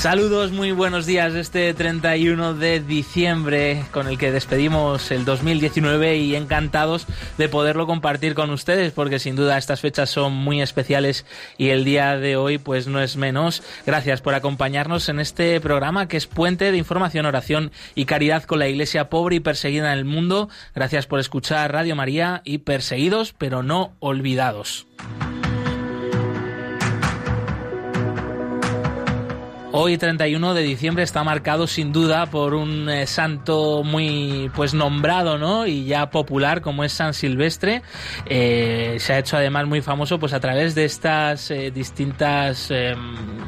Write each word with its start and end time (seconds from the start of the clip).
Saludos, 0.00 0.50
muy 0.50 0.72
buenos 0.72 1.04
días 1.04 1.34
este 1.34 1.74
31 1.74 2.54
de 2.54 2.80
diciembre 2.80 3.84
con 3.90 4.08
el 4.08 4.16
que 4.16 4.32
despedimos 4.32 5.10
el 5.10 5.26
2019 5.26 6.16
y 6.16 6.36
encantados 6.36 7.06
de 7.36 7.50
poderlo 7.50 7.86
compartir 7.86 8.32
con 8.32 8.48
ustedes 8.48 8.92
porque 8.92 9.18
sin 9.18 9.36
duda 9.36 9.58
estas 9.58 9.82
fechas 9.82 10.08
son 10.08 10.32
muy 10.32 10.62
especiales 10.62 11.26
y 11.58 11.68
el 11.68 11.84
día 11.84 12.16
de 12.16 12.36
hoy 12.36 12.56
pues 12.56 12.86
no 12.86 12.98
es 13.02 13.18
menos. 13.18 13.62
Gracias 13.84 14.22
por 14.22 14.32
acompañarnos 14.32 15.10
en 15.10 15.20
este 15.20 15.60
programa 15.60 16.08
que 16.08 16.16
es 16.16 16.26
puente 16.26 16.72
de 16.72 16.78
información, 16.78 17.26
oración 17.26 17.70
y 17.94 18.06
caridad 18.06 18.44
con 18.44 18.58
la 18.58 18.68
iglesia 18.68 19.10
pobre 19.10 19.36
y 19.36 19.40
perseguida 19.40 19.92
en 19.92 19.98
el 19.98 20.06
mundo. 20.06 20.48
Gracias 20.74 21.06
por 21.06 21.20
escuchar 21.20 21.74
Radio 21.74 21.94
María 21.94 22.40
y 22.46 22.56
perseguidos 22.56 23.34
pero 23.36 23.62
no 23.62 23.92
olvidados. 23.98 24.86
Hoy 29.72 29.98
31 29.98 30.52
de 30.54 30.62
diciembre 30.62 31.04
está 31.04 31.22
marcado 31.22 31.68
sin 31.68 31.92
duda 31.92 32.26
por 32.26 32.54
un 32.54 32.88
eh, 32.88 33.06
santo 33.06 33.84
muy 33.84 34.50
pues 34.56 34.74
nombrado, 34.74 35.38
¿no? 35.38 35.64
Y 35.64 35.84
ya 35.84 36.10
popular 36.10 36.60
como 36.60 36.82
es 36.82 36.92
San 36.92 37.14
Silvestre. 37.14 37.82
Eh, 38.26 38.96
se 38.98 39.12
ha 39.12 39.20
hecho 39.20 39.36
además 39.36 39.68
muy 39.68 39.80
famoso 39.80 40.18
pues 40.18 40.32
a 40.32 40.40
través 40.40 40.74
de 40.74 40.84
estas 40.84 41.52
eh, 41.52 41.70
distintas 41.70 42.72
em, 42.72 42.98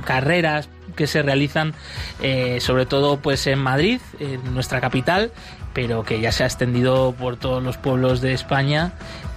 carreras 0.04 0.68
que 0.94 1.06
se 1.06 1.22
realizan 1.22 1.72
sobre 2.58 2.84
todo 2.84 3.16
pues 3.16 3.46
en 3.46 3.58
Madrid, 3.58 3.98
en 4.20 4.52
nuestra 4.52 4.78
capital, 4.78 5.32
pero 5.72 6.04
que 6.04 6.20
ya 6.20 6.32
se 6.32 6.44
ha 6.44 6.46
extendido 6.46 7.14
por 7.18 7.38
todos 7.38 7.62
los 7.62 7.78
pueblos 7.78 8.20
de 8.20 8.34
España 8.34 8.92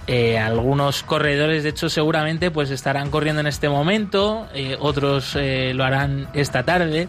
eh, 0.06 0.38
algunos 0.38 1.02
corredores, 1.02 1.64
de 1.64 1.70
hecho, 1.70 1.88
seguramente 1.88 2.50
pues 2.50 2.70
estarán 2.70 3.10
corriendo 3.10 3.40
en 3.40 3.48
este 3.48 3.68
momento, 3.68 4.46
eh, 4.54 4.76
otros 4.78 5.34
eh, 5.34 5.72
lo 5.74 5.84
harán 5.84 6.28
esta 6.32 6.62
tarde. 6.62 7.08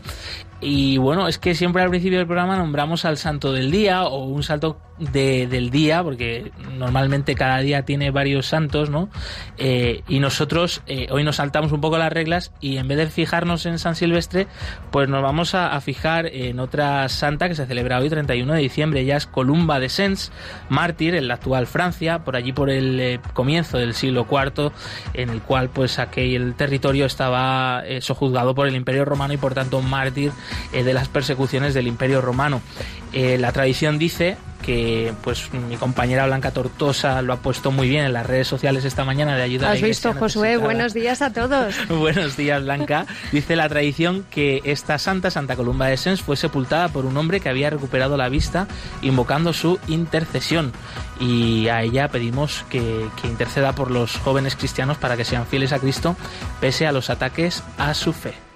Y 0.59 0.97
bueno, 0.97 1.27
es 1.27 1.37
que 1.37 1.53
siempre 1.53 1.83
al 1.83 1.89
principio 1.89 2.17
del 2.17 2.25
programa 2.25 2.57
nombramos 2.57 3.05
al 3.05 3.17
santo 3.17 3.53
del 3.53 3.69
día 3.69 4.05
o 4.05 4.25
un 4.25 4.41
santo 4.41 4.79
de, 4.99 5.47
del 5.47 5.69
día, 5.69 6.03
porque 6.03 6.51
normalmente 6.77 7.35
cada 7.35 7.59
día 7.59 7.83
tiene 7.83 8.11
varios 8.11 8.47
santos, 8.47 8.89
¿no? 8.89 9.09
Eh, 9.57 10.03
y 10.07 10.19
nosotros 10.19 10.81
eh, 10.87 11.07
hoy 11.11 11.23
nos 11.23 11.37
saltamos 11.37 11.71
un 11.71 11.81
poco 11.81 11.97
las 11.97 12.11
reglas 12.11 12.51
y 12.61 12.77
en 12.77 12.87
vez 12.87 12.97
de 12.97 13.07
fijarnos 13.07 13.65
en 13.65 13.79
San 13.79 13.95
Silvestre, 13.95 14.47
pues 14.91 15.09
nos 15.09 15.21
vamos 15.21 15.53
a, 15.55 15.77
fijar 15.81 16.25
en 16.25 16.59
otra 16.59 17.07
santa 17.07 17.47
que 17.47 17.55
se 17.55 17.65
celebra 17.67 17.99
hoy, 17.99 18.09
31 18.09 18.53
de 18.53 18.59
diciembre, 18.59 19.05
ya 19.05 19.15
es 19.15 19.27
Columba 19.27 19.79
de 19.79 19.89
Sens, 19.89 20.31
mártir 20.69 21.13
en 21.13 21.27
la 21.27 21.35
actual 21.35 21.67
Francia, 21.67 22.19
por 22.19 22.35
allí 22.35 22.51
por 22.51 22.69
el 22.69 22.99
eh, 22.99 23.19
comienzo 23.33 23.77
del 23.77 23.93
siglo 23.93 24.25
IV, 24.29 24.71
en 25.13 25.29
el 25.29 25.41
cual 25.41 25.69
pues 25.69 25.99
aquel 25.99 26.55
territorio 26.55 27.05
estaba 27.05 27.83
sojuzgado 28.01 28.55
por 28.55 28.67
el 28.67 28.75
Imperio 28.75 29.05
Romano 29.05 29.33
y 29.33 29.37
por 29.37 29.53
tanto 29.53 29.81
mártir 29.81 30.31
de 30.71 30.93
las 30.93 31.07
persecuciones 31.07 31.73
del 31.73 31.87
Imperio 31.87 32.21
Romano. 32.21 32.61
Eh, 33.13 33.37
la 33.37 33.51
tradición 33.51 33.97
dice 33.97 34.37
que 34.61 35.13
pues 35.23 35.53
mi 35.53 35.77
compañera 35.77 36.25
Blanca 36.25 36.51
Tortosa 36.51 37.21
lo 37.21 37.33
ha 37.33 37.37
puesto 37.37 37.71
muy 37.71 37.87
bien 37.87 38.03
en 38.03 38.13
las 38.13 38.25
redes 38.25 38.47
sociales 38.47 38.83
esta 38.85 39.05
mañana 39.05 39.35
de 39.35 39.43
ayuda 39.43 39.71
¿Has 39.71 39.81
visto, 39.81 40.13
Josué? 40.13 40.57
Buenos 40.57 40.93
días 40.93 41.21
a 41.21 41.31
todos. 41.31 41.75
Buenos 41.89 42.35
días, 42.35 42.63
Blanca. 42.63 43.05
Dice 43.31 43.55
la 43.55 43.69
tradición 43.69 44.25
que 44.29 44.61
esta 44.65 44.97
santa, 44.97 45.31
Santa 45.31 45.55
Columba 45.55 45.87
de 45.87 45.97
Sens, 45.97 46.21
fue 46.21 46.35
sepultada 46.35 46.89
por 46.89 47.05
un 47.05 47.15
hombre 47.17 47.39
que 47.39 47.49
había 47.49 47.69
recuperado 47.69 48.17
la 48.17 48.29
vista 48.29 48.67
invocando 49.01 49.53
su 49.53 49.79
intercesión. 49.87 50.73
Y 51.19 51.67
a 51.69 51.83
ella 51.83 52.09
pedimos 52.09 52.65
que, 52.69 53.07
que 53.21 53.27
interceda 53.27 53.73
por 53.73 53.89
los 53.89 54.17
jóvenes 54.17 54.55
cristianos 54.55 54.97
para 54.97 55.15
que 55.15 55.23
sean 55.23 55.45
fieles 55.45 55.71
a 55.71 55.79
Cristo 55.79 56.15
pese 56.59 56.87
a 56.87 56.91
los 56.91 57.09
ataques 57.09 57.63
a 57.77 57.93
su 57.93 58.13
fe. 58.13 58.46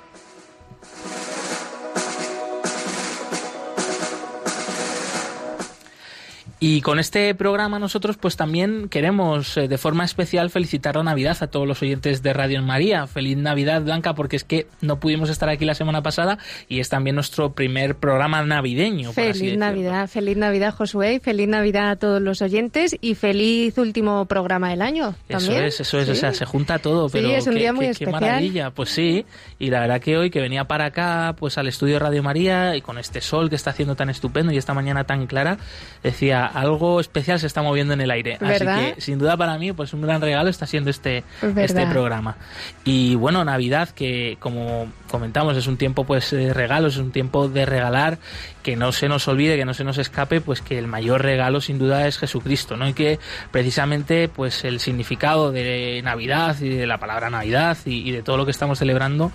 Y 6.64 6.82
con 6.82 7.00
este 7.00 7.34
programa 7.34 7.80
nosotros 7.80 8.18
pues 8.18 8.38
también 8.38 8.88
queremos 8.88 9.58
eh, 9.58 9.68
de 9.68 9.80
forma 9.80 10.06
especial 10.06 10.52
felicitar 10.52 10.96
la 10.96 11.02
Navidad 11.02 11.36
a 11.42 11.48
todos 11.48 11.68
los 11.68 11.82
oyentes 11.82 12.22
de 12.22 12.34
Radio 12.34 12.62
María. 12.62 13.08
Feliz 13.08 13.36
Navidad 13.36 13.82
Blanca 13.82 14.14
porque 14.14 14.36
es 14.36 14.44
que 14.44 14.68
no 14.80 15.00
pudimos 15.00 15.32
estar 15.32 15.50
aquí 15.50 15.66
la 15.66 15.74
semana 15.74 16.04
pasada 16.04 16.38
y 16.70 16.80
es 16.80 16.88
también 16.88 17.16
nuestro 17.16 17.54
primer 17.54 17.96
programa 17.96 18.44
navideño. 18.44 19.12
Feliz 19.12 19.58
Navidad, 19.58 20.08
feliz 20.08 20.38
Navidad 20.38 20.72
Josué, 20.72 21.20
feliz 21.20 21.48
Navidad 21.48 21.90
a 21.90 21.96
todos 21.96 22.22
los 22.22 22.44
oyentes 22.44 22.96
y 23.02 23.16
feliz 23.16 23.80
último 23.80 24.26
programa 24.26 24.70
del 24.70 24.84
año. 24.84 25.16
Eso 25.30 25.54
es, 25.54 25.80
eso 25.80 25.98
es, 25.98 26.10
o 26.10 26.14
sea, 26.14 26.32
se 26.32 26.46
junta 26.46 26.78
todo, 26.78 27.10
pero 27.10 27.28
sí, 27.28 27.34
es 27.34 27.48
un 27.48 27.54
qué, 27.54 27.60
día 27.60 27.74
muy 27.74 27.86
qué, 27.86 27.92
especial. 27.94 28.20
qué 28.20 28.26
maravilla, 28.28 28.70
pues 28.70 28.90
sí, 28.92 29.26
y 29.58 29.72
la 29.72 29.80
verdad 29.80 30.00
que 30.00 30.16
hoy 30.16 30.30
que 30.30 30.40
venía 30.40 30.66
para 30.66 30.86
acá, 30.86 31.36
pues 31.40 31.58
al 31.58 31.68
estudio 31.68 31.96
de 31.96 32.00
Radio 32.02 32.22
María 32.22 32.76
y 32.76 32.82
con 32.82 33.00
este 33.00 33.20
sol 33.20 33.50
que 33.50 33.56
está 33.56 33.72
haciendo 33.72 33.96
tan 33.96 34.12
estupendo 34.12 34.54
y 34.54 34.58
esta 34.58 34.76
mañana 34.76 35.06
tan 35.06 35.26
clara, 35.26 35.58
decía 36.04 36.51
algo 36.54 37.00
especial 37.00 37.40
se 37.40 37.48
está 37.48 37.62
moviendo 37.62 37.94
en 37.94 38.02
el 38.02 38.12
aire. 38.12 38.38
¿Verdad? 38.40 38.78
Así 38.78 38.94
que 38.94 39.02
sin 39.02 39.20
duda 39.20 39.38
para 39.38 39.58
mí 39.58 39.72
pues 39.74 39.94
un 39.94 40.02
gran 40.02 40.22
regalo 40.22 40.50
está 40.50 40.66
siendo 40.66 40.90
este, 40.90 41.24
¿Verdad? 41.42 41.64
este 41.64 41.88
programa. 41.88 42.38
Y 42.84 43.16
bueno, 43.16 43.44
Navidad 43.44 43.90
que 43.90 44.38
como 44.40 44.92
comentamos 45.10 45.58
es 45.58 45.68
un 45.68 45.78
tiempo 45.78 46.06
pues 46.06 46.32
de 46.32 46.54
regalos, 46.54 46.96
es 46.96 47.00
un 47.00 47.12
tiempo 47.12 47.48
de 47.48 47.66
regalar, 47.66 48.18
que 48.64 48.76
no 48.76 48.92
se 48.92 49.10
nos 49.10 49.28
olvide, 49.28 49.58
que 49.58 49.66
no 49.66 49.74
se 49.74 49.84
nos 49.84 49.98
escape 49.98 50.42
pues 50.42 50.62
que 50.62 50.78
el 50.78 50.88
mayor 50.88 51.22
regalo 51.22 51.62
sin 51.62 51.80
duda 51.80 52.08
es 52.08 52.18
Jesucristo, 52.18 52.78
¿no? 52.78 52.88
Y 52.88 52.94
que 52.94 53.20
precisamente 53.52 54.30
pues 54.30 54.64
el 54.64 54.80
significado 54.80 55.52
de 55.52 56.02
Navidad 56.04 56.60
y 56.60 56.70
de 56.70 56.88
la 56.88 56.98
palabra 56.98 57.30
Navidad 57.30 57.78
y, 57.86 58.08
y 58.08 58.12
de 58.12 58.22
todo 58.22 58.38
lo 58.38 58.46
que 58.46 58.52
estamos 58.52 58.80
celebrando 58.80 59.32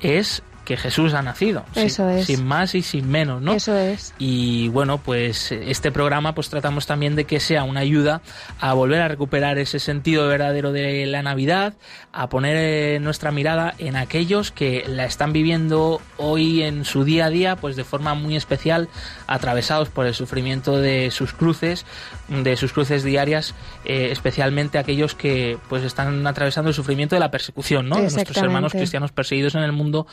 es 0.00 0.42
que 0.68 0.76
Jesús 0.76 1.14
ha 1.14 1.22
nacido. 1.22 1.64
Eso 1.74 2.06
sin, 2.10 2.18
es. 2.18 2.26
sin 2.26 2.44
más 2.46 2.74
y 2.74 2.82
sin 2.82 3.08
menos, 3.08 3.40
¿no? 3.40 3.54
Eso 3.54 3.74
es. 3.74 4.12
Y 4.18 4.68
bueno, 4.68 4.98
pues 4.98 5.50
este 5.50 5.90
programa 5.90 6.34
pues 6.34 6.50
tratamos 6.50 6.86
también 6.86 7.16
de 7.16 7.24
que 7.24 7.40
sea 7.40 7.64
una 7.64 7.80
ayuda 7.80 8.20
a 8.60 8.74
volver 8.74 9.00
a 9.00 9.08
recuperar 9.08 9.56
ese 9.56 9.78
sentido 9.78 10.28
verdadero 10.28 10.70
de 10.70 11.06
la 11.06 11.22
Navidad, 11.22 11.72
a 12.12 12.28
poner 12.28 12.56
eh, 12.58 13.00
nuestra 13.00 13.32
mirada 13.32 13.74
en 13.78 13.96
aquellos 13.96 14.52
que 14.52 14.84
la 14.86 15.06
están 15.06 15.32
viviendo 15.32 16.02
hoy 16.18 16.62
en 16.62 16.84
su 16.84 17.02
día 17.02 17.26
a 17.26 17.30
día, 17.30 17.56
pues 17.56 17.74
de 17.74 17.84
forma 17.84 18.12
muy 18.12 18.36
especial, 18.36 18.90
atravesados 19.26 19.88
por 19.88 20.04
el 20.04 20.12
sufrimiento 20.12 20.76
de 20.76 21.10
sus 21.10 21.32
cruces, 21.32 21.86
de 22.28 22.58
sus 22.58 22.74
cruces 22.74 23.04
diarias, 23.04 23.54
eh, 23.86 24.10
especialmente 24.10 24.76
aquellos 24.76 25.14
que 25.14 25.56
pues 25.70 25.82
están 25.82 26.26
atravesando 26.26 26.68
el 26.68 26.74
sufrimiento 26.74 27.16
de 27.16 27.20
la 27.20 27.30
persecución, 27.30 27.88
¿no? 27.88 27.96
De 27.96 28.10
nuestros 28.10 28.36
hermanos 28.36 28.72
cristianos 28.72 29.12
perseguidos 29.12 29.54
en 29.54 29.62
el 29.62 29.72
mundo 29.72 30.06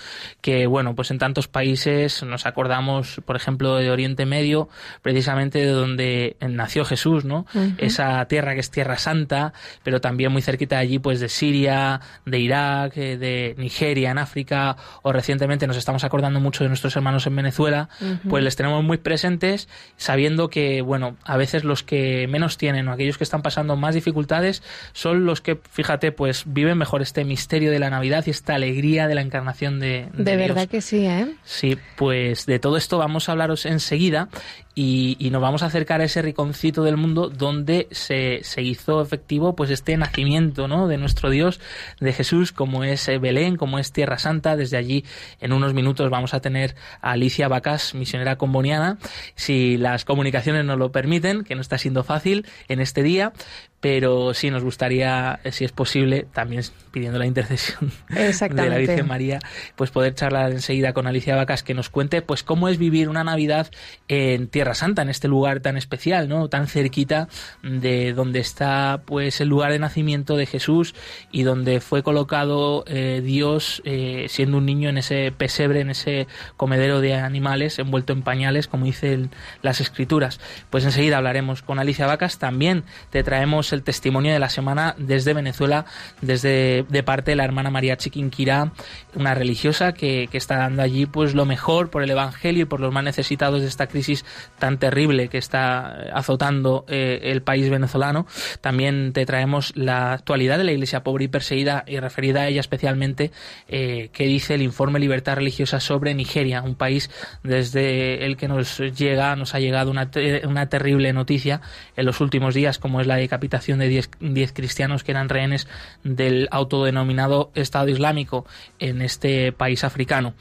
que, 0.45 0.67
bueno, 0.67 0.93
pues 0.93 1.09
en 1.09 1.17
tantos 1.17 1.47
países 1.47 2.21
nos 2.21 2.45
acordamos, 2.45 3.19
por 3.25 3.35
ejemplo, 3.35 3.77
de 3.77 3.89
Oriente 3.89 4.27
Medio, 4.27 4.69
precisamente 5.01 5.57
de 5.57 5.71
donde 5.71 6.37
nació 6.39 6.85
Jesús, 6.85 7.25
¿no? 7.25 7.47
Esa 7.79 8.23
tierra 8.25 8.53
que 8.53 8.59
es 8.59 8.69
Tierra 8.69 8.99
Santa, 8.99 9.53
pero 9.81 10.01
también 10.01 10.31
muy 10.31 10.43
cerquita 10.43 10.75
de 10.75 10.81
allí, 10.83 10.99
pues 10.99 11.19
de 11.19 11.29
Siria, 11.29 11.99
de 12.27 12.37
Irak, 12.37 12.95
eh, 12.95 13.17
de 13.17 13.55
Nigeria, 13.57 14.11
en 14.11 14.19
África, 14.19 14.77
o 15.01 15.11
recientemente 15.11 15.65
nos 15.65 15.77
estamos 15.77 16.03
acordando 16.03 16.39
mucho 16.39 16.63
de 16.63 16.67
nuestros 16.67 16.95
hermanos 16.95 17.25
en 17.25 17.35
Venezuela, 17.35 17.89
pues 18.29 18.43
les 18.43 18.55
tenemos 18.55 18.83
muy 18.83 18.97
presentes, 18.97 19.67
sabiendo 19.97 20.51
que, 20.51 20.83
bueno, 20.83 21.17
a 21.23 21.37
veces 21.37 21.63
los 21.63 21.81
que 21.81 22.27
menos 22.27 22.59
tienen 22.59 22.87
o 22.87 22.91
aquellos 22.91 23.17
que 23.17 23.23
están 23.23 23.41
pasando 23.41 23.77
más 23.77 23.95
dificultades 23.95 24.61
son 24.93 25.25
los 25.25 25.41
que, 25.41 25.59
fíjate, 25.71 26.11
pues 26.11 26.43
viven 26.45 26.77
mejor 26.77 27.01
este 27.01 27.25
misterio 27.25 27.71
de 27.71 27.79
la 27.79 27.89
Navidad 27.89 28.23
y 28.27 28.29
esta 28.29 28.53
alegría 28.53 29.07
de 29.07 29.15
la 29.15 29.21
encarnación 29.21 29.79
de, 29.79 30.07
de, 30.13 30.34
verdad 30.37 30.67
que 30.67 30.81
sí, 30.81 31.05
¿eh? 31.05 31.35
Sí, 31.43 31.77
pues 31.95 32.45
de 32.45 32.59
todo 32.59 32.77
esto 32.77 32.97
vamos 32.97 33.29
a 33.29 33.33
hablaros 33.33 33.65
enseguida 33.65 34.29
y, 34.77 35.29
nos 35.31 35.41
vamos 35.41 35.63
a 35.63 35.67
acercar 35.67 36.01
a 36.01 36.03
ese 36.03 36.21
riconcito 36.21 36.83
del 36.83 36.97
mundo 36.97 37.29
donde 37.29 37.87
se, 37.91 38.41
se, 38.43 38.61
hizo 38.61 39.01
efectivo 39.01 39.55
pues 39.55 39.69
este 39.69 39.95
nacimiento 39.95 40.67
¿no? 40.67 40.89
de 40.89 40.97
nuestro 40.97 41.29
Dios, 41.29 41.61
de 42.01 42.11
Jesús, 42.11 42.51
como 42.51 42.83
es 42.83 43.07
eh, 43.07 43.17
Belén, 43.17 43.55
como 43.55 43.79
es 43.79 43.93
Tierra 43.93 44.17
Santa. 44.17 44.57
Desde 44.57 44.75
allí, 44.75 45.05
en 45.39 45.53
unos 45.53 45.73
minutos, 45.73 46.09
vamos 46.09 46.33
a 46.33 46.41
tener 46.41 46.75
a 47.01 47.11
Alicia 47.11 47.47
Bacas, 47.47 47.95
misionera 47.95 48.37
comboniana, 48.37 48.97
si 49.35 49.77
las 49.77 50.03
comunicaciones 50.03 50.65
nos 50.65 50.77
lo 50.77 50.91
permiten, 50.91 51.45
que 51.45 51.55
no 51.55 51.61
está 51.61 51.77
siendo 51.77 52.03
fácil 52.03 52.45
en 52.67 52.81
este 52.81 53.01
día, 53.01 53.31
pero 53.79 54.33
sí 54.33 54.49
nos 54.49 54.63
gustaría, 54.63 55.39
eh, 55.43 55.51
si 55.51 55.63
es 55.63 55.71
posible, 55.71 56.25
también 56.33 56.63
pidiendo 56.91 57.19
la 57.19 57.27
intercesión 57.27 57.91
de 58.09 58.69
la 58.69 58.77
Virgen 58.77 59.07
María, 59.07 59.39
pues 59.75 59.91
poder 59.91 60.15
charlar 60.15 60.51
enseguida 60.51 60.91
con 60.91 61.07
Alicia 61.07 61.35
Vacas 61.35 61.61
que 61.63 61.73
nos 61.73 61.89
cuente 61.89 62.21
pues 62.21 62.43
cómo 62.43 62.67
es 62.67 62.77
vivir 62.77 63.09
una 63.09 63.23
Navidad 63.23 63.69
en 64.07 64.47
Tierra 64.47 64.64
Santa, 64.73 65.01
en 65.01 65.09
este 65.09 65.27
lugar 65.27 65.59
tan 65.59 65.77
especial, 65.77 66.27
¿no? 66.27 66.47
tan 66.47 66.67
cerquita 66.67 67.27
de 67.61 68.13
donde 68.13 68.39
está 68.39 69.01
pues 69.05 69.41
el 69.41 69.49
lugar 69.49 69.71
de 69.71 69.79
nacimiento 69.79 70.35
de 70.35 70.45
Jesús 70.45 70.95
y 71.31 71.43
donde 71.43 71.79
fue 71.81 72.03
colocado 72.03 72.83
eh, 72.87 73.21
Dios 73.23 73.81
eh, 73.85 74.25
siendo 74.29 74.57
un 74.57 74.65
niño 74.65 74.89
en 74.89 74.97
ese 74.97 75.31
pesebre, 75.31 75.81
en 75.81 75.89
ese 75.89 76.27
comedero 76.57 77.01
de 77.01 77.15
animales 77.15 77.79
envuelto 77.79 78.13
en 78.13 78.21
pañales, 78.21 78.67
como 78.67 78.85
dicen 78.85 79.29
las 79.61 79.81
escrituras. 79.81 80.39
Pues 80.69 80.83
enseguida 80.85 81.17
hablaremos 81.17 81.61
con 81.61 81.79
Alicia 81.79 82.07
Vacas, 82.07 82.39
también 82.39 82.83
te 83.09 83.23
traemos 83.23 83.73
el 83.73 83.83
testimonio 83.83 84.33
de 84.33 84.39
la 84.39 84.49
semana 84.49 84.95
desde 84.97 85.33
Venezuela, 85.33 85.85
desde 86.21 86.85
de 86.89 87.03
parte 87.03 87.31
de 87.31 87.35
la 87.35 87.45
hermana 87.45 87.69
María 87.69 87.97
Chiquinquirá, 87.97 88.71
una 89.15 89.33
religiosa 89.33 89.93
que, 89.93 90.27
que, 90.31 90.37
está 90.37 90.57
dando 90.57 90.81
allí 90.81 91.05
pues 91.05 91.33
lo 91.33 91.45
mejor 91.45 91.89
por 91.89 92.03
el 92.03 92.09
Evangelio 92.09 92.63
y 92.63 92.65
por 92.65 92.79
los 92.79 92.93
más 92.93 93.03
necesitados 93.03 93.61
de 93.61 93.67
esta 93.67 93.87
crisis 93.87 94.25
tan 94.59 94.77
terrible 94.77 95.27
que 95.27 95.37
está 95.37 95.87
azotando 96.13 96.85
eh, 96.87 97.19
el 97.23 97.41
país 97.41 97.69
venezolano. 97.69 98.25
También 98.61 99.13
te 99.13 99.25
traemos 99.25 99.73
la 99.75 100.13
actualidad 100.13 100.57
de 100.57 100.63
la 100.63 100.71
Iglesia 100.71 101.03
pobre 101.03 101.25
y 101.25 101.27
perseguida 101.27 101.83
y 101.87 101.99
referida 101.99 102.41
a 102.41 102.47
ella 102.47 102.61
especialmente 102.61 103.31
eh, 103.67 104.09
que 104.13 104.25
dice 104.25 104.55
el 104.55 104.61
informe 104.61 104.99
Libertad 104.99 105.35
Religiosa 105.35 105.79
sobre 105.79 106.13
Nigeria, 106.13 106.61
un 106.61 106.75
país 106.75 107.09
desde 107.43 108.25
el 108.25 108.37
que 108.37 108.47
nos 108.47 108.79
llega, 108.79 109.35
nos 109.35 109.55
ha 109.55 109.59
llegado 109.59 109.91
una, 109.91 110.09
una 110.47 110.67
terrible 110.69 111.13
noticia 111.13 111.61
en 111.95 112.05
los 112.05 112.21
últimos 112.21 112.53
días, 112.53 112.79
como 112.79 113.01
es 113.01 113.07
la 113.07 113.15
decapitación 113.15 113.79
de 113.79 114.07
10 114.19 114.53
cristianos 114.53 115.03
que 115.03 115.11
eran 115.11 115.29
rehenes 115.29 115.67
del 116.03 116.47
autodenominado 116.51 117.51
Estado 117.55 117.89
Islámico 117.89 118.45
en 118.79 119.01
este 119.01 119.51
país 119.51 119.83
africano. 119.83 120.33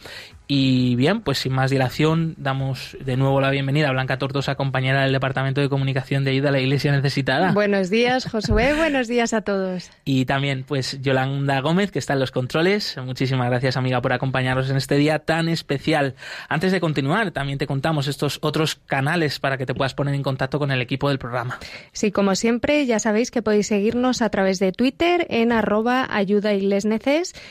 Y 0.47 0.95
bien, 0.97 1.23
pues 1.23 1.39
sin 1.39 1.53
más 1.53 1.71
dilación, 1.71 2.35
damos 2.37 2.97
de 3.01 3.17
nuevo 3.17 3.41
la 3.41 3.51
bienvenida 3.51 3.89
a 3.89 3.93
Blanca 3.93 4.19
Tortosa, 4.19 4.57
compañera 4.57 5.03
del 5.03 5.13
Departamento 5.13 5.61
de 5.61 5.69
Comunicación 5.69 6.23
de 6.25 6.33
Ayuda 6.33 6.51
a 6.51 6.53
la 6.53 6.61
Iglesia 6.61 6.93
Necesitada. 6.93 7.53
Buenos 7.53 7.89
días, 7.89 8.27
Josué. 8.31 8.75
Buenos 8.77 9.09
días 9.09 9.33
a 9.33 9.41
todos. 9.41 9.91
Y 10.05 10.27
también, 10.27 10.65
pues, 10.65 11.01
Yolanda 11.01 11.61
Gómez, 11.61 11.91
que 11.91 11.99
está 11.99 12.13
en 12.13 12.21
los 12.21 12.31
controles. 12.31 12.97
Muchísimas 13.03 13.49
gracias, 13.49 13.77
amiga, 13.77 14.03
por 14.03 14.13
acompañarnos 14.13 14.69
en 14.69 14.77
este 14.77 14.97
día 14.97 15.21
tan 15.21 15.49
especial. 15.49 16.15
Antes 16.49 16.73
de 16.73 16.81
continuar, 16.81 17.31
también 17.31 17.59
te 17.59 17.67
contamos 17.67 18.07
estos 18.07 18.39
otros 18.43 18.75
canales 18.75 19.39
para 19.39 19.57
que 19.57 19.65
te 19.65 19.75
puedas 19.75 19.95
poner 19.95 20.15
en 20.15 20.23
contacto 20.23 20.59
con 20.59 20.71
el 20.71 20.83
equipo 20.83 21.09
del 21.09 21.19
programa. 21.19 21.59
Sí, 21.93 22.13
como 22.13 22.35
siempre, 22.35 22.85
ya 22.85 22.99
sabéis 22.99 23.31
que 23.31 23.41
podéis 23.41 23.69
seguirnos 23.69 24.21
a 24.21 24.29
través 24.29 24.59
de 24.59 24.73
Twitter 24.73 25.27
en 25.31 25.53
arroba 25.53 26.07
ayuda 26.11 26.53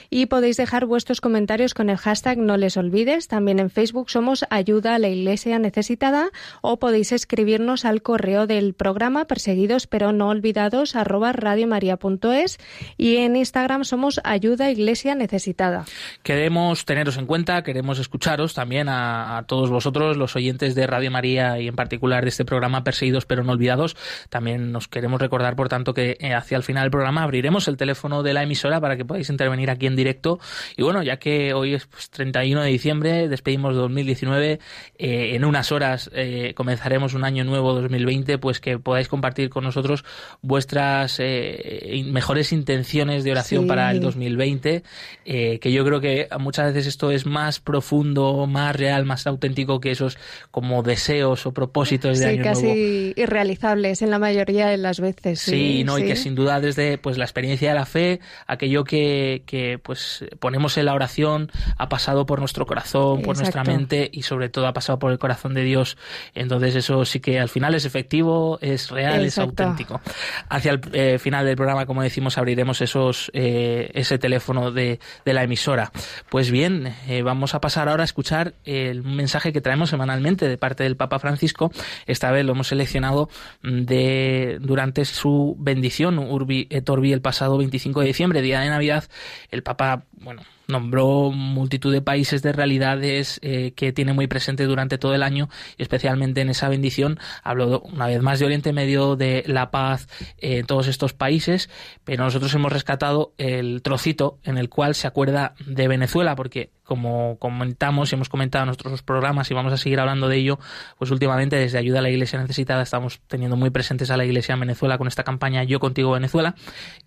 y 0.10 0.25
podéis 0.25 0.57
dejar 0.57 0.86
vuestros 0.86 1.22
comentarios 1.22 1.74
con 1.74 1.89
el 1.89 1.98
hashtag 1.98 2.38
no 2.38 2.57
les 2.57 2.78
olvides. 2.84 3.28
También 3.28 3.60
en 3.60 3.70
Facebook 3.70 4.10
somos 4.10 4.46
Ayuda 4.50 4.96
a 4.96 5.00
la 5.00 5.10
Iglesia 5.10 5.60
Necesitada 5.60 6.30
o 6.62 6.78
podéis 6.78 7.12
escribirnos 7.12 7.86
al 7.86 8.02
correo 8.02 8.48
del 8.48 8.74
programa 8.74 9.26
perseguidos 9.26 9.88
pero 9.88 10.12
no 10.12 10.30
olvidados 10.30 10.96
arroba 10.96 11.32
radiomaria.es 11.34 12.60
y 12.98 13.18
en 13.18 13.36
Instagram 13.36 13.84
somos 13.84 14.20
Ayuda 14.24 14.72
Iglesia 14.72 15.16
Necesitada. 15.16 15.86
Queremos 16.24 16.86
teneros 16.86 17.18
en 17.18 17.26
cuenta, 17.26 17.64
queremos 17.64 18.00
escucharos 18.00 18.54
también 18.54 18.88
a, 18.90 19.44
todos 19.48 19.70
vosotros, 19.70 20.18
los 20.18 20.36
oyentes 20.36 20.76
de 20.76 20.88
Radio 20.88 21.12
María 21.12 21.60
y 21.60 21.68
en 21.68 21.76
particular 21.76 22.24
de 22.24 22.30
este 22.30 22.46
programa 22.46 22.84
Perseguidos 22.84 23.26
pero 23.26 23.44
no 23.44 23.54
olvidados. 23.54 23.96
También 24.30 24.72
nos 24.72 24.88
queremos 24.88 25.22
recordar, 25.22 25.56
por 25.56 25.70
tanto, 25.70 25.94
que 25.94 26.18
eh, 26.20 26.34
hacia 26.34 26.58
el 26.58 26.64
final 26.64 26.84
del 26.84 26.92
programa 26.92 27.24
abriremos 27.24 27.68
el 27.68 27.78
teléfono 27.78 28.24
de 28.24 28.34
la 28.34 28.44
emisora 28.44 28.80
para 28.80 28.98
que 28.98 29.06
podáis 29.06 29.30
intervenir 29.30 29.70
aquí 29.70 29.88
en 29.88 29.96
directo. 29.96 30.40
Y 30.76 30.84
bueno, 30.84 31.04
ya 31.04 31.18
que 31.18 31.54
hoy 31.54 31.76
es 31.76 31.88
31 32.12 32.60
pues, 32.60 32.66
de 32.66 32.72
diciembre, 32.74 33.28
despedimos 33.28 33.75
2019, 33.75 34.60
eh, 34.98 35.36
en 35.36 35.46
unas 35.46 35.72
horas 35.72 36.10
eh, 36.14 36.54
comenzaremos 36.56 37.14
un 37.14 37.24
año 37.24 37.44
nuevo 37.44 37.74
2020, 37.74 38.38
pues 38.38 38.60
que 38.60 38.80
podáis 38.80 39.08
compartir 39.08 39.50
con 39.50 39.64
nosotros 39.64 40.04
vuestras 40.42 41.18
eh, 41.20 42.04
mejores 42.08 42.52
intenciones 42.52 43.24
de 43.24 43.31
oración 43.31 43.68
para 43.68 43.92
el 43.92 44.00
2020, 44.02 44.84
que 45.24 45.72
yo 45.72 45.86
creo 45.86 46.02
que 46.02 46.28
muchas 46.40 46.74
veces 46.74 46.88
esto 46.88 47.12
es 47.12 47.25
más 47.25 47.60
profundo, 47.60 48.46
más 48.48 48.75
real, 48.75 49.06
más 49.06 49.25
auténtico 49.28 49.80
que 49.80 49.92
esos 49.92 50.18
como 50.52 50.84
deseos 50.84 51.46
o 51.46 51.54
propósitos 51.54 52.20
de 52.20 52.25
año 52.25 52.44
casi 52.44 53.14
irrealizables 53.16 54.02
en 54.02 54.10
la 54.10 54.20
mayoría 54.20 54.68
de 54.68 54.78
las 54.78 55.00
veces. 55.00 55.40
Sí, 55.40 55.84
no, 55.84 55.98
y 56.00 56.06
que 56.06 56.16
sin 56.16 56.36
duda 56.36 56.60
desde 56.60 56.98
pues 56.98 57.18
la 57.18 57.25
experiencia 57.25 57.70
de 57.70 57.75
la 57.75 57.86
fe, 57.86 58.20
aquello 58.48 58.84
que, 58.84 59.44
que 59.46 59.80
pues 59.80 60.25
ponemos 60.40 60.78
en 60.78 60.86
la 60.86 60.94
oración 60.94 61.52
ha 61.78 61.90
pasado 61.90 62.25
por 62.25 62.40
nuestro 62.40 62.62
corazón, 62.65 63.21
por 63.21 63.38
nuestra 63.38 63.63
mente 63.63 64.10
y 64.12 64.24
sobre 64.24 64.50
todo 64.50 64.68
ha 64.68 64.74
pasado 64.74 65.00
por 65.00 65.12
el 65.12 65.19
corazón 65.19 65.54
de 65.54 65.63
Dios. 65.63 65.98
Entonces 66.36 66.75
eso 66.75 67.06
sí 67.06 67.19
que 67.19 67.39
al 67.39 67.50
final 67.50 67.75
es 67.75 67.86
efectivo, 67.86 68.60
es 68.62 68.89
real, 68.89 69.25
es 69.25 69.38
auténtico. 69.38 70.01
Hacia 70.50 70.72
el 70.72 70.82
eh, 70.93 71.20
final 71.20 71.46
del 71.46 71.55
programa, 71.55 71.86
como 71.86 72.01
decimos, 72.01 72.38
abriremos 72.38 72.82
esos 72.82 73.32
eh, 73.34 73.91
ese 73.93 74.17
teléfono 74.17 74.72
de, 74.72 75.00
de, 75.25 75.34
la 75.34 75.43
emisora. 75.43 75.91
Pues 76.29 76.51
bien, 76.51 76.96
eh, 77.08 77.22
vamos 77.22 77.55
a 77.55 77.62
pasar 77.62 77.89
ahora 77.89 78.03
a 78.03 78.05
escuchar 78.05 78.53
el 78.65 79.03
mensaje 79.03 79.53
que 79.53 79.62
traemos 79.62 79.89
semanalmente 79.89 80.48
de 80.48 80.58
parte 80.58 80.84
del 80.84 80.96
Papa 80.96 81.20
Francisco. 81.20 81.72
Esta 82.05 82.32
vez 82.32 82.46
lo 82.46 82.53
hemos 82.53 82.67
seleccionado 82.67 83.29
de 83.62 84.58
durante 84.60 85.05
su 85.05 85.55
bendición 85.60 86.20
Urbi 86.20 86.67
et 86.70 86.89
Orbi 86.89 87.13
el 87.13 87.22
pasado 87.22 87.58
25 87.58 88.01
de 88.01 88.08
diciembre, 88.08 88.41
día 88.41 88.62
de 88.62 88.70
Navidad. 88.70 89.05
El 89.51 89.63
Papa, 89.63 90.03
bueno, 90.20 90.41
nombró 90.74 91.32
multitud 91.32 91.94
de 91.94 92.01
países 92.01 92.42
de 92.42 92.51
realidades 92.51 93.39
eh, 93.42 93.72
que 93.75 93.94
tiene 93.94 94.12
muy 94.12 94.27
presente 94.27 94.65
durante 94.65 94.98
todo 94.98 95.15
el 95.15 95.24
año 95.24 95.48
y 95.77 95.84
especialmente 95.84 96.42
en 96.42 96.50
esa 96.50 96.68
bendición. 96.68 97.20
Habló 97.44 97.80
una 97.82 98.08
vez 98.08 98.22
más 98.22 98.39
de 98.39 98.46
Oriente 98.46 98.74
Medio, 98.74 99.15
de 99.15 99.44
la 99.48 99.72
paz 99.72 100.10
eh, 100.38 100.58
en 100.58 100.65
todos 100.65 100.88
estos 100.88 101.13
países, 101.13 101.70
pero 102.03 102.25
nosotros 102.25 102.53
hemos 102.56 102.74
rescatado 102.74 103.34
el 103.38 103.82
trocito 103.82 104.39
en 104.44 104.58
el 104.58 104.68
cual 104.68 104.96
se 104.96 105.08
acuerda 105.08 105.53
de 105.65 105.88
Venezuela 105.88 106.36
porque 106.36 106.72
como 106.84 107.38
comentamos 107.40 108.12
y 108.12 108.16
hemos 108.16 108.30
comentado 108.30 108.63
en 108.63 108.68
nuestros 108.68 109.02
programas 109.02 109.50
y 109.50 109.54
vamos 109.54 109.74
a 109.74 109.78
seguir 109.78 110.00
hablando 110.00 110.28
de 110.28 110.38
ello, 110.38 110.60
pues 110.98 111.12
últimamente 111.12 111.56
desde 111.56 111.78
Ayuda 111.78 112.00
a 112.00 112.02
la 112.02 112.10
Iglesia 112.10 112.40
Necesitada 112.40 112.84
estamos 112.84 113.22
teniendo 113.28 113.56
muy 113.56 113.70
presentes 113.70 114.12
a 114.12 114.18
la 114.18 114.25
Iglesia 114.25 114.54
en 114.54 114.62
Venezuela 114.62 114.98
con 114.98 115.08
esta 115.08 115.24
campaña 115.24 115.63
Yo 115.63 115.80
Contigo 115.80 116.12
Venezuela 116.12 116.56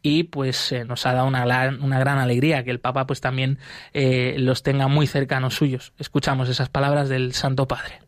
y 0.03 0.25
pues 0.25 0.73
eh, 0.73 0.85
nos 0.85 1.07
ha 1.07 1.13
dado 1.13 1.27
una, 1.27 1.45
gran 1.45 2.19
alegría 2.19 2.65
que 2.65 2.71
el 2.71 2.81
Papa 2.81 3.07
pues 3.07 3.21
también 3.21 3.59
eh, 3.93 4.37
los 4.39 4.63
tenga 4.63 4.89
muy 4.89 5.07
cercanos 5.07 5.55
suyos. 5.55 5.93
Escuchamos 5.99 6.49
esas 6.49 6.69
palabras 6.69 7.09
del 7.09 7.35
Santo 7.35 7.69
Padre. 7.69 8.01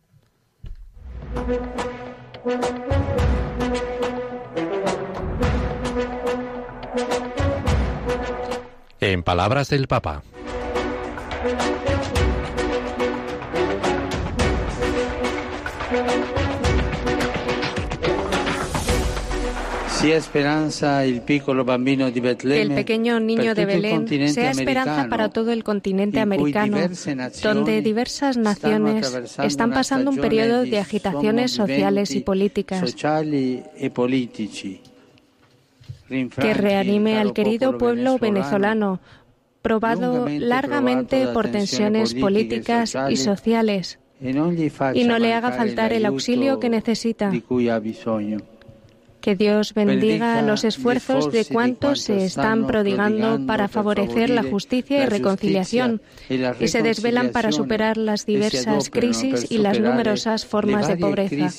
En 9.01 9.23
palabras 9.23 9.69
del 9.69 9.87
Papa. 9.87 10.23
El 22.45 22.75
pequeño 22.75 23.21
niño 23.21 23.54
de 23.54 23.66
Belén 23.66 24.28
sea 24.28 24.50
esperanza 24.50 25.07
para 25.09 25.28
todo 25.28 25.52
el 25.52 25.62
continente 25.62 26.18
americano, 26.21 26.78
donde 27.42 27.83
diversas 27.83 28.37
naciones 28.37 29.12
están 29.42 29.71
pasando 29.71 30.11
un 30.11 30.16
periodo 30.16 30.62
de 30.62 30.78
agitaciones 30.78 31.52
sociales 31.52 32.11
y 32.16 32.21
políticas. 32.21 32.95
Que 36.09 36.54
reanime 36.54 37.18
al 37.18 37.33
querido 37.33 37.78
pueblo 37.78 38.18
venezolano, 38.18 39.00
probado 39.69 40.27
largamente 40.29 41.27
por 41.35 41.49
tensiones 41.49 42.15
políticas 42.15 42.97
y 43.11 43.17
sociales, 43.17 43.99
y 44.21 45.05
no 45.05 45.19
le 45.19 45.35
haga 45.35 45.53
faltar 45.53 45.93
el 45.93 46.07
auxilio 46.07 46.59
que 46.59 46.71
necesita. 46.71 47.31
Que 49.21 49.35
Dios 49.37 49.75
bendiga 49.75 50.41
los 50.43 50.65
esfuerzos 50.65 51.31
de 51.31 51.45
cuantos 51.45 52.01
se 52.01 52.25
están 52.25 52.67
prodigando 52.67 53.45
para 53.47 53.69
favorecer 53.69 54.31
la 54.31 54.43
justicia 54.43 55.03
y 55.03 55.07
reconciliación. 55.07 56.01
y 56.61 56.69
se 56.69 56.83
desvelan 56.83 57.31
para 57.31 57.53
superar 57.53 57.99
las 57.99 58.25
diversas 58.25 58.89
crisis 58.89 59.51
y 59.51 59.59
las 59.59 59.79
numerosas 59.81 60.47
formas 60.47 60.89
de 60.89 60.97
pobreza. 60.97 61.51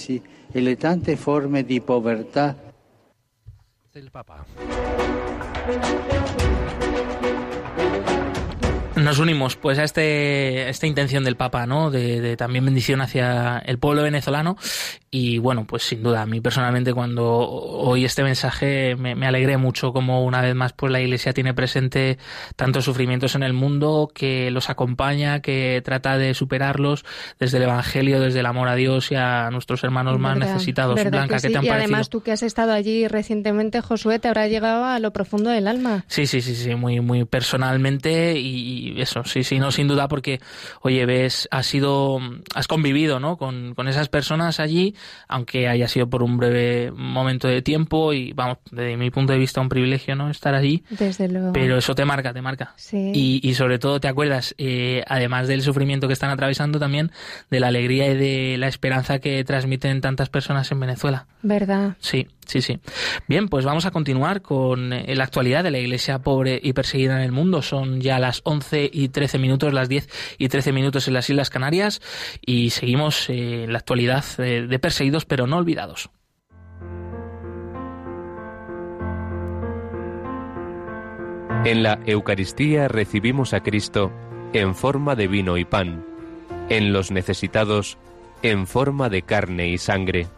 Nos 9.03 9.19
unimos 9.19 9.55
pues 9.55 9.79
a 9.79 9.83
este, 9.83 10.69
esta 10.69 10.87
intención 10.87 11.23
del 11.23 11.35
Papa, 11.35 11.65
¿no? 11.65 11.91
De, 11.91 12.35
también 12.37 12.65
bendición 12.65 13.01
hacia 13.01 13.59
el 13.59 13.79
pueblo 13.79 14.03
venezolano 14.03 14.57
y 15.11 15.39
bueno, 15.39 15.65
pues 15.65 15.83
sin 15.83 16.03
duda, 16.03 16.21
a 16.21 16.25
mí 16.25 16.41
personalmente 16.41 16.93
cuando 16.93 17.25
oí 17.25 18.05
este 18.05 18.23
mensaje 18.23 18.95
me, 18.95 19.15
me, 19.15 19.25
alegré 19.25 19.57
mucho 19.57 19.91
como 19.91 20.23
una 20.23 20.41
vez 20.41 20.53
más 20.53 20.73
pues 20.73 20.91
la 20.91 21.01
Iglesia 21.01 21.33
tiene 21.33 21.53
presente 21.53 22.19
tantos 22.55 22.85
sufrimientos 22.85 23.35
en 23.35 23.43
el 23.43 23.53
mundo, 23.53 24.11
que 24.13 24.51
los 24.51 24.69
acompaña, 24.69 25.41
que 25.41 25.81
trata 25.83 26.17
de 26.17 26.33
superarlos 26.33 27.05
desde 27.39 27.57
el 27.57 27.63
Evangelio, 27.63 28.19
desde 28.19 28.41
el 28.41 28.45
amor 28.45 28.67
a 28.67 28.75
Dios 28.75 29.11
y 29.11 29.15
a 29.15 29.49
nuestros 29.51 29.83
hermanos 29.83 30.19
más 30.19 30.37
necesitados. 30.37 30.95
Blanca, 31.09 31.39
¿qué 31.39 31.49
te 31.49 31.57
han 31.57 31.65
y 31.65 31.69
además 31.69 32.09
tú 32.09 32.21
que 32.21 32.31
has 32.31 32.43
estado 32.43 32.73
allí 32.73 33.07
recientemente, 33.07 33.81
Josué, 33.81 34.19
te 34.19 34.27
habrá 34.27 34.47
llegado 34.47 34.85
a 34.85 34.99
lo 34.99 35.11
profundo 35.11 35.49
del 35.49 35.67
alma. 35.67 36.05
Sí, 36.07 36.27
sí, 36.27 36.41
sí, 36.41 36.55
sí, 36.55 36.75
muy, 36.75 36.99
muy 36.99 37.25
personalmente 37.25 38.37
y, 38.37 38.88
eso, 38.97 39.23
sí, 39.23 39.43
sí, 39.43 39.59
no, 39.59 39.71
sin 39.71 39.87
duda 39.87 40.07
porque, 40.07 40.39
oye, 40.81 41.05
ves, 41.05 41.47
has 41.51 41.65
sido, 41.65 42.19
has 42.55 42.67
convivido, 42.67 43.19
¿no? 43.19 43.37
Con, 43.37 43.75
con 43.75 43.87
esas 43.87 44.09
personas 44.09 44.59
allí 44.59 44.95
aunque 45.27 45.67
haya 45.67 45.87
sido 45.87 46.09
por 46.09 46.23
un 46.23 46.37
breve 46.37 46.91
momento 46.91 47.47
de 47.47 47.61
tiempo 47.61 48.13
y 48.13 48.33
vamos, 48.33 48.57
desde 48.71 48.97
mi 48.97 49.11
punto 49.11 49.33
de 49.33 49.39
vista 49.39 49.61
un 49.61 49.69
privilegio 49.69 50.15
no 50.15 50.29
estar 50.29 50.55
allí. 50.55 50.83
Desde 50.89 51.27
luego. 51.27 51.53
Pero 51.53 51.77
eso 51.77 51.95
te 51.95 52.05
marca, 52.05 52.33
te 52.33 52.41
marca. 52.41 52.73
Sí. 52.75 53.11
Y, 53.13 53.53
sobre 53.53 53.79
todo 53.79 53.99
te 53.99 54.07
acuerdas, 54.07 54.55
eh, 54.57 55.03
además 55.07 55.47
del 55.47 55.61
sufrimiento 55.61 56.07
que 56.07 56.13
están 56.13 56.29
atravesando 56.29 56.79
también, 56.79 57.11
de 57.49 57.59
la 57.59 57.67
alegría 57.67 58.07
y 58.07 58.17
de 58.17 58.57
la 58.57 58.67
esperanza 58.67 59.19
que 59.19 59.43
transmiten 59.43 60.01
tantas 60.01 60.29
personas 60.29 60.71
en 60.71 60.79
Venezuela. 60.79 61.27
¿Verdad? 61.41 61.95
Sí. 61.99 62.27
Sí, 62.49 62.63
sí. 62.63 62.79
Bien, 63.27 63.47
pues 63.47 63.63
vamos 63.63 63.85
a 63.85 63.91
continuar 63.91 64.41
con 64.41 64.91
eh, 64.91 65.13
la 65.13 65.23
actualidad 65.23 65.63
de 65.63 65.69
la 65.69 65.77
iglesia 65.77 66.17
pobre 66.17 66.59
y 66.63 66.73
perseguida 66.73 67.15
en 67.17 67.21
el 67.21 67.31
mundo. 67.31 67.61
Son 67.61 68.01
ya 68.01 68.17
las 68.17 68.41
11 68.43 68.89
y 68.91 69.09
13 69.09 69.37
minutos, 69.37 69.71
las 69.71 69.87
10 69.87 70.09
y 70.39 70.47
13 70.47 70.71
minutos 70.71 71.07
en 71.07 71.13
las 71.13 71.29
Islas 71.29 71.51
Canarias 71.51 72.01
y 72.43 72.71
seguimos 72.71 73.29
eh, 73.29 73.65
en 73.65 73.71
la 73.71 73.77
actualidad 73.77 74.25
eh, 74.39 74.65
de 74.67 74.79
perseguidos 74.79 75.25
pero 75.25 75.45
no 75.45 75.57
olvidados. 75.57 76.09
En 81.65 81.83
la 81.83 81.99
Eucaristía 82.07 82.87
recibimos 82.87 83.53
a 83.53 83.61
Cristo 83.61 84.11
en 84.53 84.73
forma 84.73 85.15
de 85.15 85.27
vino 85.27 85.55
y 85.57 85.65
pan, 85.65 86.03
en 86.69 86.93
los 86.93 87.11
necesitados 87.11 87.99
en 88.41 88.65
forma 88.65 89.07
de 89.09 89.21
carne 89.21 89.67
y 89.67 89.77
sangre 89.77 90.29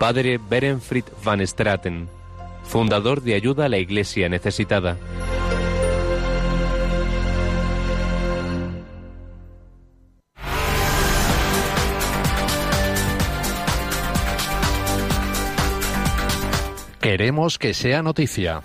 Padre 0.00 0.38
Berenfried 0.38 1.04
van 1.22 1.46
Straten, 1.46 2.08
fundador 2.64 3.20
de 3.20 3.34
Ayuda 3.34 3.66
a 3.66 3.68
la 3.68 3.76
Iglesia 3.76 4.30
Necesitada. 4.30 4.96
Queremos 17.02 17.58
que 17.58 17.74
sea 17.74 18.02
noticia. 18.02 18.62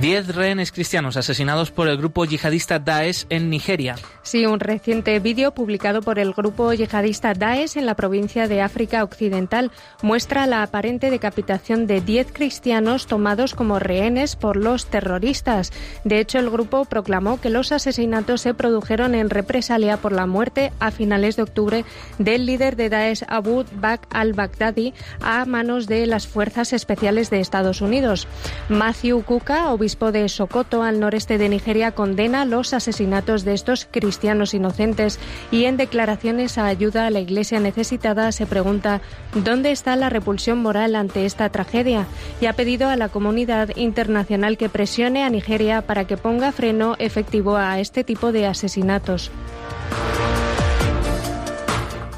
Diez 0.00 0.26
rehenes 0.34 0.72
cristianos 0.72 1.16
asesinados 1.16 1.70
por 1.70 1.86
el 1.86 1.98
grupo 1.98 2.24
yihadista 2.24 2.78
Daesh 2.78 3.26
en 3.28 3.50
Nigeria. 3.50 3.96
Sí, 4.24 4.46
un 4.46 4.60
reciente 4.60 5.18
vídeo 5.18 5.50
publicado 5.50 6.00
por 6.00 6.20
el 6.20 6.32
grupo 6.32 6.72
yihadista 6.72 7.34
Daesh 7.34 7.76
en 7.76 7.86
la 7.86 7.96
provincia 7.96 8.46
de 8.46 8.62
África 8.62 9.02
Occidental 9.02 9.72
muestra 10.00 10.46
la 10.46 10.62
aparente 10.62 11.10
decapitación 11.10 11.88
de 11.88 12.00
diez 12.00 12.32
cristianos 12.32 13.08
tomados 13.08 13.54
como 13.54 13.80
rehenes 13.80 14.36
por 14.36 14.56
los 14.56 14.86
terroristas. 14.86 15.72
De 16.04 16.20
hecho, 16.20 16.38
el 16.38 16.50
grupo 16.50 16.84
proclamó 16.84 17.40
que 17.40 17.50
los 17.50 17.72
asesinatos 17.72 18.42
se 18.42 18.54
produjeron 18.54 19.16
en 19.16 19.28
represalia 19.28 19.96
por 19.96 20.12
la 20.12 20.26
muerte 20.26 20.72
a 20.78 20.92
finales 20.92 21.34
de 21.34 21.42
octubre 21.42 21.84
del 22.18 22.46
líder 22.46 22.76
de 22.76 22.90
Daesh 22.90 23.24
Abu 23.26 23.64
Bakr 23.74 24.06
al-Baghdadi 24.12 24.94
a 25.20 25.44
manos 25.46 25.88
de 25.88 26.06
las 26.06 26.28
fuerzas 26.28 26.72
especiales 26.72 27.28
de 27.28 27.40
Estados 27.40 27.80
Unidos. 27.80 28.28
Matthew 28.68 29.24
Kuka, 29.24 29.72
obispo 29.72 30.12
de 30.12 30.28
Sokoto, 30.28 30.84
al 30.84 31.00
noreste 31.00 31.38
de 31.38 31.48
Nigeria, 31.48 31.90
condena 31.90 32.44
los 32.44 32.72
asesinatos 32.72 33.44
de 33.44 33.54
estos 33.54 33.84
cristianos 33.90 34.11
inocentes 34.54 35.18
y 35.50 35.64
en 35.64 35.76
declaraciones 35.76 36.58
a 36.58 36.66
ayuda 36.66 37.06
a 37.06 37.10
la 37.10 37.20
Iglesia 37.20 37.60
necesitada 37.60 38.32
se 38.32 38.46
pregunta 38.46 39.00
dónde 39.34 39.70
está 39.70 39.96
la 39.96 40.10
repulsión 40.10 40.58
moral 40.58 40.96
ante 40.96 41.24
esta 41.26 41.48
tragedia 41.50 42.06
y 42.40 42.46
ha 42.46 42.52
pedido 42.52 42.88
a 42.88 42.96
la 42.96 43.08
comunidad 43.08 43.70
internacional 43.76 44.56
que 44.56 44.68
presione 44.68 45.24
a 45.24 45.30
Nigeria 45.30 45.82
para 45.82 46.06
que 46.06 46.16
ponga 46.16 46.52
freno 46.52 46.96
efectivo 46.98 47.56
a 47.56 47.78
este 47.80 48.04
tipo 48.04 48.32
de 48.32 48.46
asesinatos. 48.46 49.30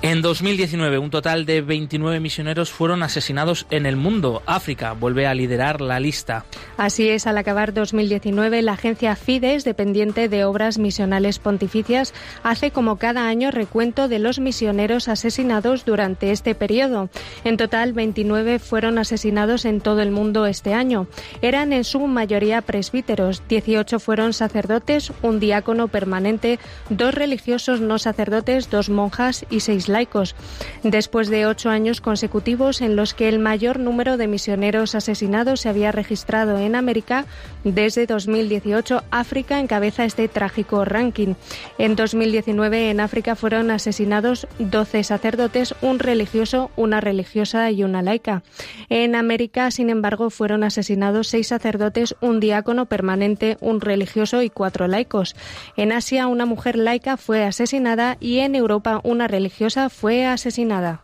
En 0.04 0.20
2019, 0.20 0.98
un 0.98 1.08
total 1.08 1.46
de 1.46 1.62
29 1.62 2.20
misioneros 2.20 2.70
fueron 2.70 3.02
asesinados 3.02 3.64
en 3.70 3.86
el 3.86 3.96
mundo. 3.96 4.42
África 4.44 4.92
vuelve 4.92 5.26
a 5.26 5.32
liderar 5.32 5.80
la 5.80 5.98
lista. 5.98 6.44
Así 6.76 7.08
es, 7.08 7.26
al 7.26 7.38
acabar 7.38 7.72
2019, 7.72 8.60
la 8.60 8.72
agencia 8.72 9.16
Fides, 9.16 9.64
dependiente 9.64 10.28
de 10.28 10.44
obras 10.44 10.76
misionales 10.76 11.38
pontificias, 11.38 12.12
hace 12.42 12.70
como 12.70 12.98
cada 12.98 13.28
año 13.28 13.50
recuento 13.50 14.06
de 14.08 14.18
los 14.18 14.40
misioneros 14.40 15.08
asesinados 15.08 15.86
durante 15.86 16.32
este 16.32 16.54
periodo. 16.54 17.08
En 17.42 17.56
total, 17.56 17.94
29 17.94 18.58
fueron 18.58 18.98
asesinados 18.98 19.64
en 19.64 19.80
todo 19.80 20.02
el 20.02 20.10
mundo 20.10 20.44
este 20.44 20.74
año. 20.74 21.06
Eran 21.40 21.72
en 21.72 21.84
su 21.84 22.00
mayoría 22.00 22.60
presbíteros, 22.60 23.42
18 23.48 23.98
fueron 24.00 24.34
sacerdotes, 24.34 25.14
un 25.22 25.40
diácono 25.40 25.88
permanente, 25.88 26.58
dos 26.90 27.14
religiosos 27.14 27.80
no 27.80 27.98
sacerdotes, 27.98 28.68
dos 28.68 28.90
monjas 28.90 29.46
y 29.48 29.60
seis 29.60 29.88
laicos, 29.94 30.34
después 30.82 31.30
de 31.30 31.46
ocho 31.46 31.70
años 31.70 32.02
consecutivos 32.02 32.82
en 32.82 32.96
los 32.96 33.14
que 33.14 33.30
el 33.30 33.38
mayor 33.38 33.78
número 33.78 34.18
de 34.18 34.28
misioneros 34.28 34.94
asesinados 34.94 35.60
se 35.60 35.70
había 35.70 35.90
registrado 35.90 36.58
en 36.58 36.74
América. 36.74 37.24
Desde 37.64 38.06
2018, 38.06 39.02
África 39.10 39.58
encabeza 39.58 40.04
este 40.04 40.28
trágico 40.28 40.84
ranking. 40.84 41.34
En 41.78 41.96
2019, 41.96 42.90
en 42.90 43.00
África 43.00 43.36
fueron 43.36 43.70
asesinados 43.70 44.46
12 44.58 45.04
sacerdotes, 45.04 45.74
un 45.80 45.98
religioso, 45.98 46.70
una 46.76 47.00
religiosa 47.00 47.70
y 47.70 47.84
una 47.84 48.02
laica. 48.02 48.42
En 48.88 49.14
América, 49.14 49.70
sin 49.70 49.88
embargo, 49.90 50.28
fueron 50.30 50.64
asesinados 50.64 51.28
seis 51.28 51.48
sacerdotes, 51.48 52.16
un 52.20 52.40
diácono 52.40 52.86
permanente, 52.86 53.56
un 53.60 53.80
religioso 53.80 54.42
y 54.42 54.50
cuatro 54.50 54.88
laicos. 54.88 55.36
En 55.76 55.92
Asia, 55.92 56.26
una 56.26 56.46
mujer 56.46 56.76
laica 56.76 57.16
fue 57.16 57.44
asesinada 57.44 58.16
y 58.20 58.40
en 58.40 58.54
Europa, 58.54 59.00
una 59.04 59.28
religiosa 59.28 59.83
fue 59.88 60.26
asesinada. 60.26 61.00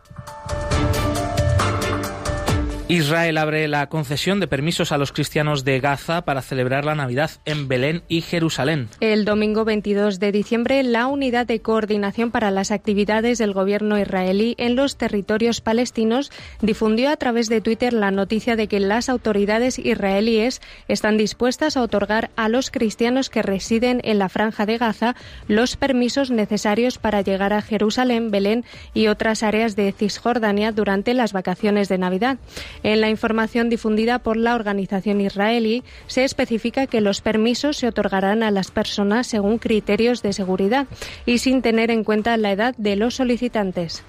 Israel 2.91 3.37
abre 3.37 3.69
la 3.69 3.87
concesión 3.87 4.41
de 4.41 4.47
permisos 4.47 4.91
a 4.91 4.97
los 4.97 5.13
cristianos 5.13 5.63
de 5.63 5.79
Gaza 5.79 6.23
para 6.23 6.41
celebrar 6.41 6.83
la 6.83 6.93
Navidad 6.93 7.31
en 7.45 7.69
Belén 7.69 8.03
y 8.09 8.19
Jerusalén. 8.19 8.89
El 8.99 9.23
domingo 9.23 9.63
22 9.63 10.19
de 10.19 10.33
diciembre, 10.33 10.83
la 10.83 11.07
Unidad 11.07 11.45
de 11.45 11.61
Coordinación 11.61 12.31
para 12.31 12.51
las 12.51 12.69
Actividades 12.69 13.37
del 13.37 13.53
Gobierno 13.53 13.97
israelí 13.97 14.55
en 14.57 14.75
los 14.75 14.97
territorios 14.97 15.61
palestinos 15.61 16.33
difundió 16.61 17.11
a 17.11 17.15
través 17.15 17.47
de 17.47 17.61
Twitter 17.61 17.93
la 17.93 18.11
noticia 18.11 18.57
de 18.57 18.67
que 18.67 18.81
las 18.81 19.07
autoridades 19.07 19.79
israelíes 19.79 20.61
están 20.89 21.15
dispuestas 21.15 21.77
a 21.77 21.83
otorgar 21.83 22.29
a 22.35 22.49
los 22.49 22.71
cristianos 22.71 23.29
que 23.29 23.41
residen 23.41 24.01
en 24.03 24.19
la 24.19 24.27
franja 24.27 24.65
de 24.65 24.77
Gaza 24.77 25.15
los 25.47 25.77
permisos 25.77 26.29
necesarios 26.29 26.97
para 26.97 27.21
llegar 27.21 27.53
a 27.53 27.61
Jerusalén, 27.61 28.31
Belén 28.31 28.65
y 28.93 29.07
otras 29.07 29.43
áreas 29.43 29.77
de 29.77 29.93
Cisjordania 29.93 30.73
durante 30.73 31.13
las 31.13 31.31
vacaciones 31.31 31.87
de 31.87 31.97
Navidad. 31.97 32.37
En 32.83 33.01
la 33.01 33.09
información 33.09 33.69
difundida 33.69 34.19
por 34.19 34.37
la 34.37 34.55
organización 34.55 35.21
israelí 35.21 35.83
se 36.07 36.23
especifica 36.23 36.87
que 36.87 37.01
los 37.01 37.21
permisos 37.21 37.77
se 37.77 37.87
otorgarán 37.87 38.43
a 38.43 38.51
las 38.51 38.71
personas 38.71 39.27
según 39.27 39.59
criterios 39.59 40.21
de 40.21 40.33
seguridad 40.33 40.87
y 41.25 41.37
sin 41.37 41.61
tener 41.61 41.91
en 41.91 42.03
cuenta 42.03 42.37
la 42.37 42.51
edad 42.51 42.75
de 42.77 42.95
los 42.95 43.15
solicitantes. 43.15 44.03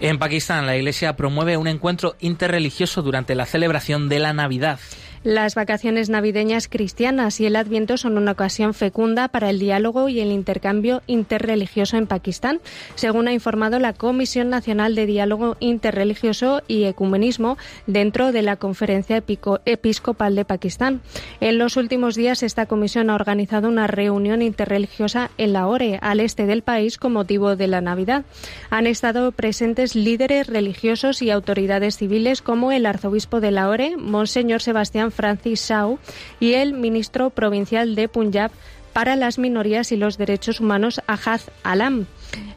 En 0.00 0.18
Pakistán, 0.18 0.66
la 0.66 0.76
Iglesia 0.76 1.16
promueve 1.16 1.56
un 1.56 1.66
encuentro 1.66 2.14
interreligioso 2.20 3.02
durante 3.02 3.34
la 3.34 3.46
celebración 3.46 4.08
de 4.08 4.20
la 4.20 4.32
Navidad. 4.32 4.78
Las 5.24 5.54
vacaciones 5.54 6.10
navideñas 6.10 6.68
cristianas 6.68 7.40
y 7.40 7.46
el 7.46 7.56
Adviento 7.56 7.96
son 7.96 8.16
una 8.18 8.32
ocasión 8.32 8.72
fecunda 8.72 9.28
para 9.28 9.50
el 9.50 9.58
diálogo 9.58 10.08
y 10.08 10.20
el 10.20 10.30
intercambio 10.30 11.02
interreligioso 11.06 11.96
en 11.96 12.06
Pakistán, 12.06 12.60
según 12.94 13.28
ha 13.28 13.32
informado 13.32 13.78
la 13.78 13.92
Comisión 13.92 14.48
Nacional 14.48 14.94
de 14.94 15.06
Diálogo 15.06 15.56
Interreligioso 15.60 16.62
y 16.68 16.84
Ecumenismo 16.84 17.58
dentro 17.86 18.32
de 18.32 18.42
la 18.42 18.56
Conferencia 18.56 19.22
Episcopal 19.64 20.36
de 20.36 20.44
Pakistán. 20.44 21.00
En 21.40 21.58
los 21.58 21.76
últimos 21.76 22.14
días, 22.14 22.42
esta 22.42 22.66
comisión 22.66 23.10
ha 23.10 23.14
organizado 23.14 23.68
una 23.68 23.86
reunión 23.86 24.40
interreligiosa 24.40 25.30
en 25.36 25.52
Lahore, 25.52 25.98
al 26.00 26.20
este 26.20 26.46
del 26.46 26.62
país, 26.62 26.96
con 26.96 27.12
motivo 27.12 27.56
de 27.56 27.66
la 27.66 27.80
Navidad. 27.80 28.24
Han 28.70 28.86
estado 28.86 29.32
presentes 29.32 29.96
líderes 29.96 30.46
religiosos 30.46 31.22
y 31.22 31.30
autoridades 31.30 31.96
civiles 31.96 32.40
como 32.42 32.70
el 32.72 32.86
arzobispo 32.86 33.40
de 33.40 33.50
Lahore, 33.50 33.96
Monseñor 33.96 34.62
Sebastián 34.62 35.07
Francis 35.10 35.68
Shaw 35.68 35.98
y 36.40 36.54
el 36.54 36.72
ministro 36.72 37.30
provincial 37.30 37.94
de 37.94 38.08
Punjab 38.08 38.50
para 38.92 39.14
las 39.14 39.38
minorías 39.38 39.92
y 39.92 39.96
los 39.96 40.18
derechos 40.18 40.58
humanos, 40.58 41.00
Ahaz 41.06 41.50
Alam. 41.62 42.06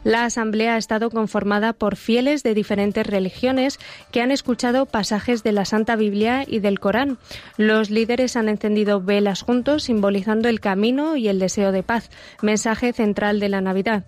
La 0.04 0.24
asamblea 0.24 0.74
ha 0.74 0.78
estado 0.78 1.10
conformada 1.10 1.72
por 1.72 1.94
fieles 1.94 2.42
de 2.42 2.54
diferentes 2.54 3.06
religiones 3.06 3.78
que 4.10 4.20
han 4.20 4.32
escuchado 4.32 4.86
pasajes 4.86 5.44
de 5.44 5.52
la 5.52 5.64
Santa 5.64 5.94
Biblia 5.94 6.44
y 6.46 6.58
del 6.58 6.80
Corán. 6.80 7.18
Los 7.56 7.90
líderes 7.90 8.36
han 8.36 8.48
encendido 8.48 9.00
velas 9.00 9.42
juntos, 9.42 9.84
simbolizando 9.84 10.48
el 10.48 10.58
camino 10.60 11.16
y 11.16 11.28
el 11.28 11.38
deseo 11.38 11.70
de 11.70 11.84
paz, 11.84 12.10
mensaje 12.42 12.92
central 12.92 13.38
de 13.38 13.48
la 13.48 13.60
Navidad. 13.60 14.04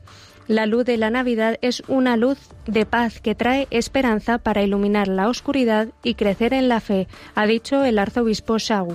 La 0.46 0.66
luz 0.66 0.84
de 0.84 0.98
la 0.98 1.08
Navidad 1.08 1.56
es 1.62 1.82
una 1.88 2.18
luz 2.18 2.36
de 2.66 2.84
paz 2.84 3.18
que 3.20 3.34
trae 3.34 3.66
esperanza 3.70 4.36
para 4.36 4.62
iluminar 4.62 5.08
la 5.08 5.30
oscuridad 5.30 5.88
y 6.02 6.16
crecer 6.16 6.52
en 6.52 6.68
la 6.68 6.80
fe, 6.80 7.08
ha 7.34 7.46
dicho 7.46 7.82
el 7.82 7.98
arzobispo 7.98 8.58
Shaw. 8.58 8.94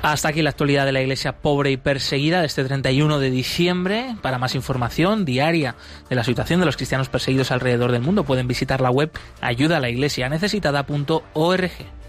Hasta 0.00 0.28
aquí 0.28 0.40
la 0.40 0.48
actualidad 0.50 0.86
de 0.86 0.92
la 0.92 1.02
Iglesia 1.02 1.36
pobre 1.36 1.72
y 1.72 1.76
perseguida 1.76 2.40
de 2.40 2.46
este 2.46 2.64
31 2.64 3.18
de 3.18 3.30
diciembre. 3.30 4.16
Para 4.22 4.38
más 4.38 4.54
información 4.54 5.26
diaria 5.26 5.74
de 6.08 6.16
la 6.16 6.24
situación 6.24 6.60
de 6.60 6.66
los 6.66 6.76
cristianos 6.76 7.10
perseguidos 7.10 7.50
alrededor 7.50 7.92
del 7.92 8.02
mundo 8.02 8.24
pueden 8.24 8.46
visitar 8.46 8.80
la 8.80 8.90
web 8.90 9.10
ayudalaiglesianecesitada.org. 9.42 12.03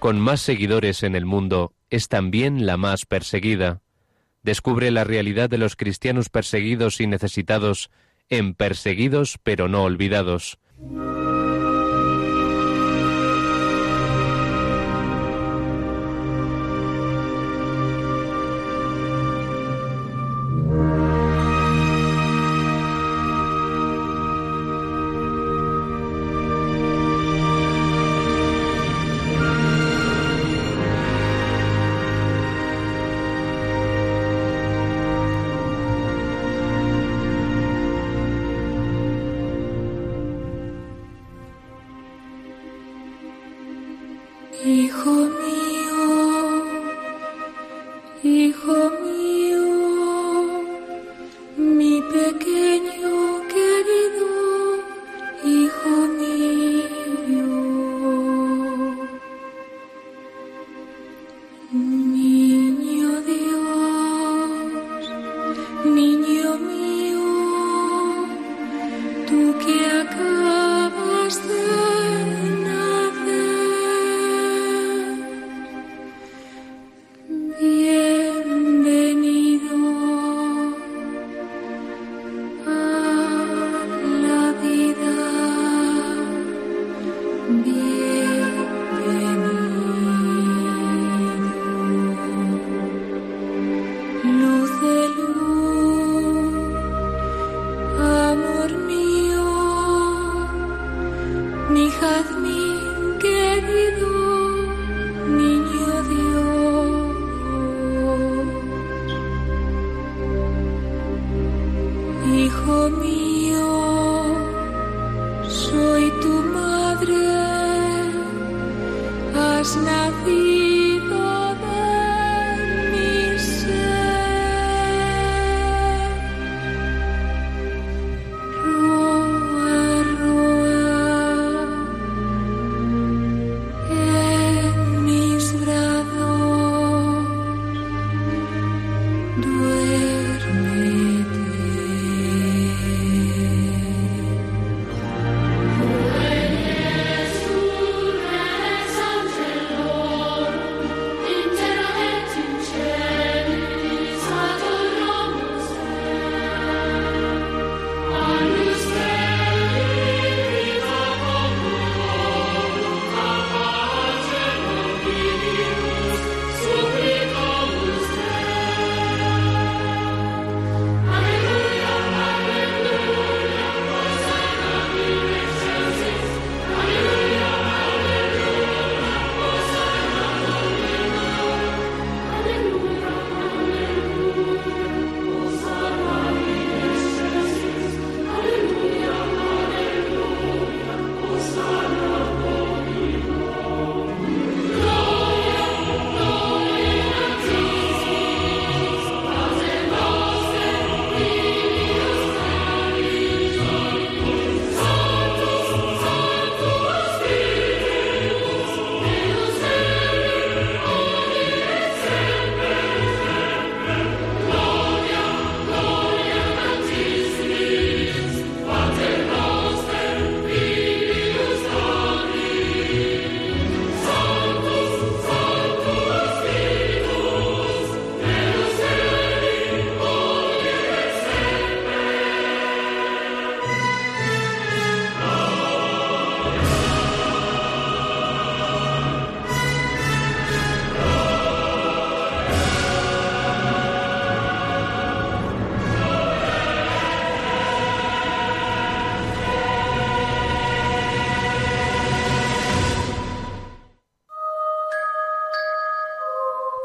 con 0.00 0.18
más 0.18 0.40
seguidores 0.40 1.04
en 1.04 1.14
el 1.14 1.24
mundo 1.24 1.72
es 1.88 2.08
también 2.08 2.66
la 2.66 2.76
más 2.76 3.06
perseguida. 3.06 3.80
Descubre 4.42 4.90
la 4.90 5.04
realidad 5.04 5.48
de 5.48 5.58
los 5.58 5.76
cristianos 5.76 6.30
perseguidos 6.30 7.00
y 7.00 7.06
necesitados 7.06 7.90
en 8.28 8.54
Perseguidos 8.54 9.38
pero 9.44 9.68
no 9.68 9.84
olvidados. 9.84 10.58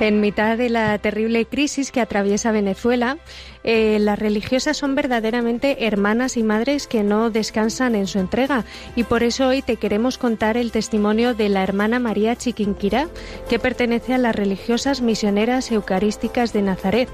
En 0.00 0.20
mitad 0.22 0.56
de 0.56 0.70
la 0.70 0.96
terrible 0.96 1.44
crisis 1.44 1.92
que 1.92 2.00
atraviesa 2.00 2.52
Venezuela, 2.52 3.18
eh, 3.64 3.98
las 4.00 4.18
religiosas 4.18 4.78
son 4.78 4.94
verdaderamente 4.94 5.86
hermanas 5.86 6.38
y 6.38 6.42
madres 6.42 6.86
que 6.86 7.02
no 7.02 7.28
descansan 7.28 7.94
en 7.94 8.06
su 8.06 8.18
entrega 8.18 8.64
y 8.96 9.04
por 9.04 9.22
eso 9.22 9.48
hoy 9.48 9.60
te 9.60 9.76
queremos 9.76 10.16
contar 10.16 10.56
el 10.56 10.72
testimonio 10.72 11.34
de 11.34 11.50
la 11.50 11.62
hermana 11.62 11.98
María 11.98 12.34
Chiquinquirá, 12.34 13.08
que 13.50 13.58
pertenece 13.58 14.14
a 14.14 14.18
las 14.18 14.34
religiosas 14.34 15.02
misioneras 15.02 15.70
eucarísticas 15.70 16.54
de 16.54 16.62
Nazaret. 16.62 17.10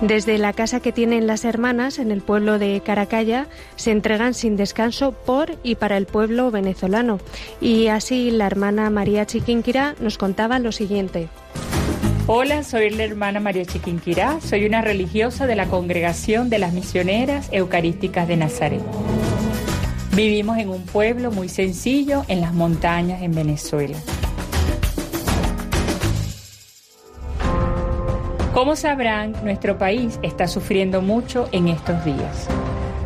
Desde 0.00 0.36
la 0.38 0.52
casa 0.52 0.80
que 0.80 0.90
tienen 0.90 1.28
las 1.28 1.44
hermanas 1.44 2.00
en 2.00 2.10
el 2.10 2.20
pueblo 2.20 2.58
de 2.58 2.82
Caracalla 2.84 3.46
se 3.76 3.92
entregan 3.92 4.34
sin 4.34 4.56
descanso 4.56 5.12
por 5.12 5.56
y 5.62 5.76
para 5.76 5.96
el 5.96 6.06
pueblo 6.06 6.50
venezolano. 6.50 7.20
Y 7.60 7.86
así 7.86 8.32
la 8.32 8.48
hermana 8.48 8.90
María 8.90 9.24
Chiquinquirá 9.24 9.94
nos 10.00 10.18
contaba 10.18 10.58
lo 10.58 10.72
siguiente. 10.72 11.28
Hola, 12.26 12.62
soy 12.62 12.88
la 12.88 13.04
hermana 13.04 13.38
María 13.38 13.66
Chiquinquirá, 13.66 14.40
soy 14.40 14.64
una 14.64 14.80
religiosa 14.80 15.46
de 15.46 15.56
la 15.56 15.66
Congregación 15.66 16.48
de 16.48 16.58
las 16.58 16.72
Misioneras 16.72 17.50
Eucarísticas 17.52 18.26
de 18.26 18.38
Nazaret. 18.38 18.80
Vivimos 20.16 20.56
en 20.56 20.70
un 20.70 20.86
pueblo 20.86 21.30
muy 21.30 21.50
sencillo 21.50 22.22
en 22.28 22.40
las 22.40 22.54
montañas 22.54 23.20
en 23.20 23.34
Venezuela. 23.34 23.98
Como 28.54 28.74
sabrán, 28.74 29.34
nuestro 29.44 29.76
país 29.76 30.18
está 30.22 30.48
sufriendo 30.48 31.02
mucho 31.02 31.50
en 31.52 31.68
estos 31.68 32.06
días. 32.06 32.48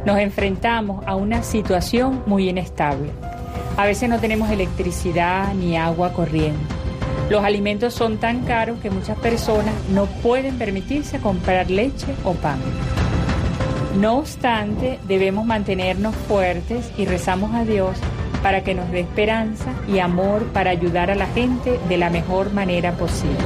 Nos 0.06 0.20
enfrentamos 0.20 1.04
a 1.08 1.16
una 1.16 1.42
situación 1.42 2.22
muy 2.26 2.48
inestable. 2.48 3.10
A 3.76 3.84
veces 3.84 4.08
no 4.08 4.20
tenemos 4.20 4.48
electricidad 4.48 5.52
ni 5.54 5.76
agua 5.76 6.12
corriente 6.12 6.77
los 7.30 7.44
alimentos 7.44 7.92
son 7.92 8.18
tan 8.18 8.44
caros 8.44 8.78
que 8.80 8.90
muchas 8.90 9.18
personas 9.18 9.74
no 9.90 10.06
pueden 10.06 10.56
permitirse 10.56 11.18
comprar 11.18 11.70
leche 11.70 12.14
o 12.24 12.32
pan. 12.32 12.58
No 14.00 14.18
obstante, 14.18 14.98
debemos 15.06 15.44
mantenernos 15.44 16.14
fuertes 16.14 16.90
y 16.96 17.04
rezamos 17.04 17.54
a 17.54 17.64
Dios 17.64 17.98
para 18.42 18.62
que 18.62 18.74
nos 18.74 18.90
dé 18.90 19.00
esperanza 19.00 19.72
y 19.88 19.98
amor 19.98 20.44
para 20.52 20.70
ayudar 20.70 21.10
a 21.10 21.14
la 21.14 21.26
gente 21.26 21.78
de 21.88 21.98
la 21.98 22.08
mejor 22.08 22.52
manera 22.52 22.92
posible. 22.92 23.36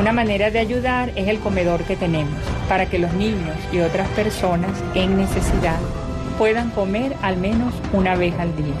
Una 0.00 0.12
manera 0.12 0.50
de 0.50 0.58
ayudar 0.58 1.12
es 1.14 1.28
el 1.28 1.38
comedor 1.38 1.84
que 1.84 1.96
tenemos, 1.96 2.34
para 2.68 2.86
que 2.86 2.98
los 2.98 3.12
niños 3.12 3.56
y 3.72 3.80
otras 3.80 4.08
personas 4.10 4.70
en 4.94 5.16
necesidad 5.16 5.78
puedan 6.38 6.70
comer 6.70 7.14
al 7.22 7.36
menos 7.36 7.72
una 7.92 8.16
vez 8.16 8.34
al 8.40 8.56
día. 8.56 8.74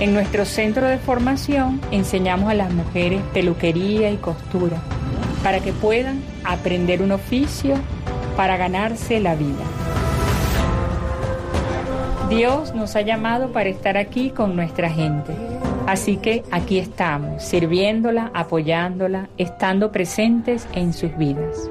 En 0.00 0.12
nuestro 0.12 0.44
centro 0.44 0.86
de 0.86 0.98
formación 0.98 1.80
enseñamos 1.90 2.50
a 2.50 2.54
las 2.54 2.72
mujeres 2.72 3.22
peluquería 3.32 4.10
y 4.10 4.16
costura 4.16 4.78
para 5.42 5.60
que 5.60 5.72
puedan 5.72 6.22
aprender 6.42 7.00
un 7.00 7.12
oficio 7.12 7.76
para 8.36 8.56
ganarse 8.56 9.20
la 9.20 9.34
vida. 9.34 9.64
Dios 12.28 12.74
nos 12.74 12.96
ha 12.96 13.02
llamado 13.02 13.52
para 13.52 13.68
estar 13.68 13.96
aquí 13.96 14.30
con 14.30 14.56
nuestra 14.56 14.90
gente. 14.90 15.32
Así 15.86 16.16
que 16.16 16.42
aquí 16.50 16.78
estamos, 16.78 17.42
sirviéndola, 17.44 18.30
apoyándola, 18.34 19.28
estando 19.36 19.92
presentes 19.92 20.66
en 20.72 20.92
sus 20.94 21.16
vidas. 21.16 21.70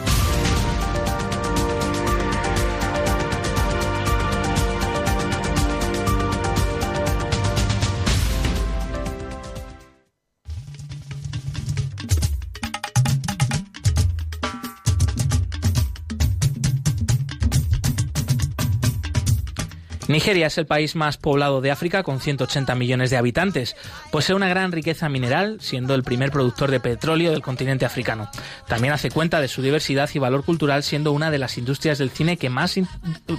Nigeria 20.31 20.47
es 20.47 20.57
el 20.57 20.65
país 20.65 20.95
más 20.95 21.17
poblado 21.17 21.59
de 21.59 21.71
África 21.71 22.03
con 22.03 22.21
180 22.21 22.73
millones 22.75 23.09
de 23.09 23.17
habitantes. 23.17 23.75
Posee 24.11 24.33
una 24.33 24.47
gran 24.47 24.71
riqueza 24.71 25.09
mineral, 25.09 25.57
siendo 25.59 25.93
el 25.93 26.03
primer 26.03 26.31
productor 26.31 26.71
de 26.71 26.79
petróleo 26.79 27.31
del 27.31 27.41
continente 27.41 27.83
africano. 27.83 28.31
También 28.65 28.93
hace 28.93 29.11
cuenta 29.11 29.41
de 29.41 29.49
su 29.49 29.61
diversidad 29.61 30.09
y 30.13 30.19
valor 30.19 30.45
cultural, 30.45 30.83
siendo 30.83 31.11
una 31.11 31.31
de 31.31 31.37
las 31.37 31.57
industrias 31.57 31.97
del 31.97 32.11
cine 32.11 32.37
que 32.37 32.49
más 32.49 32.79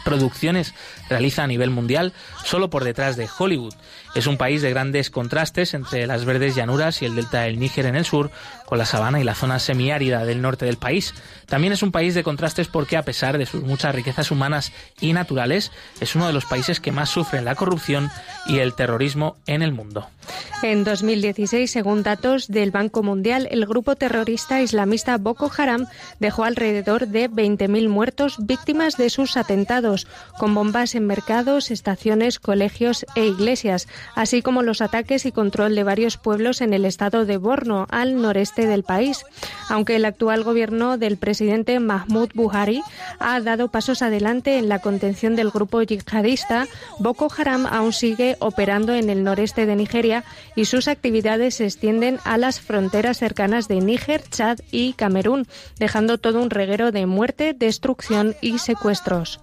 producciones 0.05 0.75
realiza 1.09 1.45
a 1.45 1.47
nivel 1.47 1.71
mundial, 1.71 2.13
solo 2.45 2.69
por 2.69 2.85
detrás 2.85 3.17
de 3.17 3.27
Hollywood. 3.39 3.73
Es 4.15 4.27
un 4.27 4.37
país 4.37 4.61
de 4.61 4.69
grandes 4.69 5.09
contrastes 5.09 5.73
entre 5.73 6.07
las 6.07 6.27
verdes 6.27 6.55
llanuras 6.55 7.01
y 7.01 7.07
el 7.07 7.15
delta 7.15 7.45
del 7.45 7.59
Níger 7.59 7.87
en 7.87 7.97
el 7.97 8.05
sur, 8.05 8.31
con 8.73 8.79
la 8.79 8.87
sabana 8.87 9.21
y 9.21 9.25
la 9.25 9.35
zona 9.35 9.59
semiárida 9.59 10.25
del 10.25 10.41
norte 10.41 10.65
del 10.65 10.79
país. 10.79 11.13
También 11.45 11.75
es 11.75 11.83
un 11.83 11.93
país 11.93 12.15
de 12.15 12.23
contrastes 12.23 12.69
porque, 12.69 12.97
a 12.97 13.03
pesar 13.03 13.37
de 13.37 13.45
sus 13.45 13.63
muchas 13.63 13.95
riquezas 13.95 14.31
humanas 14.31 14.73
y 14.99 15.13
naturales, 15.13 15.73
es 16.01 16.17
uno 16.17 16.27
de 16.27 16.33
los 16.33 16.47
países 16.47 16.81
que 16.81 16.91
más 16.91 17.11
sufren 17.11 17.45
la 17.45 17.55
corrupción 17.55 18.11
y 18.47 18.61
el 18.61 18.73
terrorismo 18.73 19.37
en 19.45 19.61
el 19.61 19.73
mundo. 19.73 20.09
En 20.63 20.85
2016, 20.85 21.71
según 21.71 22.03
datos 22.05 22.47
del 22.47 22.71
Banco 22.71 23.03
Mundial, 23.03 23.49
el 23.51 23.67
grupo 23.67 23.97
terrorista 23.97 24.63
islamista 24.63 25.19
Boko 25.19 25.51
Haram 25.55 25.87
dejó 26.21 26.45
alrededor 26.45 27.09
de 27.09 27.29
20.000 27.29 27.89
muertos 27.89 28.37
víctimas 28.39 28.97
de 28.97 29.11
sus 29.11 29.37
atentados, 29.37 30.07
con 30.39 30.55
bombas 30.55 30.95
en 30.95 31.07
mercados, 31.07 31.73
estaciones, 31.73 32.39
colegios 32.39 33.05
e 33.17 33.27
iglesias, 33.27 33.89
así 34.15 34.41
como 34.41 34.63
los 34.63 34.81
ataques 34.81 35.27
y 35.27 35.33
control 35.33 35.75
de 35.75 35.83
varios 35.83 36.17
pueblos 36.17 36.61
en 36.61 36.73
el 36.75 36.85
estado 36.85 37.27
de 37.27 37.37
Borno, 37.39 37.87
al 37.91 38.23
noreste 38.23 38.62
del 38.67 38.83
país. 38.83 39.25
Aunque 39.69 39.97
el 39.97 40.05
actual 40.05 40.45
gobierno 40.45 40.99
del 40.99 41.17
presidente 41.17 41.81
Mahmoud 41.81 42.31
Buhari 42.35 42.83
ha 43.19 43.41
dado 43.41 43.69
pasos 43.69 44.03
adelante 44.03 44.59
en 44.59 44.69
la 44.69 44.81
contención 44.81 45.37
del 45.37 45.51
grupo 45.51 45.83
yihadista, 45.83 46.67
Boko 46.99 47.29
Haram 47.37 47.67
aún 47.67 47.93
sigue 47.93 48.37
operando 48.41 48.95
en 48.95 49.11
el 49.11 49.25
noreste 49.25 49.67
de 49.67 49.77
Nigeria 49.77 50.25
y 50.57 50.67
sus 50.67 50.89
actividades 50.89 51.57
se 51.57 51.65
extienden 51.65 52.19
a 52.25 52.39
las 52.39 52.61
fronteras 52.61 53.19
cercanas 53.19 53.69
de 53.69 53.81
Níger, 53.81 54.23
Chad 54.29 54.59
y 54.71 54.93
Camerún, 54.95 55.47
dejando 55.79 56.19
todo 56.19 56.43
un 56.43 56.51
reguero 56.51 56.93
de 56.93 57.07
muerte, 57.07 57.55
destrucción 57.55 58.35
y 58.41 58.59
secuestros. 58.59 59.41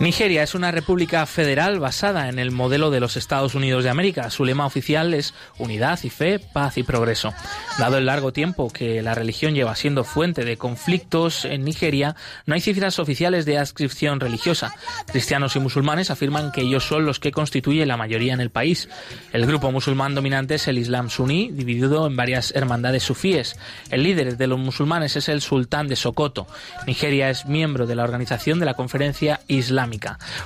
Nigeria 0.00 0.42
es 0.42 0.54
una 0.54 0.70
república 0.70 1.26
federal 1.26 1.78
basada 1.78 2.30
en 2.30 2.38
el 2.38 2.52
modelo 2.52 2.90
de 2.90 3.00
los 3.00 3.18
Estados 3.18 3.54
Unidos 3.54 3.84
de 3.84 3.90
América. 3.90 4.30
Su 4.30 4.46
lema 4.46 4.64
oficial 4.64 5.12
es 5.12 5.34
unidad 5.58 5.98
y 6.02 6.08
fe, 6.08 6.38
paz 6.38 6.78
y 6.78 6.82
progreso. 6.84 7.34
Dado 7.78 7.98
el 7.98 8.06
largo 8.06 8.32
tiempo 8.32 8.70
que 8.70 9.02
la 9.02 9.14
religión 9.14 9.54
lleva 9.54 9.76
siendo 9.76 10.02
fuente 10.02 10.46
de 10.46 10.56
conflictos 10.56 11.44
en 11.44 11.66
Nigeria, 11.66 12.16
no 12.46 12.54
hay 12.54 12.62
cifras 12.62 12.98
oficiales 12.98 13.44
de 13.44 13.58
adscripción 13.58 14.20
religiosa. 14.20 14.74
Cristianos 15.12 15.54
y 15.56 15.60
musulmanes 15.60 16.10
afirman 16.10 16.50
que 16.50 16.62
ellos 16.62 16.84
son 16.84 17.04
los 17.04 17.20
que 17.20 17.30
constituyen 17.30 17.86
la 17.86 17.98
mayoría 17.98 18.32
en 18.32 18.40
el 18.40 18.48
país. 18.48 18.88
El 19.34 19.44
grupo 19.44 19.70
musulmán 19.70 20.14
dominante 20.14 20.54
es 20.54 20.66
el 20.66 20.78
Islam 20.78 21.10
suní, 21.10 21.50
dividido 21.52 22.06
en 22.06 22.16
varias 22.16 22.54
hermandades 22.56 23.02
sufíes. 23.02 23.58
El 23.90 24.04
líder 24.04 24.38
de 24.38 24.46
los 24.46 24.58
musulmanes 24.58 25.16
es 25.16 25.28
el 25.28 25.42
sultán 25.42 25.88
de 25.88 25.96
Sokoto. 25.96 26.46
Nigeria 26.86 27.28
es 27.28 27.44
miembro 27.44 27.86
de 27.86 27.96
la 27.96 28.04
organización 28.04 28.60
de 28.60 28.64
la 28.64 28.72
Conferencia 28.72 29.40
Islámica 29.46 29.89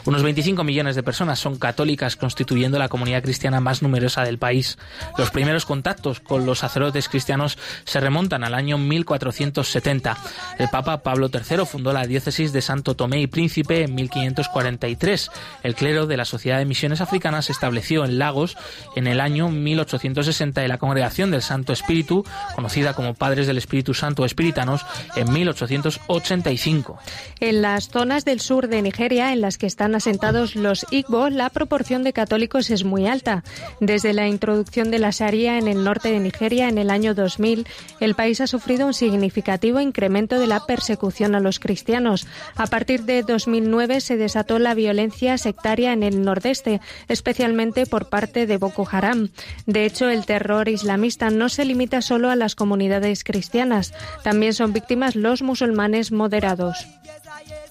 Unos 0.05 0.23
25 0.23 0.65
millones 0.65 0.97
de 0.97 1.03
personas 1.03 1.39
son 1.39 1.59
católicas, 1.59 2.17
constituyendo 2.17 2.79
la 2.79 2.89
comunidad 2.89 3.23
cristiana 3.23 3.61
más 3.61 3.83
numerosa 3.83 4.23
del 4.23 4.39
país. 4.39 4.79
Los 5.19 5.31
primeros 5.31 5.67
contactos 5.67 6.21
con 6.21 6.47
los 6.47 6.61
sacerdotes 6.61 7.09
cristianos 7.09 7.59
se 7.85 8.01
remontan 8.01 8.45
al 8.45 8.55
año 8.55 8.79
1470. 8.79 10.17
El 10.59 10.69
Papa 10.69 11.03
Pablo 11.03 11.31
III 11.33 11.67
fundó 11.67 11.93
la 11.93 12.07
diócesis 12.07 12.53
de 12.53 12.63
Santo 12.63 12.95
Tomé 12.95 13.21
y 13.21 13.27
Príncipe 13.27 13.83
en 13.83 13.95
1543. 13.95 15.31
El 15.63 15.75
clero 15.75 16.07
de 16.07 16.17
la 16.17 16.25
Sociedad 16.25 16.59
de 16.59 16.65
Misiones 16.65 17.01
Africanas 17.01 17.47
se 17.47 17.53
estableció 17.53 18.05
en 18.05 18.19
Lagos 18.19 18.57
en 18.97 19.07
el 19.07 19.21
año 19.21 19.49
1860 19.49 20.65
y 20.65 20.69
la 20.69 20.79
Congregación 20.79 21.31
del 21.31 21.43
Santo 21.43 21.73
Espíritu, 21.73 22.25
conocida 22.55 22.95
como 22.95 23.15
Padres 23.15 23.47
del 23.47 23.59
Espíritu 23.59 23.95
Santo 23.95 24.25
Espíritanos, 24.25 24.85
en 25.17 25.33
1885. 25.33 26.99
En 27.41 27.63
las 27.63 27.89
zonas 27.89 28.25
del 28.25 28.41
sur 28.41 28.69
de 28.69 28.83
Nigeria 28.83 29.34
en 29.35 29.43
las 29.43 29.59
que 29.59 29.67
están 29.67 29.95
asentados 29.95 30.57
los 30.57 30.87
Igbo, 30.91 31.29
la 31.29 31.51
proporción 31.51 32.05
de 32.05 32.13
católicos 32.13 32.71
es 32.71 32.85
muy 32.85 33.07
alta. 33.07 33.45
Desde 33.81 34.15
la 34.15 34.29
introducción 34.29 34.91
de 34.91 34.99
la 34.99 35.11
Sharia 35.11 35.59
en 35.59 35.69
el 35.69 35.85
norte 35.85 36.11
de 36.11 36.21
Nigeria 36.21 36.69
en 36.69 36.79
el 36.79 36.89
año 36.89 37.15
2000, 37.15 37.67
el 38.01 38.15
país 38.15 38.41
ha 38.41 38.47
sufrido 38.47 38.87
un 38.87 38.95
significativo 38.95 39.81
incremento 39.81 40.39
de 40.39 40.47
la 40.47 40.65
persecución 40.65 41.35
a 41.35 41.41
los 41.41 41.59
cristianos. 41.59 42.27
A 42.57 42.67
partir 42.67 43.03
de 43.03 43.23
2009 43.23 44.01
se 44.01 44.17
desató 44.17 44.59
la 44.59 44.75
violencia 44.75 45.37
sectaria 45.37 45.93
en 45.93 46.03
el 46.03 46.23
nordeste, 46.23 46.81
especialmente 47.09 47.87
por 47.87 48.09
parte 48.09 48.47
de 48.47 48.57
Boko 48.57 48.89
Haram. 48.91 49.31
De 49.67 49.85
hecho, 49.85 50.09
el 50.09 50.25
terror 50.25 50.69
islamista 50.69 51.31
no 51.31 51.49
se 51.49 51.65
limita 51.65 52.01
solo 52.03 52.31
a 52.31 52.37
las 52.37 52.55
comunidades 52.55 53.25
cristianas, 53.25 53.93
también 54.23 54.55
son 54.55 54.73
víctimas 54.73 55.17
los 55.17 55.43
musulmanes 55.43 56.13
moderados. 56.13 56.87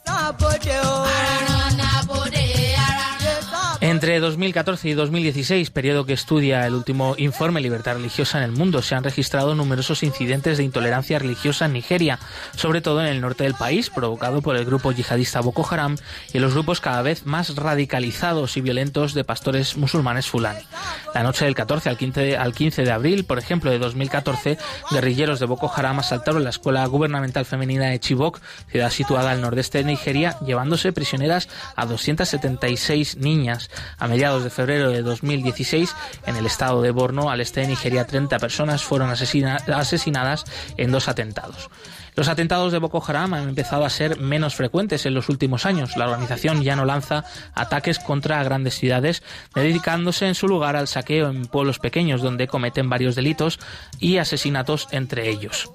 sábòde 0.06 0.76
o. 0.92 0.96
àràràn 1.16 1.72
náà. 1.80 2.03
Entre 4.04 4.20
2014 4.20 4.90
y 4.90 4.94
2016, 4.96 5.70
periodo 5.70 6.06
que 6.06 6.12
estudia 6.12 6.68
el 6.68 6.74
último 6.74 7.16
informe 7.18 7.62
Libertad 7.62 7.94
Religiosa 7.94 8.38
en 8.38 8.44
el 8.44 8.52
Mundo, 8.52 8.82
se 8.82 8.96
han 8.96 9.04
registrado 9.06 9.56
numerosos 9.56 10.04
incidentes 10.04 10.58
de 10.58 10.66
intolerancia 10.66 11.20
religiosa 11.20 11.68
en 11.68 11.72
Nigeria, 11.72 12.20
sobre 12.54 12.82
todo 12.82 13.00
en 13.00 13.08
el 13.08 13.22
norte 13.22 13.46
del 13.46 13.54
país, 13.54 13.90
provocado 13.90 14.42
por 14.42 14.58
el 14.58 14.66
grupo 14.66 14.92
yihadista 14.92 15.40
Boko 15.40 15.66
Haram 15.72 15.96
y 16.34 16.40
los 16.40 16.52
grupos 16.54 16.82
cada 16.82 17.02
vez 17.02 17.26
más 17.26 17.56
radicalizados 17.56 18.58
y 18.58 18.62
violentos 18.62 19.14
de 19.14 19.24
pastores 19.24 19.78
musulmanes 19.78 20.28
fulani. 20.28 20.64
La 21.16 21.24
noche 21.24 21.46
del 21.46 21.56
14 21.56 21.88
al 21.88 21.98
15, 21.98 22.36
al 22.36 22.54
15 22.54 22.84
de 22.84 22.92
abril, 22.92 23.24
por 23.24 23.40
ejemplo, 23.40 23.72
de 23.72 23.80
2014, 23.80 24.58
guerrilleros 24.92 25.40
de 25.40 25.46
Boko 25.46 25.72
Haram 25.74 26.00
asaltaron 26.00 26.44
la 26.44 26.50
escuela 26.50 26.86
gubernamental 26.88 27.46
femenina 27.46 27.86
de 27.86 28.02
Chibok, 28.02 28.42
ciudad 28.68 28.90
situada 28.90 29.32
al 29.32 29.40
nordeste 29.40 29.78
de 29.78 29.86
Nigeria, 29.86 30.38
llevándose 30.46 30.92
prisioneras 30.92 31.48
a 31.78 31.86
276 31.86 33.16
niñas. 33.16 33.70
A 33.98 34.08
mediados 34.08 34.44
de 34.44 34.50
febrero 34.50 34.90
de 34.90 35.02
2016, 35.02 35.96
en 36.26 36.36
el 36.36 36.46
estado 36.46 36.82
de 36.82 36.92
Borno, 36.92 37.30
al 37.30 37.42
este 37.42 37.62
de 37.62 37.68
Nigeria, 37.68 38.06
30 38.06 38.40
personas 38.40 38.84
fueron 38.84 39.10
asesinadas 39.10 40.46
en 40.78 40.92
dos 40.92 41.08
atentados. 41.08 41.70
Los 42.16 42.28
atentados 42.28 42.72
de 42.72 42.78
Boko 42.78 43.04
Haram 43.06 43.34
han 43.34 43.50
empezado 43.50 43.86
a 43.86 43.90
ser 43.90 44.20
menos 44.20 44.56
frecuentes 44.56 45.06
en 45.06 45.16
los 45.16 45.30
últimos 45.30 45.66
años. 45.66 45.98
La 45.98 46.06
organización 46.06 46.62
ya 46.62 46.76
no 46.76 46.86
lanza 46.86 47.24
ataques 47.56 47.98
contra 48.00 48.44
grandes 48.44 48.76
ciudades, 48.76 49.24
dedicándose 49.56 50.28
en 50.28 50.36
su 50.36 50.48
lugar 50.48 50.76
al 50.76 50.88
saqueo 50.88 51.30
en 51.30 51.46
pueblos 51.46 51.80
pequeños 51.80 52.22
donde 52.22 52.48
cometen 52.48 52.90
varios 52.90 53.16
delitos 53.16 53.60
y 54.00 54.18
asesinatos 54.18 54.88
entre 54.92 55.30
ellos. 55.30 55.72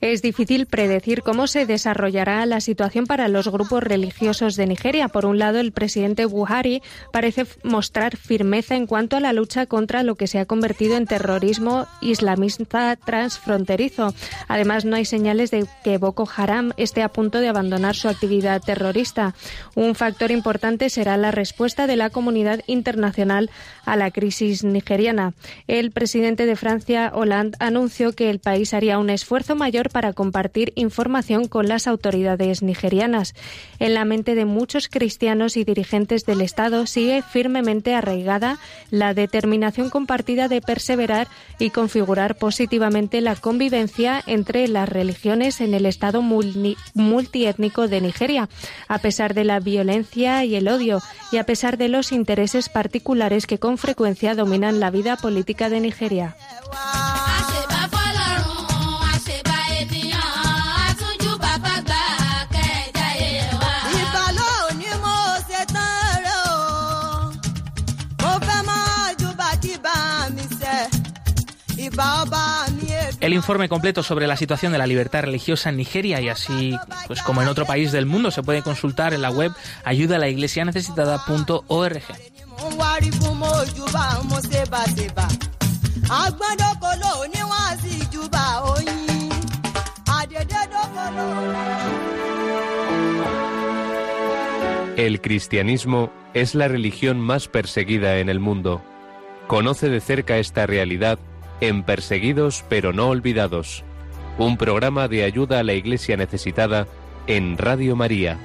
Es 0.00 0.22
difícil 0.22 0.66
predecir 0.66 1.22
cómo 1.22 1.46
se 1.46 1.66
desarrollará 1.66 2.44
la 2.46 2.60
situación 2.60 3.06
para 3.06 3.28
los 3.28 3.48
grupos 3.48 3.82
religiosos 3.82 4.56
de 4.56 4.66
Nigeria. 4.66 5.08
Por 5.08 5.26
un 5.26 5.38
lado, 5.38 5.60
el 5.60 5.72
presidente 5.72 6.26
Buhari 6.26 6.82
parece 7.12 7.46
mostrar 7.62 8.16
firmeza 8.16 8.76
en 8.76 8.86
cuanto 8.86 9.16
a 9.16 9.20
la 9.20 9.32
lucha 9.32 9.66
contra 9.66 10.02
lo 10.02 10.14
que 10.16 10.26
se 10.26 10.38
ha 10.38 10.46
convertido 10.46 10.96
en 10.96 11.06
terrorismo 11.06 11.86
islamista 12.00 12.96
transfronterizo. 12.96 14.14
Además, 14.48 14.84
no 14.84 14.96
hay 14.96 15.04
señales 15.04 15.50
de 15.50 15.66
que 15.82 15.98
Boko 15.98 16.28
Haram 16.36 16.72
esté 16.76 17.02
a 17.02 17.08
punto 17.08 17.40
de 17.40 17.48
abandonar 17.48 17.94
su 17.94 18.08
actividad 18.08 18.62
terrorista. 18.62 19.34
Un 19.74 19.94
factor 19.94 20.30
importante 20.30 20.90
será 20.90 21.16
la 21.16 21.30
respuesta 21.30 21.86
de 21.86 21.96
la 21.96 22.10
comunidad 22.10 22.60
internacional 22.66 23.50
a 23.84 23.96
la 23.96 24.10
crisis 24.10 24.64
nigeriana. 24.64 25.34
El 25.66 25.90
presidente 25.90 26.46
de 26.46 26.56
Francia, 26.56 27.12
Hollande, 27.14 27.56
anunció 27.60 28.12
que 28.12 28.30
el 28.30 28.38
país 28.38 28.74
haría 28.74 28.98
un 28.98 29.10
esfuerzo 29.10 29.56
mayor 29.56 29.83
para 29.90 30.12
compartir 30.12 30.72
información 30.76 31.48
con 31.48 31.68
las 31.68 31.86
autoridades 31.86 32.62
nigerianas. 32.62 33.34
En 33.78 33.94
la 33.94 34.04
mente 34.04 34.34
de 34.34 34.44
muchos 34.44 34.88
cristianos 34.88 35.56
y 35.56 35.64
dirigentes 35.64 36.24
del 36.24 36.40
Estado 36.40 36.86
sigue 36.86 37.22
firmemente 37.22 37.94
arraigada 37.94 38.58
la 38.90 39.14
determinación 39.14 39.90
compartida 39.90 40.48
de 40.48 40.60
perseverar 40.60 41.28
y 41.58 41.70
configurar 41.70 42.36
positivamente 42.36 43.20
la 43.20 43.36
convivencia 43.36 44.22
entre 44.26 44.68
las 44.68 44.88
religiones 44.88 45.60
en 45.60 45.74
el 45.74 45.86
Estado 45.86 46.22
multiétnico 46.22 47.88
de 47.88 48.00
Nigeria, 48.00 48.48
a 48.88 48.98
pesar 48.98 49.34
de 49.34 49.44
la 49.44 49.60
violencia 49.60 50.44
y 50.44 50.54
el 50.56 50.68
odio 50.68 51.02
y 51.32 51.38
a 51.38 51.44
pesar 51.44 51.78
de 51.78 51.88
los 51.88 52.12
intereses 52.12 52.68
particulares 52.68 53.46
que 53.46 53.58
con 53.58 53.78
frecuencia 53.78 54.34
dominan 54.34 54.80
la 54.80 54.90
vida 54.90 55.16
política 55.16 55.68
de 55.68 55.80
Nigeria. 55.80 56.36
El 73.20 73.32
informe 73.32 73.68
completo 73.68 74.02
sobre 74.02 74.26
la 74.26 74.36
situación 74.36 74.72
de 74.72 74.78
la 74.78 74.86
libertad 74.86 75.22
religiosa 75.22 75.70
en 75.70 75.76
Nigeria 75.76 76.20
y 76.20 76.28
así 76.28 76.76
pues 77.06 77.22
como 77.22 77.42
en 77.42 77.48
otro 77.48 77.66
país 77.66 77.92
del 77.92 78.06
mundo 78.06 78.30
se 78.30 78.42
puede 78.42 78.62
consultar 78.62 79.14
en 79.14 79.22
la 79.22 79.30
web 79.30 79.52
ayuda 79.84 80.18
la 80.18 80.28
iglesia 80.28 80.64
necesitada.org. 80.64 82.02
El 94.96 95.20
cristianismo 95.20 96.12
es 96.34 96.54
la 96.54 96.68
religión 96.68 97.20
más 97.20 97.48
perseguida 97.48 98.18
en 98.18 98.28
el 98.28 98.38
mundo. 98.38 98.82
Conoce 99.48 99.88
de 99.88 100.00
cerca 100.00 100.38
esta 100.38 100.66
realidad 100.66 101.18
en 101.60 101.82
Perseguidos 101.82 102.64
pero 102.68 102.92
no 102.92 103.08
olvidados, 103.08 103.84
un 104.38 104.56
programa 104.56 105.08
de 105.08 105.24
ayuda 105.24 105.60
a 105.60 105.62
la 105.62 105.74
Iglesia 105.74 106.16
necesitada 106.16 106.86
en 107.26 107.58
Radio 107.58 107.96
María. 107.96 108.38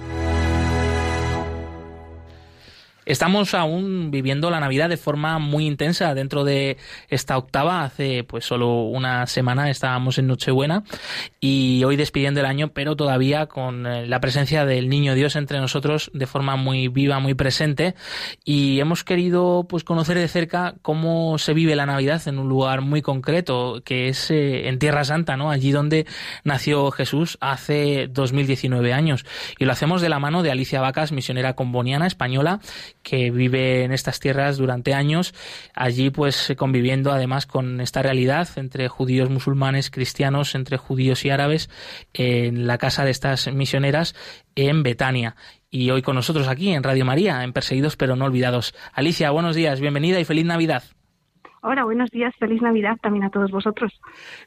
Estamos 3.09 3.55
aún 3.55 4.11
viviendo 4.11 4.51
la 4.51 4.59
Navidad 4.59 4.87
de 4.87 4.95
forma 4.95 5.39
muy 5.39 5.65
intensa 5.65 6.13
dentro 6.13 6.43
de 6.43 6.77
esta 7.07 7.39
octava. 7.39 7.83
Hace 7.83 8.23
pues 8.23 8.45
solo 8.45 8.83
una 8.83 9.25
semana 9.25 9.71
estábamos 9.71 10.19
en 10.19 10.27
Nochebuena 10.27 10.83
y 11.39 11.83
hoy 11.85 11.95
despidiendo 11.95 12.39
el 12.39 12.45
año, 12.45 12.67
pero 12.67 12.95
todavía 12.95 13.47
con 13.47 13.87
eh, 13.87 14.05
la 14.05 14.19
presencia 14.19 14.63
del 14.63 14.89
Niño 14.89 15.15
Dios 15.15 15.35
entre 15.35 15.59
nosotros 15.59 16.11
de 16.13 16.27
forma 16.27 16.55
muy 16.55 16.87
viva, 16.87 17.17
muy 17.17 17.33
presente. 17.33 17.95
Y 18.45 18.79
hemos 18.79 19.03
querido 19.03 19.65
pues 19.67 19.83
conocer 19.83 20.15
de 20.19 20.27
cerca 20.27 20.75
cómo 20.83 21.39
se 21.39 21.55
vive 21.55 21.75
la 21.75 21.87
Navidad 21.87 22.21
en 22.27 22.37
un 22.37 22.47
lugar 22.47 22.81
muy 22.81 23.01
concreto, 23.01 23.81
que 23.83 24.09
es 24.09 24.29
eh, 24.29 24.67
en 24.67 24.77
Tierra 24.77 25.03
Santa, 25.03 25.35
¿no? 25.35 25.49
Allí 25.49 25.71
donde 25.71 26.05
nació 26.43 26.91
Jesús 26.91 27.39
hace 27.41 28.07
2019 28.07 28.93
años. 28.93 29.25
Y 29.57 29.65
lo 29.65 29.71
hacemos 29.71 29.99
de 30.03 30.09
la 30.09 30.19
mano 30.19 30.43
de 30.43 30.51
Alicia 30.51 30.79
Vacas, 30.79 31.11
misionera 31.11 31.55
comboniana 31.55 32.05
española, 32.05 32.59
que 33.09 33.31
vive 33.31 33.83
en 33.83 33.91
estas 33.91 34.19
tierras 34.19 34.57
durante 34.57 34.93
años, 34.93 35.33
allí 35.73 36.11
pues 36.11 36.53
conviviendo 36.55 37.11
además 37.11 37.47
con 37.47 37.81
esta 37.81 38.03
realidad 38.03 38.47
entre 38.55 38.87
judíos, 38.87 39.31
musulmanes, 39.31 39.89
cristianos, 39.89 40.53
entre 40.53 40.77
judíos 40.77 41.25
y 41.25 41.31
árabes, 41.31 41.71
en 42.13 42.67
la 42.67 42.77
casa 42.77 43.05
de 43.05 43.11
estas 43.11 43.51
misioneras 43.51 44.13
en 44.53 44.83
Betania. 44.83 45.35
Y 45.71 45.89
hoy 45.89 46.03
con 46.03 46.15
nosotros 46.15 46.47
aquí 46.47 46.71
en 46.71 46.83
Radio 46.83 47.03
María, 47.03 47.43
en 47.43 47.51
Perseguidos 47.51 47.95
pero 47.95 48.15
no 48.15 48.25
olvidados. 48.25 48.75
Alicia, 48.93 49.31
buenos 49.31 49.55
días, 49.55 49.79
bienvenida 49.79 50.19
y 50.19 50.25
feliz 50.25 50.45
Navidad. 50.45 50.83
Hola, 51.61 51.83
buenos 51.83 52.09
días, 52.09 52.33
feliz 52.37 52.61
Navidad 52.61 52.97
también 53.01 53.25
a 53.25 53.29
todos 53.29 53.51
vosotros. 53.51 53.99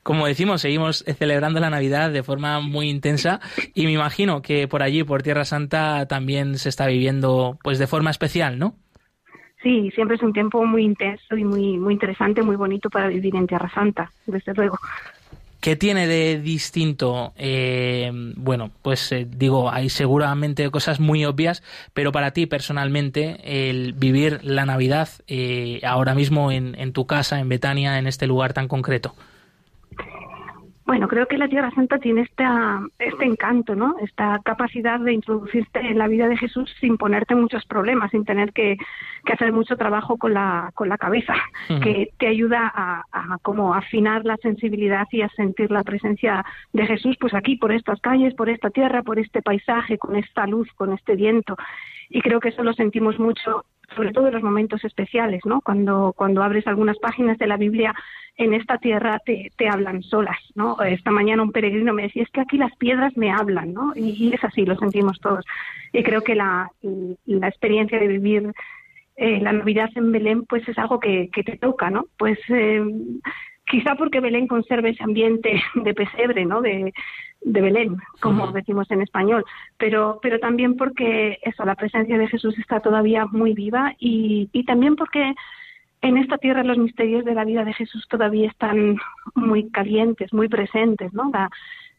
Como 0.02 0.26
decimos, 0.26 0.62
seguimos 0.62 1.04
celebrando 1.18 1.60
la 1.60 1.68
Navidad 1.68 2.10
de 2.10 2.22
forma 2.22 2.60
muy 2.60 2.88
intensa 2.88 3.40
y 3.74 3.84
me 3.84 3.92
imagino 3.92 4.40
que 4.40 4.66
por 4.66 4.82
allí, 4.82 5.04
por 5.04 5.22
Tierra 5.22 5.44
Santa, 5.44 6.06
también 6.06 6.56
se 6.56 6.70
está 6.70 6.86
viviendo 6.86 7.58
pues 7.62 7.78
de 7.78 7.86
forma 7.86 8.10
especial, 8.10 8.58
¿no? 8.58 8.76
Sí, 9.62 9.90
siempre 9.94 10.16
es 10.16 10.22
un 10.22 10.32
tiempo 10.32 10.64
muy 10.64 10.84
intenso 10.84 11.36
y 11.36 11.44
muy, 11.44 11.78
muy 11.78 11.92
interesante, 11.92 12.42
muy 12.42 12.56
bonito 12.56 12.88
para 12.88 13.08
vivir 13.08 13.36
en 13.36 13.46
Tierra 13.46 13.70
Santa, 13.72 14.10
desde 14.26 14.54
luego. 14.54 14.78
¿Qué 15.62 15.76
tiene 15.76 16.08
de 16.08 16.40
distinto? 16.40 17.34
Eh, 17.36 18.10
bueno, 18.34 18.72
pues 18.82 19.12
eh, 19.12 19.28
digo, 19.30 19.70
hay 19.70 19.90
seguramente 19.90 20.68
cosas 20.72 20.98
muy 20.98 21.24
obvias, 21.24 21.62
pero 21.94 22.10
para 22.10 22.32
ti 22.32 22.46
personalmente, 22.46 23.38
el 23.44 23.92
vivir 23.92 24.40
la 24.42 24.66
Navidad 24.66 25.08
eh, 25.28 25.80
ahora 25.84 26.16
mismo 26.16 26.50
en, 26.50 26.74
en 26.80 26.92
tu 26.92 27.06
casa, 27.06 27.38
en 27.38 27.48
Betania, 27.48 28.00
en 28.00 28.08
este 28.08 28.26
lugar 28.26 28.54
tan 28.54 28.66
concreto. 28.66 29.14
Bueno, 30.84 31.06
creo 31.06 31.26
que 31.26 31.38
la 31.38 31.48
Tierra 31.48 31.70
Santa 31.70 31.98
tiene 31.98 32.22
esta, 32.22 32.80
este 32.98 33.24
encanto, 33.24 33.76
¿no? 33.76 33.96
Esta 34.00 34.40
capacidad 34.44 34.98
de 34.98 35.12
introducirte 35.12 35.78
en 35.78 35.96
la 35.96 36.08
vida 36.08 36.28
de 36.28 36.36
Jesús 36.36 36.74
sin 36.80 36.96
ponerte 36.96 37.36
muchos 37.36 37.64
problemas, 37.66 38.10
sin 38.10 38.24
tener 38.24 38.52
que, 38.52 38.76
hacer 39.32 39.52
mucho 39.52 39.76
trabajo 39.76 40.18
con 40.18 40.34
la, 40.34 40.70
con 40.74 40.88
la 40.88 40.98
cabeza, 40.98 41.34
que 41.82 42.10
te 42.18 42.26
ayuda 42.26 42.70
a, 42.74 43.04
a 43.12 43.38
como 43.42 43.74
afinar 43.74 44.24
la 44.24 44.36
sensibilidad 44.38 45.06
y 45.12 45.22
a 45.22 45.28
sentir 45.30 45.70
la 45.70 45.84
presencia 45.84 46.44
de 46.72 46.86
Jesús, 46.86 47.16
pues 47.18 47.32
aquí, 47.32 47.56
por 47.56 47.72
estas 47.72 48.00
calles, 48.00 48.34
por 48.34 48.50
esta 48.50 48.70
tierra, 48.70 49.02
por 49.02 49.18
este 49.18 49.40
paisaje, 49.40 49.98
con 49.98 50.16
esta 50.16 50.46
luz, 50.46 50.68
con 50.74 50.92
este 50.92 51.14
viento. 51.14 51.56
Y 52.10 52.20
creo 52.20 52.40
que 52.40 52.50
eso 52.50 52.62
lo 52.62 52.74
sentimos 52.74 53.18
mucho 53.18 53.64
sobre 53.94 54.12
todo 54.12 54.28
en 54.28 54.34
los 54.34 54.42
momentos 54.42 54.84
especiales, 54.84 55.40
¿no? 55.44 55.60
Cuando, 55.60 56.12
cuando 56.16 56.42
abres 56.42 56.66
algunas 56.66 56.98
páginas 56.98 57.38
de 57.38 57.46
la 57.46 57.56
Biblia 57.56 57.94
en 58.36 58.54
esta 58.54 58.78
tierra 58.78 59.18
te, 59.24 59.50
te 59.56 59.68
hablan 59.68 60.02
solas, 60.02 60.38
¿no? 60.54 60.80
Esta 60.82 61.10
mañana 61.10 61.42
un 61.42 61.52
peregrino 61.52 61.92
me 61.92 62.04
decía, 62.04 62.22
es 62.22 62.30
que 62.30 62.40
aquí 62.40 62.56
las 62.56 62.74
piedras 62.76 63.16
me 63.16 63.30
hablan, 63.30 63.72
¿no? 63.74 63.92
Y, 63.94 64.32
es 64.32 64.42
así, 64.44 64.64
lo 64.64 64.76
sentimos 64.76 65.20
todos. 65.20 65.44
Y 65.92 66.02
creo 66.02 66.22
que 66.22 66.34
la, 66.34 66.70
la 67.26 67.48
experiencia 67.48 67.98
de 67.98 68.08
vivir 68.08 68.52
eh, 69.16 69.40
la 69.40 69.52
Navidad 69.52 69.90
en 69.94 70.10
Belén, 70.12 70.44
pues 70.46 70.66
es 70.68 70.78
algo 70.78 70.98
que, 70.98 71.28
que 71.32 71.44
te 71.44 71.58
toca, 71.58 71.90
¿no? 71.90 72.06
Pues 72.16 72.38
eh, 72.48 72.82
quizá 73.66 73.94
porque 73.94 74.20
Belén 74.20 74.46
conserve 74.46 74.90
ese 74.90 75.04
ambiente 75.04 75.62
de 75.74 75.94
pesebre, 75.94 76.44
¿no? 76.44 76.62
De, 76.62 76.92
de 77.44 77.60
Belén, 77.60 77.96
como 78.20 78.52
decimos 78.52 78.90
en 78.90 79.02
español, 79.02 79.44
pero, 79.78 80.18
pero 80.22 80.38
también 80.38 80.76
porque 80.76 81.38
eso, 81.42 81.64
la 81.64 81.74
presencia 81.74 82.16
de 82.16 82.28
Jesús 82.28 82.56
está 82.58 82.80
todavía 82.80 83.26
muy 83.26 83.52
viva 83.52 83.94
y, 83.98 84.48
y 84.52 84.64
también 84.64 84.96
porque 84.96 85.34
en 86.02 86.16
esta 86.18 86.38
tierra 86.38 86.64
los 86.64 86.78
misterios 86.78 87.24
de 87.24 87.34
la 87.34 87.44
vida 87.44 87.64
de 87.64 87.72
Jesús 87.72 88.06
todavía 88.08 88.48
están 88.48 88.96
muy 89.34 89.70
calientes, 89.70 90.32
muy 90.32 90.48
presentes, 90.48 91.12
¿no? 91.12 91.30
La, 91.32 91.50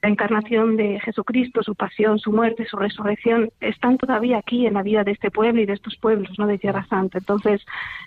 la 0.04 0.10
encarnación 0.10 0.76
de 0.76 1.00
Jesucristo, 1.00 1.63
su 1.63 1.76
pasión, 1.76 2.20
su 2.20 2.34
muerte, 2.34 2.66
su 2.70 2.76
resurrección, 2.76 3.50
están 3.62 3.98
todavía 3.98 4.39
aquí 4.39 4.68
en 4.68 4.74
la 4.74 4.84
vida 4.84 5.06
de 5.06 5.12
este 5.12 5.32
pueblo 5.32 5.62
y 5.62 5.66
de 5.66 5.72
estos 5.72 5.96
pueblos, 5.96 6.38
¿no? 6.38 6.46
De 6.46 6.58
Tierra 6.58 6.86
Santa. 6.89 7.20
Entonces, 7.20 7.62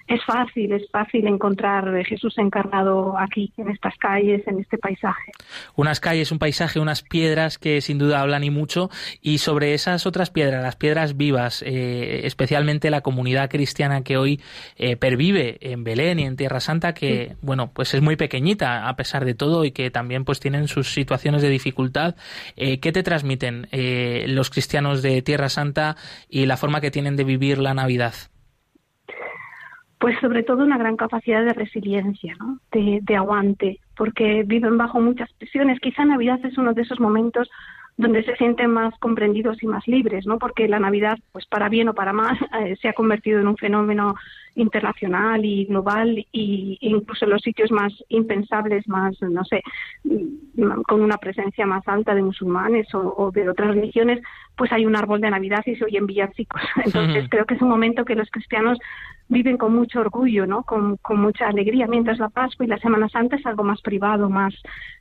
es 0.06 0.22
fácil, 0.26 0.72
es 0.72 0.86
fácil 0.90 1.26
encontrar 1.26 2.04
Jesús 2.04 2.36
encarnado 2.36 3.18
aquí, 3.18 3.50
en 3.56 3.70
estas 3.70 3.96
calles, 3.96 4.46
en 4.46 4.60
este 4.60 4.76
paisaje. 4.76 5.32
Unas 5.74 5.98
calles, 5.98 6.30
un 6.32 6.38
paisaje, 6.38 6.80
unas 6.80 7.02
piedras 7.02 7.56
que 7.56 7.80
sin 7.80 7.96
duda 7.96 8.20
hablan 8.20 8.44
y 8.44 8.50
mucho. 8.50 8.90
Y 9.22 9.38
sobre 9.38 9.72
esas 9.72 10.04
otras 10.04 10.30
piedras, 10.30 10.62
las 10.62 10.76
piedras 10.76 11.16
vivas, 11.16 11.62
eh, 11.66 12.26
especialmente 12.26 12.90
la 12.90 13.00
comunidad 13.00 13.48
cristiana 13.48 14.02
que 14.02 14.18
hoy 14.18 14.42
eh, 14.76 14.96
pervive 14.96 15.56
en 15.62 15.82
Belén 15.82 16.18
y 16.18 16.24
en 16.24 16.36
Tierra 16.36 16.60
Santa, 16.60 16.92
que, 16.92 17.36
bueno, 17.40 17.70
pues 17.72 17.94
es 17.94 18.02
muy 18.02 18.16
pequeñita 18.16 18.86
a 18.86 18.96
pesar 18.96 19.24
de 19.24 19.32
todo 19.32 19.64
y 19.64 19.70
que 19.70 19.90
también 19.90 20.26
pues 20.26 20.40
tienen 20.40 20.68
sus 20.68 20.92
situaciones 20.92 21.40
de 21.40 21.48
dificultad 21.48 21.85
eh, 22.56 22.80
¿Qué 22.80 22.92
te 22.92 23.02
transmiten 23.02 23.68
eh, 23.72 24.26
los 24.28 24.50
cristianos 24.50 25.02
de 25.02 25.22
Tierra 25.22 25.48
Santa 25.48 25.96
y 26.28 26.46
la 26.46 26.56
forma 26.56 26.80
que 26.80 26.90
tienen 26.90 27.16
de 27.16 27.24
vivir 27.24 27.58
la 27.58 27.74
Navidad? 27.74 28.14
Pues 29.98 30.18
sobre 30.20 30.42
todo 30.42 30.62
una 30.62 30.78
gran 30.78 30.96
capacidad 30.96 31.44
de 31.44 31.54
resiliencia, 31.54 32.36
de, 32.70 33.16
aguante, 33.16 33.80
porque 33.96 34.42
viven 34.46 34.76
bajo 34.76 35.00
muchas 35.00 35.32
presiones. 35.32 35.80
Quizá 35.80 36.04
Navidad 36.04 36.38
es 36.44 36.58
uno 36.58 36.74
de 36.74 36.82
esos 36.82 37.00
momentos 37.00 37.48
donde 37.96 38.22
se 38.24 38.36
sienten 38.36 38.70
más 38.70 38.92
comprendidos 38.98 39.62
y 39.62 39.66
más 39.66 39.86
libres, 39.86 40.26
¿no? 40.26 40.38
Porque 40.38 40.68
la 40.68 40.78
Navidad, 40.78 41.18
pues 41.32 41.46
para 41.46 41.70
bien 41.70 41.88
o 41.88 41.94
para 41.94 42.12
mal, 42.12 42.36
eh, 42.60 42.76
se 42.80 42.88
ha 42.88 42.92
convertido 42.92 43.40
en 43.40 43.48
un 43.48 43.56
fenómeno 43.56 44.16
internacional 44.56 45.44
y 45.44 45.66
global 45.66 46.26
y 46.32 46.78
incluso 46.80 47.24
en 47.24 47.30
los 47.30 47.42
sitios 47.42 47.70
más 47.70 47.92
impensables, 48.08 48.88
más, 48.88 49.20
no 49.22 49.44
sé, 49.44 49.62
mm, 50.04 50.82
con 50.82 51.02
una 51.02 51.18
presencia 51.18 51.66
más 51.66 51.86
alta 51.86 52.14
de 52.14 52.22
musulmanes 52.22 52.88
o, 52.94 53.30
de 53.32 53.48
otras 53.48 53.74
religiones, 53.74 54.20
pues 54.56 54.72
hay 54.72 54.86
un 54.86 54.96
árbol 54.96 55.20
de 55.20 55.30
Navidad 55.30 55.62
y 55.66 55.76
se 55.76 55.84
oyen 55.84 56.06
villancicos. 56.06 56.60
Entonces 56.84 57.28
creo 57.28 57.44
que 57.44 57.54
es 57.54 57.62
un 57.62 57.68
momento 57.68 58.04
que 58.04 58.14
los 58.14 58.30
cristianos 58.30 58.78
viven 59.28 59.58
con 59.58 59.74
mucho 59.74 60.00
orgullo, 60.00 60.46
¿no? 60.46 60.62
Con, 60.62 60.96
con 60.98 61.20
mucha 61.20 61.48
alegría, 61.48 61.86
mientras 61.86 62.18
la 62.18 62.28
Pascua 62.28 62.64
y 62.64 62.68
la 62.68 62.78
Semana 62.78 63.08
Santa 63.08 63.36
es 63.36 63.46
algo 63.46 63.64
más 63.64 63.82
privado, 63.82 64.30
más 64.30 64.54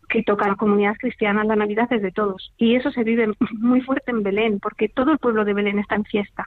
que 0.09 0.23
toca 0.23 0.45
a 0.45 0.49
la 0.49 0.55
comunidad 0.55 0.95
cristiana, 0.97 1.43
la 1.43 1.55
Navidad 1.55 1.91
es 1.91 2.01
de 2.01 2.11
todos. 2.11 2.53
Y 2.57 2.75
eso 2.75 2.91
se 2.91 3.03
vive 3.03 3.31
muy 3.51 3.81
fuerte 3.81 4.11
en 4.11 4.23
Belén, 4.23 4.59
porque 4.59 4.89
todo 4.89 5.11
el 5.11 5.19
pueblo 5.19 5.45
de 5.45 5.53
Belén 5.53 5.79
está 5.79 5.95
en 5.95 6.05
fiesta. 6.05 6.45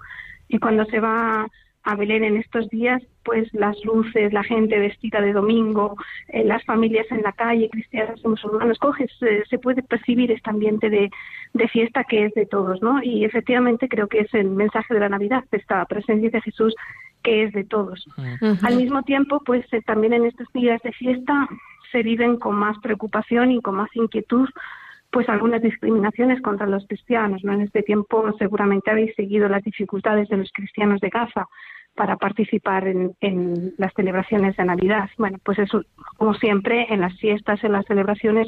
Y 0.48 0.58
cuando 0.58 0.84
se 0.86 1.00
va 1.00 1.46
a 1.88 1.94
Belén 1.96 2.22
en 2.22 2.36
estos 2.36 2.68
días, 2.68 3.02
pues 3.24 3.48
las 3.54 3.82
luces, 3.82 4.30
la 4.34 4.44
gente 4.44 4.78
vestida 4.78 5.22
de 5.22 5.32
domingo, 5.32 5.96
eh, 6.28 6.44
las 6.44 6.62
familias 6.66 7.06
en 7.10 7.22
la 7.22 7.32
calle, 7.32 7.70
cristianos 7.70 8.20
y 8.22 8.28
musulmanes, 8.28 8.78
coges, 8.78 9.10
eh, 9.22 9.42
se 9.48 9.58
puede 9.58 9.82
percibir 9.82 10.30
este 10.30 10.50
ambiente 10.50 10.90
de, 10.90 11.10
de, 11.54 11.68
fiesta 11.68 12.04
que 12.04 12.26
es 12.26 12.34
de 12.34 12.44
todos, 12.44 12.82
¿no? 12.82 13.02
Y 13.02 13.24
efectivamente 13.24 13.88
creo 13.88 14.06
que 14.06 14.20
es 14.20 14.34
el 14.34 14.50
mensaje 14.50 14.92
de 14.92 15.00
la 15.00 15.08
Navidad, 15.08 15.44
esta 15.50 15.82
presencia 15.86 16.28
de 16.28 16.42
Jesús 16.42 16.74
que 17.22 17.44
es 17.44 17.52
de 17.52 17.64
todos. 17.64 18.06
Al 18.62 18.76
mismo 18.76 19.02
tiempo, 19.02 19.40
pues 19.44 19.64
eh, 19.72 19.80
también 19.80 20.12
en 20.12 20.26
estos 20.26 20.46
días 20.52 20.80
de 20.82 20.92
fiesta 20.92 21.48
se 21.90 22.02
viven 22.02 22.36
con 22.36 22.54
más 22.54 22.78
preocupación 22.80 23.50
y 23.50 23.62
con 23.62 23.76
más 23.76 23.88
inquietud 23.94 24.48
pues 25.10 25.26
algunas 25.28 25.62
discriminaciones 25.62 26.40
contra 26.42 26.66
los 26.66 26.86
cristianos. 26.86 27.42
¿no? 27.42 27.52
En 27.54 27.62
este 27.62 27.82
tiempo 27.82 28.30
seguramente 28.38 28.90
habéis 28.90 29.14
seguido 29.14 29.48
las 29.48 29.64
dificultades 29.64 30.28
de 30.28 30.36
los 30.36 30.52
cristianos 30.52 31.00
de 31.00 31.08
Gaza 31.08 31.46
para 31.98 32.16
participar 32.16 32.86
en, 32.86 33.74
las 33.76 33.92
celebraciones 33.94 34.56
de 34.56 34.64
Navidad. 34.64 35.10
Bueno, 35.18 35.38
pues 35.44 35.58
eso, 35.58 35.82
como 36.16 36.32
siempre, 36.34 36.86
en 36.90 37.00
las 37.00 37.18
fiestas, 37.18 37.62
en 37.64 37.72
las 37.72 37.84
celebraciones, 37.86 38.46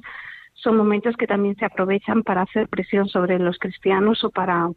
son 0.55 0.77
momentos 0.77 1.17
que 1.17 1.27
también 1.27 1.57
se 1.57 1.65
aprovechan 1.65 2.23
para 2.23 2.43
hacer 2.43 2.69
presión 2.69 3.09
sobre 3.09 3.41
los 3.41 3.59
cristianos 3.59 4.23
o 4.23 4.31
para, 4.31 4.69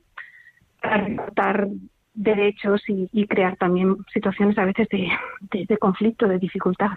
para 1.36 1.68
derechos 2.14 2.82
y, 2.88 3.28
crear 3.28 3.58
también 3.58 3.98
situaciones 4.14 4.58
a 4.58 4.66
veces 4.66 4.88
de, 4.90 5.78
conflicto, 5.78 6.28
de 6.28 6.38
dificultad. 6.38 6.92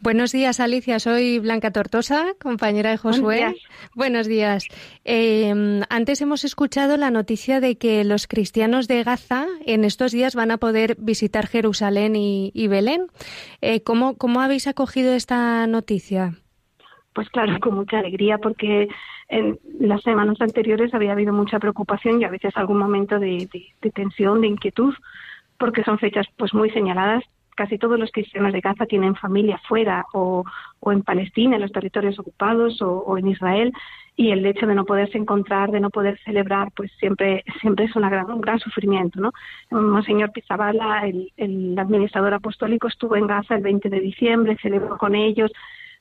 Buenos 0.00 0.32
días, 0.32 0.60
Alicia. 0.60 0.98
Soy 0.98 1.38
Blanca 1.38 1.70
Tortosa, 1.70 2.26
compañera 2.40 2.90
de 2.90 2.98
Josué. 2.98 3.54
Buenos 3.94 4.26
días. 4.26 4.66
Em, 5.04 5.82
antes 5.88 6.20
hemos 6.20 6.44
escuchado 6.44 6.96
la 6.96 7.10
noticia 7.10 7.60
de 7.60 7.76
que 7.76 8.04
los 8.04 8.26
cristianos 8.26 8.88
de 8.88 9.02
Gaza 9.02 9.46
en 9.64 9.84
estos 9.84 10.12
días 10.12 10.34
van 10.34 10.50
a 10.50 10.58
poder 10.58 10.96
visitar 10.98 11.46
Jerusalén 11.46 12.14
y, 12.16 12.68
Belén. 12.68 13.06
Eh, 13.60 13.82
¿cómo, 13.82 14.16
¿Cómo 14.16 14.40
habéis 14.40 14.66
acogido 14.66 15.14
esta 15.14 15.66
noticia? 15.66 16.34
Pues 17.12 17.28
claro, 17.28 17.58
con 17.60 17.74
mucha 17.74 17.98
alegría, 17.98 18.38
porque 18.38 18.88
en 19.28 19.58
las 19.80 20.02
semanas 20.02 20.40
anteriores 20.40 20.94
había 20.94 21.12
habido 21.12 21.32
mucha 21.32 21.58
preocupación 21.58 22.20
y 22.20 22.24
a 22.24 22.30
veces 22.30 22.56
algún 22.56 22.78
momento 22.78 23.18
de, 23.18 23.48
tensión, 23.94 24.40
de 24.40 24.46
inquietud, 24.46 24.94
porque 25.58 25.84
son 25.84 25.98
fechas 25.98 26.26
pues 26.36 26.54
muy 26.54 26.70
señaladas. 26.70 27.24
Casi 27.54 27.76
todos 27.76 27.98
los 27.98 28.10
cristianos 28.10 28.54
de 28.54 28.60
Gaza 28.60 28.86
tienen 28.86 29.14
familia 29.14 29.60
fuera 29.68 30.06
o, 30.14 30.42
en 30.86 31.02
Palestina, 31.02 31.56
en 31.56 31.62
los 31.62 31.72
territorios 31.72 32.18
ocupados 32.18 32.80
o, 32.80 33.18
en 33.18 33.28
Israel 33.28 33.72
y 34.16 34.30
el 34.30 34.44
hecho 34.46 34.66
de 34.66 34.74
no 34.74 34.86
poderse 34.86 35.18
encontrar, 35.18 35.70
de 35.70 35.80
no 35.80 35.90
poder 35.90 36.18
celebrar, 36.24 36.68
pues 36.74 36.90
siempre 36.98 37.44
siempre 37.60 37.86
es 37.86 37.96
una 37.96 38.08
gran, 38.08 38.30
un 38.30 38.40
gran 38.40 38.58
sufrimiento, 38.58 39.20
¿no? 39.20 39.32
Monseñor 39.70 40.32
Pizabala, 40.32 41.06
el, 41.06 41.30
el 41.36 41.78
administrador 41.78 42.32
apostólico, 42.32 42.88
estuvo 42.88 43.16
en 43.16 43.26
Gaza 43.26 43.54
el 43.54 43.62
20 43.62 43.90
de 43.90 44.00
diciembre, 44.00 44.58
celebró 44.60 44.96
con 44.98 45.14
ellos, 45.14 45.50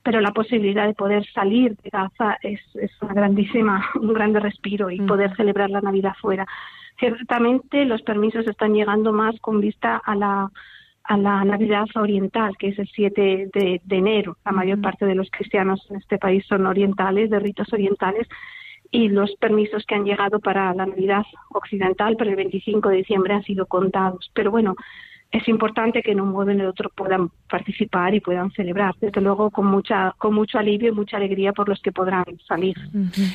pero 0.03 0.19
la 0.21 0.31
posibilidad 0.31 0.87
de 0.87 0.93
poder 0.93 1.25
salir 1.31 1.75
de 1.77 1.89
Gaza 1.89 2.37
es, 2.41 2.59
es 2.75 2.91
una 3.01 3.13
grandísima, 3.13 3.89
un 3.95 4.13
grande 4.13 4.39
respiro 4.39 4.89
y 4.89 4.99
mm. 4.99 5.05
poder 5.05 5.35
celebrar 5.35 5.69
la 5.69 5.81
Navidad 5.81 6.13
fuera. 6.19 6.47
Ciertamente 6.99 7.85
los 7.85 8.01
permisos 8.01 8.47
están 8.47 8.73
llegando 8.73 9.11
más 9.13 9.39
con 9.39 9.59
vista 9.59 10.01
a 10.03 10.15
la, 10.15 10.51
a 11.03 11.17
la 11.17 11.43
Navidad 11.43 11.85
oriental, 11.95 12.55
que 12.57 12.69
es 12.69 12.79
el 12.79 12.87
7 12.87 13.49
de, 13.53 13.81
enero. 13.89 14.37
La 14.45 14.51
mayor 14.51 14.81
parte 14.81 15.05
de 15.05 15.15
los 15.15 15.29
cristianos 15.31 15.85
en 15.89 15.97
este 15.97 16.17
país 16.17 16.45
son 16.47 16.65
orientales, 16.65 17.29
de 17.29 17.39
ritos 17.39 17.71
orientales, 17.73 18.27
y 18.91 19.09
los 19.09 19.33
permisos 19.37 19.85
que 19.85 19.95
han 19.95 20.03
llegado 20.03 20.39
para 20.39 20.73
la 20.73 20.85
Navidad 20.85 21.23
occidental, 21.49 22.17
para 22.17 22.29
el 22.29 22.35
25 22.35 22.89
de 22.89 22.97
diciembre, 22.97 23.33
han 23.33 23.43
sido 23.43 23.65
contados. 23.65 24.29
Pero 24.33 24.51
bueno, 24.51 24.75
es 25.32 25.47
importante 25.47 26.01
que 26.01 26.11
en 26.11 26.19
un 26.19 26.29
modo 26.29 26.47
o 26.47 26.49
en 26.49 26.59
el 26.59 26.67
otro 26.67 26.89
puedan 26.89 27.29
participar 27.49 28.13
y 28.13 28.19
puedan 28.19 28.51
celebrar. 28.51 28.95
Desde 28.99 29.21
luego, 29.21 29.49
con 29.49 29.65
mucha, 29.65 30.13
con 30.17 30.34
mucho 30.34 30.57
alivio 30.57 30.89
y 30.89 30.91
mucha 30.91 31.17
alegría 31.17 31.53
por 31.53 31.69
los 31.69 31.79
que 31.82 31.91
podrán 31.91 32.25
salir. 32.47 32.75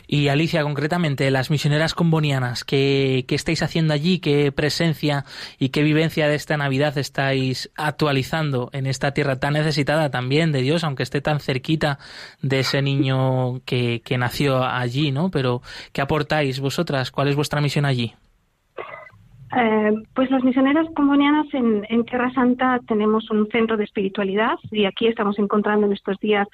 Y 0.06 0.28
Alicia, 0.28 0.62
concretamente, 0.62 1.30
las 1.30 1.50
misioneras 1.50 1.94
combonianas, 1.94 2.64
¿qué, 2.64 3.24
¿qué, 3.26 3.34
estáis 3.34 3.62
haciendo 3.62 3.94
allí? 3.94 4.18
¿Qué 4.18 4.52
presencia 4.52 5.24
y 5.58 5.70
qué 5.70 5.82
vivencia 5.82 6.28
de 6.28 6.34
esta 6.34 6.56
Navidad 6.56 6.98
estáis 6.98 7.70
actualizando 7.76 8.68
en 8.72 8.86
esta 8.86 9.12
tierra 9.12 9.40
tan 9.40 9.54
necesitada 9.54 10.10
también 10.10 10.52
de 10.52 10.60
Dios, 10.60 10.84
aunque 10.84 11.02
esté 11.02 11.22
tan 11.22 11.40
cerquita 11.40 11.98
de 12.42 12.60
ese 12.60 12.82
niño 12.82 13.60
que, 13.64 14.02
que 14.04 14.18
nació 14.18 14.64
allí, 14.64 15.12
¿no? 15.12 15.30
Pero, 15.30 15.62
¿qué 15.92 16.02
aportáis 16.02 16.60
vosotras? 16.60 17.10
¿Cuál 17.10 17.28
es 17.28 17.36
vuestra 17.36 17.60
misión 17.60 17.86
allí? 17.86 18.14
Eh, 19.58 19.92
pues 20.14 20.30
las 20.30 20.44
misioneras 20.44 20.86
combonianas 20.94 21.46
en, 21.54 21.86
en, 21.88 22.04
Tierra 22.04 22.30
Santa 22.32 22.78
tenemos 22.86 23.30
un 23.30 23.48
centro 23.48 23.78
de 23.78 23.84
espiritualidad 23.84 24.58
y 24.70 24.84
aquí 24.84 25.06
estamos 25.06 25.38
encontrando 25.38 25.86
en 25.86 25.94
estos 25.94 26.18
días 26.18 26.46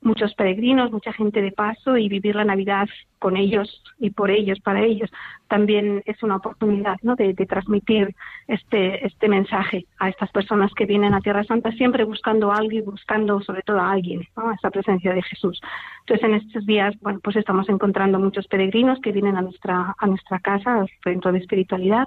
muchos 0.00 0.34
peregrinos, 0.34 0.92
mucha 0.92 1.12
gente 1.12 1.42
de 1.42 1.52
paso 1.52 1.96
y 1.96 2.08
vivir 2.08 2.34
la 2.36 2.44
Navidad 2.44 2.88
con 3.18 3.36
ellos 3.36 3.82
y 3.98 4.10
por 4.10 4.30
ellos, 4.30 4.60
para 4.60 4.82
ellos, 4.82 5.10
también 5.48 6.02
es 6.06 6.22
una 6.22 6.36
oportunidad 6.36 6.96
¿no? 7.02 7.16
de, 7.16 7.32
de, 7.32 7.46
transmitir 7.46 8.14
este, 8.46 9.04
este 9.04 9.28
mensaje 9.28 9.86
a 9.98 10.08
estas 10.08 10.30
personas 10.30 10.72
que 10.74 10.86
vienen 10.86 11.14
a 11.14 11.20
Tierra 11.20 11.42
Santa 11.44 11.72
siempre 11.72 12.04
buscando 12.04 12.52
algo 12.52 12.72
y 12.72 12.80
buscando 12.80 13.40
sobre 13.40 13.62
todo 13.62 13.80
a 13.80 13.90
alguien, 13.90 14.24
¿no? 14.36 14.52
esa 14.52 14.70
presencia 14.70 15.12
de 15.12 15.22
Jesús. 15.22 15.60
Entonces 16.00 16.28
en 16.28 16.34
estos 16.34 16.66
días, 16.66 16.94
bueno, 17.00 17.20
pues 17.22 17.36
estamos 17.36 17.68
encontrando 17.68 18.18
muchos 18.20 18.46
peregrinos 18.46 19.00
que 19.00 19.12
vienen 19.12 19.36
a 19.36 19.42
nuestra, 19.42 19.94
a 19.98 20.06
nuestra 20.06 20.38
casa, 20.38 20.80
al 20.80 20.90
centro 21.02 21.32
de 21.32 21.38
espiritualidad, 21.38 22.06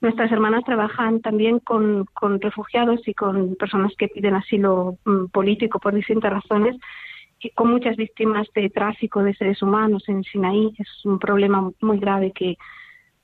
Nuestras 0.00 0.32
hermanas 0.32 0.64
trabajan 0.64 1.20
también 1.20 1.58
con, 1.58 2.06
refugiados 2.40 3.06
y 3.06 3.14
con 3.14 3.54
personas 3.56 3.92
que 3.98 4.08
piden 4.08 4.34
asilo 4.34 4.96
um, 5.04 5.28
político 5.28 5.78
por 5.78 5.94
distintas 5.94 6.32
razones 6.32 6.76
con 7.54 7.70
muchas 7.70 7.96
víctimas 7.96 8.46
de 8.54 8.68
tráfico 8.68 9.22
de 9.22 9.34
seres 9.34 9.62
humanos 9.62 10.04
en 10.08 10.22
Sinaí. 10.24 10.74
Es 10.78 11.04
un 11.04 11.18
problema 11.18 11.70
muy 11.80 11.98
grave 11.98 12.32
que, 12.32 12.58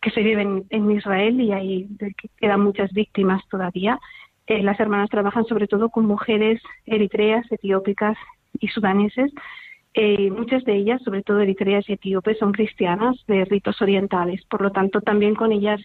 que 0.01 0.11
se 0.11 0.23
vive 0.23 0.65
en, 0.71 0.91
Israel 0.91 1.41
y 1.41 1.53
ahí 1.53 1.89
que 1.99 2.29
quedan 2.39 2.63
muchas 2.63 2.93
víctimas 2.93 3.43
todavía. 3.51 3.99
Eh, 4.47 4.63
las 4.63 4.81
hermanas 4.81 5.11
trabajan 5.11 5.45
sobre 5.45 5.67
todo 5.67 5.91
con 5.91 6.07
mujeres 6.07 6.63
eritreas, 6.87 7.45
etiópicas 7.51 8.17
y 8.59 8.69
sudaneses. 8.69 9.33
Eh, 9.93 10.31
muchas 10.31 10.65
de 10.65 10.77
ellas, 10.77 11.03
sobre 11.03 11.23
todo 11.23 11.41
eritreas 11.41 11.89
y 11.89 11.95
etíopes, 11.95 12.39
son 12.39 12.53
cristianas 12.53 13.17
de 13.27 13.45
ritos 13.45 13.81
orientales. 13.83 14.45
Por 14.47 14.63
lo 14.63 14.71
tanto, 14.71 15.01
también 15.01 15.35
con 15.35 15.53
ellas 15.53 15.81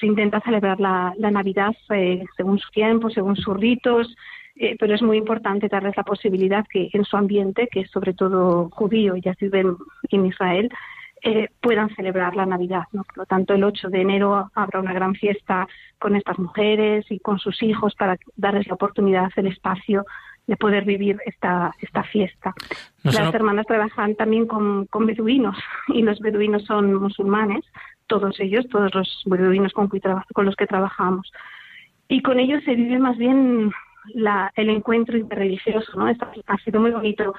se 0.00 0.06
intenta 0.06 0.40
celebrar 0.40 0.80
la, 0.80 1.14
la 1.18 1.30
Navidad 1.30 1.76
eh, 1.90 2.24
según 2.36 2.58
su 2.58 2.70
tiempo, 2.70 3.10
según 3.10 3.36
sus 3.36 3.56
ritos, 3.56 4.16
eh, 4.56 4.76
pero 4.80 4.94
es 4.94 5.02
muy 5.02 5.18
importante 5.18 5.68
darles 5.68 5.96
la 5.96 6.02
posibilidad 6.02 6.66
que 6.68 6.88
en 6.92 7.04
su 7.04 7.16
ambiente, 7.16 7.68
que 7.70 7.80
es 7.80 7.90
sobre 7.90 8.14
todo 8.14 8.70
judío, 8.70 9.16
ya 9.16 9.34
viven 9.38 9.76
en 10.10 10.26
Israel, 10.26 10.70
eh, 11.22 11.48
puedan 11.60 11.94
celebrar 11.94 12.34
la 12.34 12.46
Navidad. 12.46 12.84
¿no? 12.92 13.04
Por 13.04 13.18
lo 13.18 13.26
tanto, 13.26 13.52
el 13.52 13.62
8 13.62 13.90
de 13.90 14.00
enero 14.00 14.50
habrá 14.54 14.80
una 14.80 14.94
gran 14.94 15.14
fiesta 15.14 15.68
con 15.98 16.16
estas 16.16 16.38
mujeres 16.38 17.04
y 17.10 17.20
con 17.20 17.38
sus 17.38 17.62
hijos 17.62 17.94
para 17.94 18.16
darles 18.36 18.66
la 18.68 18.74
oportunidad, 18.74 19.30
el 19.36 19.48
espacio 19.48 20.06
de 20.46 20.56
poder 20.56 20.84
vivir 20.84 21.18
esta, 21.26 21.72
esta 21.80 22.02
fiesta. 22.04 22.54
No 23.04 23.12
Las 23.12 23.24
no... 23.24 23.34
hermanas 23.34 23.66
trabajan 23.66 24.14
también 24.14 24.46
con, 24.46 24.86
con 24.86 25.06
beduinos 25.06 25.56
y 25.88 26.02
los 26.02 26.20
beduinos 26.20 26.64
son 26.64 26.94
musulmanes 26.94 27.64
todos 28.10 28.40
ellos, 28.40 28.66
todos 28.68 28.92
los 28.92 29.22
beduinos 29.24 29.72
con, 29.72 29.88
los 30.44 30.56
que 30.56 30.66
trabajamos. 30.66 31.32
Y 32.08 32.20
con 32.22 32.40
ellos 32.40 32.62
se 32.64 32.74
vive 32.74 32.98
más 32.98 33.16
bien 33.16 33.70
la, 34.14 34.52
el 34.56 34.68
encuentro 34.68 35.16
interreligioso, 35.16 35.92
¿no? 35.96 36.06
ha 36.46 36.58
sido 36.58 36.80
muy 36.80 36.90
bonito 36.90 37.32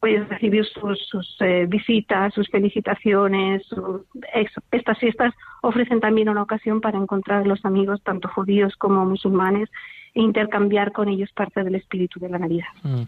pues, 0.00 0.28
recibir 0.28 0.64
sus, 0.64 0.98
sus 1.06 1.36
eh, 1.40 1.66
visitas, 1.68 2.34
sus 2.34 2.48
felicitaciones. 2.48 3.62
Estas 4.72 4.98
fiestas 4.98 5.32
ofrecen 5.62 6.00
también 6.00 6.28
una 6.28 6.42
ocasión 6.42 6.80
para 6.80 6.98
encontrar 6.98 7.46
los 7.46 7.64
amigos, 7.64 8.02
tanto 8.02 8.28
judíos 8.28 8.74
como 8.76 9.04
musulmanes, 9.04 9.70
e 10.18 10.22
intercambiar 10.22 10.90
con 10.90 11.08
ellos 11.08 11.30
parte 11.32 11.62
del 11.62 11.76
espíritu 11.76 12.18
de 12.18 12.28
la 12.28 12.38
Navidad. 12.38 12.66
Mm. 12.82 13.02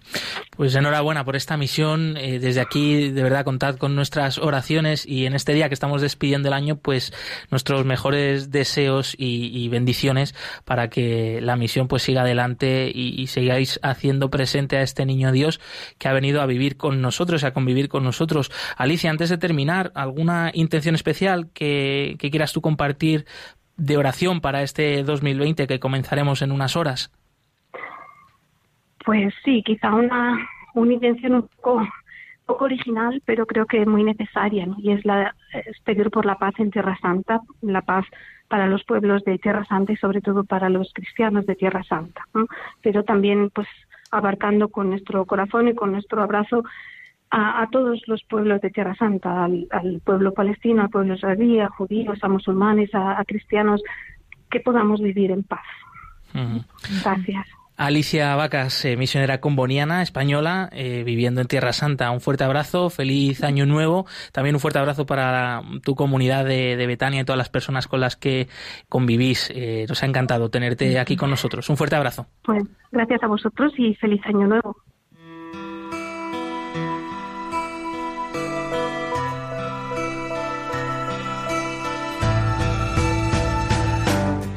Pues 0.57 0.77
enhorabuena 0.77 1.25
por 1.25 1.35
esta 1.35 1.57
misión. 1.57 2.17
Eh, 2.17 2.39
desde 2.39 2.61
aquí, 2.61 3.11
de 3.11 3.23
verdad, 3.25 3.45
contad 3.45 3.77
con 3.77 3.97
nuestras 3.97 4.39
oraciones 4.39 5.05
y 5.05 5.27
en 5.27 5.35
este 5.35 5.53
día 5.53 5.69
que 5.69 5.75
estamos 5.75 6.03
despidiendo 6.03 6.49
el 6.49 6.55
año, 6.55 6.77
pues 6.77 7.13
nuestros 7.51 7.85
mejores 7.85 8.53
deseos 8.53 9.17
y, 9.19 9.51
y 9.53 9.69
bendiciones 9.69 10.37
para 10.65 10.89
que 10.89 11.41
la 11.41 11.57
misión 11.57 11.89
pues 11.89 12.05
siga 12.05 12.21
adelante 12.21 12.93
y, 12.95 13.21
y, 13.21 13.27
sigáis 13.27 13.81
haciendo 13.83 14.31
presente 14.31 14.77
a 14.77 14.83
este 14.83 15.05
niño 15.05 15.33
Dios 15.33 15.61
que 15.99 16.07
ha 16.07 16.13
venido 16.13 16.41
a 16.41 16.47
vivir 16.47 16.77
con 16.77 17.03
nosotros, 17.03 17.43
a 17.43 17.53
convivir 17.53 17.89
con 17.89 18.05
nosotros. 18.05 18.53
Alicia, 18.77 19.11
antes 19.11 19.31
de 19.31 19.39
terminar, 19.39 19.91
¿alguna 19.97 20.53
intención 20.55 20.95
especial 20.95 21.51
que, 21.53 22.15
que 22.21 22.31
quieras 22.31 22.53
tú 22.53 22.61
compartir 22.61 23.27
de 23.81 23.97
oración 23.97 24.41
para 24.41 24.63
este 24.63 25.03
2020 25.03 25.67
que 25.67 25.81
comenzaremos 25.81 26.43
en 26.43 26.53
unas 26.53 26.77
horas? 26.77 27.11
Pues 29.05 29.33
sí, 29.43 29.63
quizá 29.65 29.95
una, 29.95 30.39
una 30.75 30.93
intención 30.93 31.35
un 31.35 31.49
poco, 31.49 31.87
original, 32.65 33.23
pero 33.25 33.47
creo 33.47 33.65
que 33.65 33.87
muy 33.87 34.03
necesaria, 34.03 34.67
¿no? 34.67 34.75
y 34.79 34.91
es, 34.91 35.05
la, 35.05 35.37
es 35.53 35.79
pedir 35.85 36.11
por 36.11 36.27
la 36.27 36.35
paz 36.35 36.53
en 36.59 36.73
Tierra 36.73 36.99
Santa, 37.01 37.41
la 37.63 37.81
paz 37.81 38.05
para 38.49 38.67
los 38.67 38.83
pueblos 38.83 39.23
de 39.23 39.39
Tierra 39.39 39.65
Santa 39.67 39.93
y 39.93 39.97
sobre 39.97 40.21
todo 40.21 40.43
para 40.43 40.69
los 40.69 40.93
cristianos 40.93 41.47
de 41.47 41.55
Tierra 41.55 41.85
Santa, 41.85 42.27
pero 42.83 43.05
también 43.05 43.51
pues 43.51 43.69
abarcando 44.11 44.69
con 44.69 44.91
nuestro 44.91 45.25
corazón 45.27 45.69
y 45.69 45.75
con 45.75 45.93
nuestro 45.93 46.23
abrazo 46.23 46.65
a, 47.31 47.63
a, 47.63 47.71
todos 47.71 48.03
los 48.07 48.23
pueblos 48.25 48.61
de 48.61 48.71
Tierra 48.71 48.95
Santa, 48.97 49.45
al, 49.45 49.67
al, 49.71 50.01
pueblo 50.05 50.33
palestino, 50.33 50.83
al 50.83 50.91
pueblo 50.91 51.15
israelí, 51.15 51.61
a 51.61 51.69
judíos, 51.69 52.19
a 52.23 52.29
musulmanes, 52.29 52.95
a, 52.95 53.21
a 53.21 53.25
cristianos, 53.25 53.83
que 54.51 54.61
podamos 54.61 55.01
vivir 55.01 55.31
en 55.31 55.45
paz. 55.45 55.67
Uh 56.35 56.39
-huh. 56.39 56.65
Gracias. 57.03 57.47
Alicia 57.81 58.37
Vacas, 58.37 58.85
eh, 58.85 58.95
misionera 58.99 59.41
comboniana 59.41 60.03
española, 60.03 60.69
eh, 60.71 61.03
viviendo 61.03 61.41
en 61.41 61.47
Tierra 61.47 61.73
Santa. 61.73 62.11
Un 62.11 62.21
fuerte 62.21 62.45
abrazo, 62.45 62.91
feliz 62.91 63.43
año 63.43 63.65
nuevo. 63.65 64.05
También 64.33 64.55
un 64.55 64.61
fuerte 64.61 64.79
abrazo 64.79 65.07
para 65.07 65.63
tu 65.83 65.95
comunidad 65.95 66.45
de, 66.45 66.77
de 66.77 66.87
Betania 66.87 67.23
y 67.23 67.25
todas 67.25 67.39
las 67.39 67.49
personas 67.49 67.89
con 67.89 68.01
las 68.01 68.17
que 68.17 68.49
convivís. 68.91 69.51
Eh, 69.55 69.87
nos 69.89 70.03
ha 70.03 70.07
encantado 70.07 70.51
tenerte 70.51 70.99
aquí 70.99 71.17
con 71.17 71.31
nosotros. 71.31 71.71
Un 71.71 71.79
fuerte 71.79 71.97
abrazo. 71.97 72.27
Pues 72.43 72.63
gracias 72.93 73.23
a 73.23 73.29
vosotros 73.29 73.73
y 73.79 73.95
feliz 73.95 74.21
año 74.27 74.47
nuevo. 74.47 74.77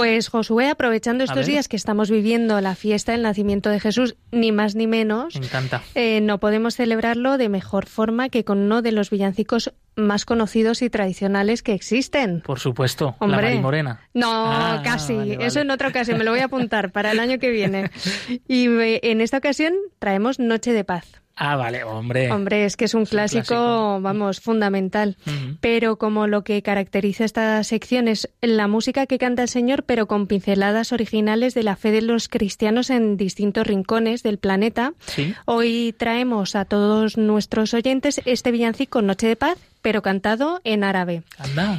Pues 0.00 0.30
Josué, 0.30 0.70
aprovechando 0.70 1.24
estos 1.24 1.44
días 1.44 1.68
que 1.68 1.76
estamos 1.76 2.10
viviendo 2.10 2.58
la 2.62 2.74
fiesta 2.74 3.12
del 3.12 3.20
nacimiento 3.20 3.68
de 3.68 3.80
Jesús, 3.80 4.16
ni 4.32 4.50
más 4.50 4.74
ni 4.74 4.86
menos, 4.86 5.38
Me 5.38 5.44
encanta. 5.44 5.82
Eh, 5.94 6.22
no 6.22 6.40
podemos 6.40 6.74
celebrarlo 6.74 7.36
de 7.36 7.50
mejor 7.50 7.84
forma 7.84 8.30
que 8.30 8.42
con 8.42 8.60
uno 8.60 8.80
de 8.80 8.92
los 8.92 9.10
villancicos 9.10 9.74
más 9.96 10.24
conocidos 10.24 10.80
y 10.80 10.88
tradicionales 10.88 11.62
que 11.62 11.74
existen. 11.74 12.40
Por 12.40 12.60
supuesto, 12.60 13.14
Hombre, 13.18 13.42
la 13.42 13.48
Marimorena. 13.48 14.00
No, 14.14 14.30
ah, 14.46 14.80
casi. 14.82 15.14
Vale, 15.14 15.36
vale. 15.36 15.46
Eso 15.46 15.60
en 15.60 15.70
otra 15.70 15.88
ocasión, 15.88 16.16
me 16.16 16.24
lo 16.24 16.30
voy 16.30 16.40
a 16.40 16.46
apuntar 16.46 16.92
para 16.92 17.10
el 17.10 17.20
año 17.20 17.38
que 17.38 17.50
viene. 17.50 17.90
Y 18.48 18.68
en 19.06 19.20
esta 19.20 19.36
ocasión 19.36 19.74
traemos 19.98 20.38
Noche 20.38 20.72
de 20.72 20.82
Paz. 20.82 21.20
Ah, 21.42 21.56
vale, 21.56 21.84
hombre. 21.84 22.30
Hombre, 22.30 22.66
es 22.66 22.76
que 22.76 22.84
es 22.84 22.92
un, 22.92 23.06
clásico, 23.06 23.98
vamos, 24.02 24.40
fundamental. 24.40 25.16
Pero 25.62 25.96
como 25.96 26.26
lo 26.26 26.44
que 26.44 26.60
caracteriza 26.60 27.24
esta 27.24 27.64
sección 27.64 28.08
es 28.08 28.28
la 28.42 28.68
música 28.68 29.06
que 29.06 29.16
canta 29.16 29.40
el 29.40 29.48
Señor, 29.48 29.84
pero 29.84 30.06
con 30.06 30.26
pinceladas 30.26 30.92
originales 30.92 31.54
de 31.54 31.62
la 31.62 31.76
fe 31.76 31.92
de 31.92 32.02
los 32.02 32.28
cristianos 32.28 32.90
en 32.90 33.16
distintos 33.16 33.66
rincones 33.66 34.22
del 34.22 34.36
planeta, 34.36 34.92
hoy 35.46 35.94
traemos 35.96 36.54
a 36.56 36.66
todos 36.66 37.16
nuestros 37.16 37.72
oyentes 37.72 38.20
este 38.26 38.50
villancico 38.50 39.00
Noche 39.00 39.26
de 39.26 39.36
Paz 39.36 39.56
pero 39.82 40.02
cantado 40.02 40.60
en 40.64 40.84
árabe. 40.84 41.22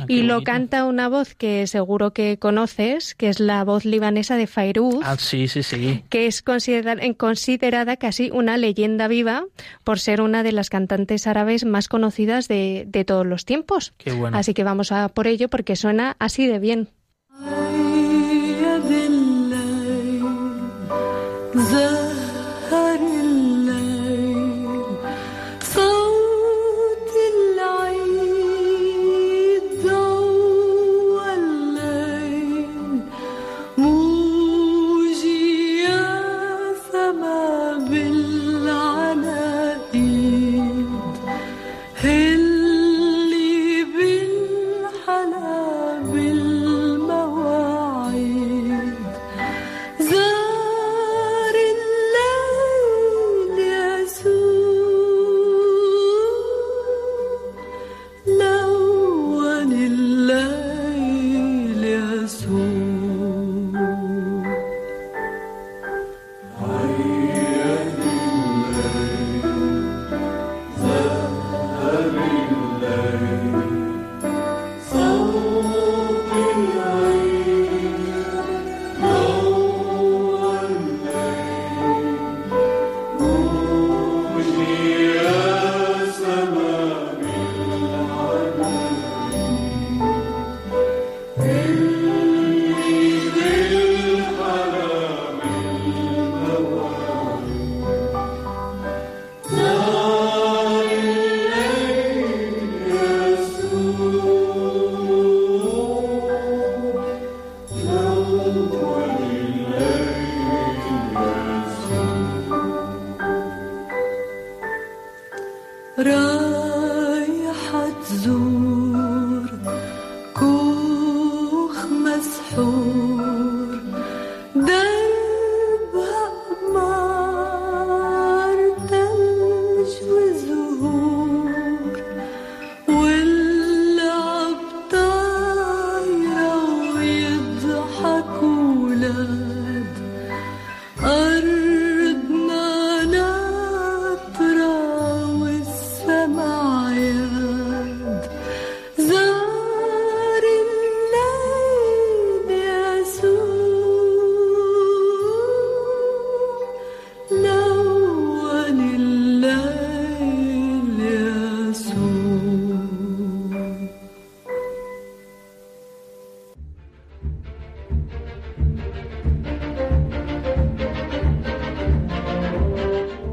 y 0.08 0.24
lo 0.24 0.44
canta 0.44 0.86
una 0.86 1.08
voz 1.08 1.36
que 1.36 1.68
seguro 1.68 2.12
que 2.12 2.38
conoces, 2.38 3.16
que 3.16 3.30
es 3.30 3.40
la 3.40 3.64
voz 3.64 3.86
libanesa 3.86 4.36
de 4.36 4.48
Fairuz. 4.48 5.04
Ah, 5.04 5.16
sí, 5.18 5.48
sí, 5.48 5.64
sí. 5.64 6.04
Que 6.10 6.28
es 6.28 6.42
considerada, 6.42 7.98
casi 7.98 8.30
una 8.32 8.58
leyenda 8.58 9.08
viva 9.08 9.46
por 9.84 10.00
ser 10.00 10.22
una 10.22 10.44
de 10.44 10.52
las 10.52 10.70
cantantes 10.70 11.28
árabes 11.28 11.66
más 11.66 11.88
conocidas 11.88 12.48
de, 12.48 12.86
de 12.88 13.06
todos 13.06 13.26
los 13.26 13.46
tiempos. 13.46 13.94
Qué 13.98 14.12
bueno. 14.12 14.38
Así 14.38 14.54
que 14.54 14.64
vamos 14.64 14.92
a 14.92 15.10
por 15.10 15.28
ello 15.28 15.50
porque 15.50 15.76
suena 15.76 16.16
así 16.20 16.48
de 16.48 16.60
bien. 16.60 16.90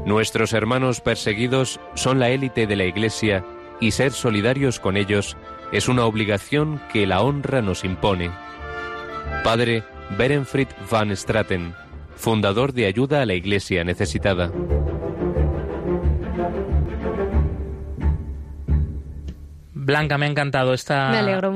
Nuestros 0.09 0.53
hermanos 0.53 1.01
perseguidos 1.01 1.79
son 1.93 2.17
la 2.17 2.29
élite 2.29 2.65
de 2.65 2.75
la 2.75 2.85
Iglesia 2.85 3.45
y 3.79 3.91
ser 3.91 4.11
solidarios 4.11 4.79
con 4.79 4.97
ellos 4.97 5.37
es 5.71 5.87
una 5.87 6.03
obligación 6.05 6.81
que 6.91 7.05
la 7.05 7.21
honra 7.21 7.61
nos 7.61 7.83
impone. 7.83 8.31
Padre 9.43 9.83
Berenfried 10.17 10.69
van 10.89 11.15
Straten, 11.15 11.75
fundador 12.15 12.73
de 12.73 12.87
Ayuda 12.87 13.21
a 13.21 13.27
la 13.27 13.35
Iglesia 13.35 13.83
Necesitada. 13.83 14.51
Blanca, 19.75 20.17
me 20.17 20.25
ha 20.25 20.29
encantado 20.29 20.73
esta, 20.73 21.11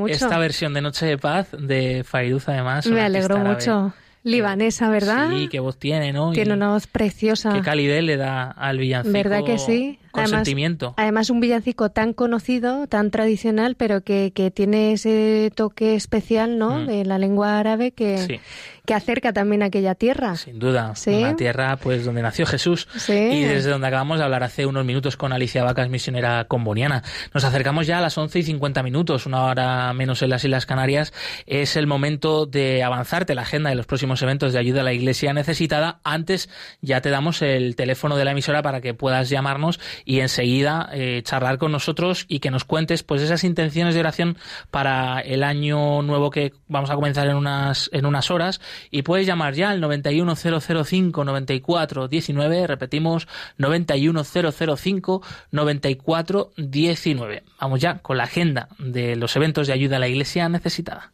esta 0.10 0.38
versión 0.38 0.76
de 0.76 0.82
Noche 0.82 1.08
de 1.08 1.18
Paz 1.18 1.48
de 1.58 2.04
Fairuz, 2.04 2.48
además. 2.48 2.86
Me 2.86 3.02
alegro 3.02 3.40
mucho. 3.40 3.94
Libanesa, 4.24 4.90
¿verdad? 4.90 5.30
Sí, 5.32 5.48
qué 5.50 5.60
voz 5.60 5.78
tiene, 5.78 6.14
¿no? 6.14 6.32
Tiene 6.32 6.54
una 6.54 6.70
voz 6.70 6.88
preciosa. 6.88 7.54
Qué 7.54 7.62
calidez 7.62 8.04
le 8.04 8.18
da 8.18 8.50
al 8.52 8.78
villancico. 8.78 9.14
¿Verdad 9.14 9.44
que 9.44 9.58
sí? 9.58 10.00
Con 10.14 10.26
además, 10.26 10.42
sentimiento. 10.42 10.94
Además, 10.96 11.32
un 11.32 11.40
villancico 11.40 11.90
tan 11.90 12.14
conocido, 12.14 12.86
tan 12.86 13.10
tradicional, 13.10 13.74
pero 13.74 14.02
que, 14.02 14.32
que 14.32 14.52
tiene 14.52 14.94
ese 14.94 15.52
toque 15.56 15.96
especial, 15.96 16.60
¿no? 16.60 16.82
Mm. 16.82 16.86
De 16.86 17.04
la 17.04 17.18
lengua 17.18 17.58
árabe 17.58 17.90
que, 17.94 18.40
que 18.86 18.94
acerca 18.94 19.34
también 19.34 19.64
a 19.64 19.68
aquella 19.68 19.96
tierra. 19.96 20.36
Sin 20.36 20.60
duda, 20.60 20.94
una 21.08 21.36
tierra 21.36 21.78
pues 21.78 22.06
donde 22.06 22.22
nació 22.22 22.46
Jesús 22.46 22.88
y 23.08 23.42
desde 23.42 23.72
donde 23.72 23.88
acabamos 23.88 24.20
de 24.20 24.26
hablar 24.26 24.44
hace 24.44 24.68
unos 24.68 24.86
minutos 24.86 25.18
con 25.18 25.34
Alicia 25.34 25.64
Vacas, 25.64 25.90
misionera 25.90 26.46
comboniana. 26.46 27.02
Nos 27.34 27.44
acercamos 27.44 27.88
ya 27.88 27.98
a 27.98 28.02
las 28.02 28.18
11 28.18 28.40
y 28.40 28.44
50 28.44 28.84
minutos, 28.84 29.26
una 29.26 29.46
hora 29.46 29.94
menos 29.94 30.22
en 30.22 30.30
las 30.30 30.44
Islas 30.44 30.66
Canarias. 30.66 31.14
Es 31.46 31.76
el 31.76 31.88
momento 31.88 32.46
de 32.46 32.84
avanzarte 32.84 33.36
la 33.36 33.44
agenda 33.44 33.70
de 33.70 33.76
los 33.76 33.86
próximos 33.86 34.22
eventos 34.22 34.54
de 34.54 34.60
ayuda 34.60 34.82
a 34.82 34.84
la 34.84 34.94
Iglesia 34.94 35.34
necesitada. 35.34 36.00
Antes 36.04 36.50
ya 36.82 37.02
te 37.02 37.10
damos 37.10 37.42
el 37.42 37.76
teléfono 37.76 38.18
de 38.18 38.26
la 38.26 38.32
emisora 38.32 38.62
para 38.62 38.82
que 38.82 38.94
puedas 38.94 39.30
llamarnos 39.30 39.80
y 40.06 40.20
enseguida 40.20 40.90
eh, 40.94 41.22
charlar 41.24 41.58
con 41.58 41.72
nosotros 41.72 42.26
y 42.28 42.40
que 42.40 42.52
nos 42.52 42.64
cuentes 42.64 43.04
pues 43.04 43.22
esas 43.22 43.44
intenciones 43.44 43.94
de 43.94 44.00
oración 44.00 44.38
para 44.72 45.20
el 45.20 45.44
año 45.44 46.02
nuevo 46.02 46.30
que 46.30 46.54
vamos 46.68 46.90
a 46.90 46.96
comenzar 46.96 47.28
en 47.28 47.36
unas, 47.36 47.90
en 47.94 48.06
unas 48.06 48.32
horas 48.32 48.62
y 48.92 49.04
puedes 49.04 49.28
llamar 49.28 49.54
ya 49.54 49.70
al 49.70 49.82
91005 49.82 51.24
94 51.24 52.08
19, 52.08 52.68
repetimos 52.68 53.28
91005 53.58 55.22
94 55.52 56.52
19. 56.58 57.44
Vamos 57.60 57.80
ya 57.80 58.00
con 58.00 58.18
la 58.18 58.24
agenda 58.24 58.68
de 58.80 59.16
los 59.16 59.36
eventos 59.36 59.68
de 59.68 59.74
ayuda 59.74 59.98
a 59.98 60.00
la 60.00 60.08
iglesia 60.08 60.50
necesitada. 60.50 61.12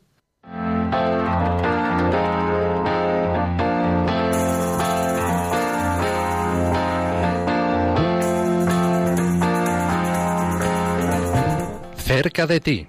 Cerca 12.09 12.47
de 12.47 12.59
ti. 12.59 12.87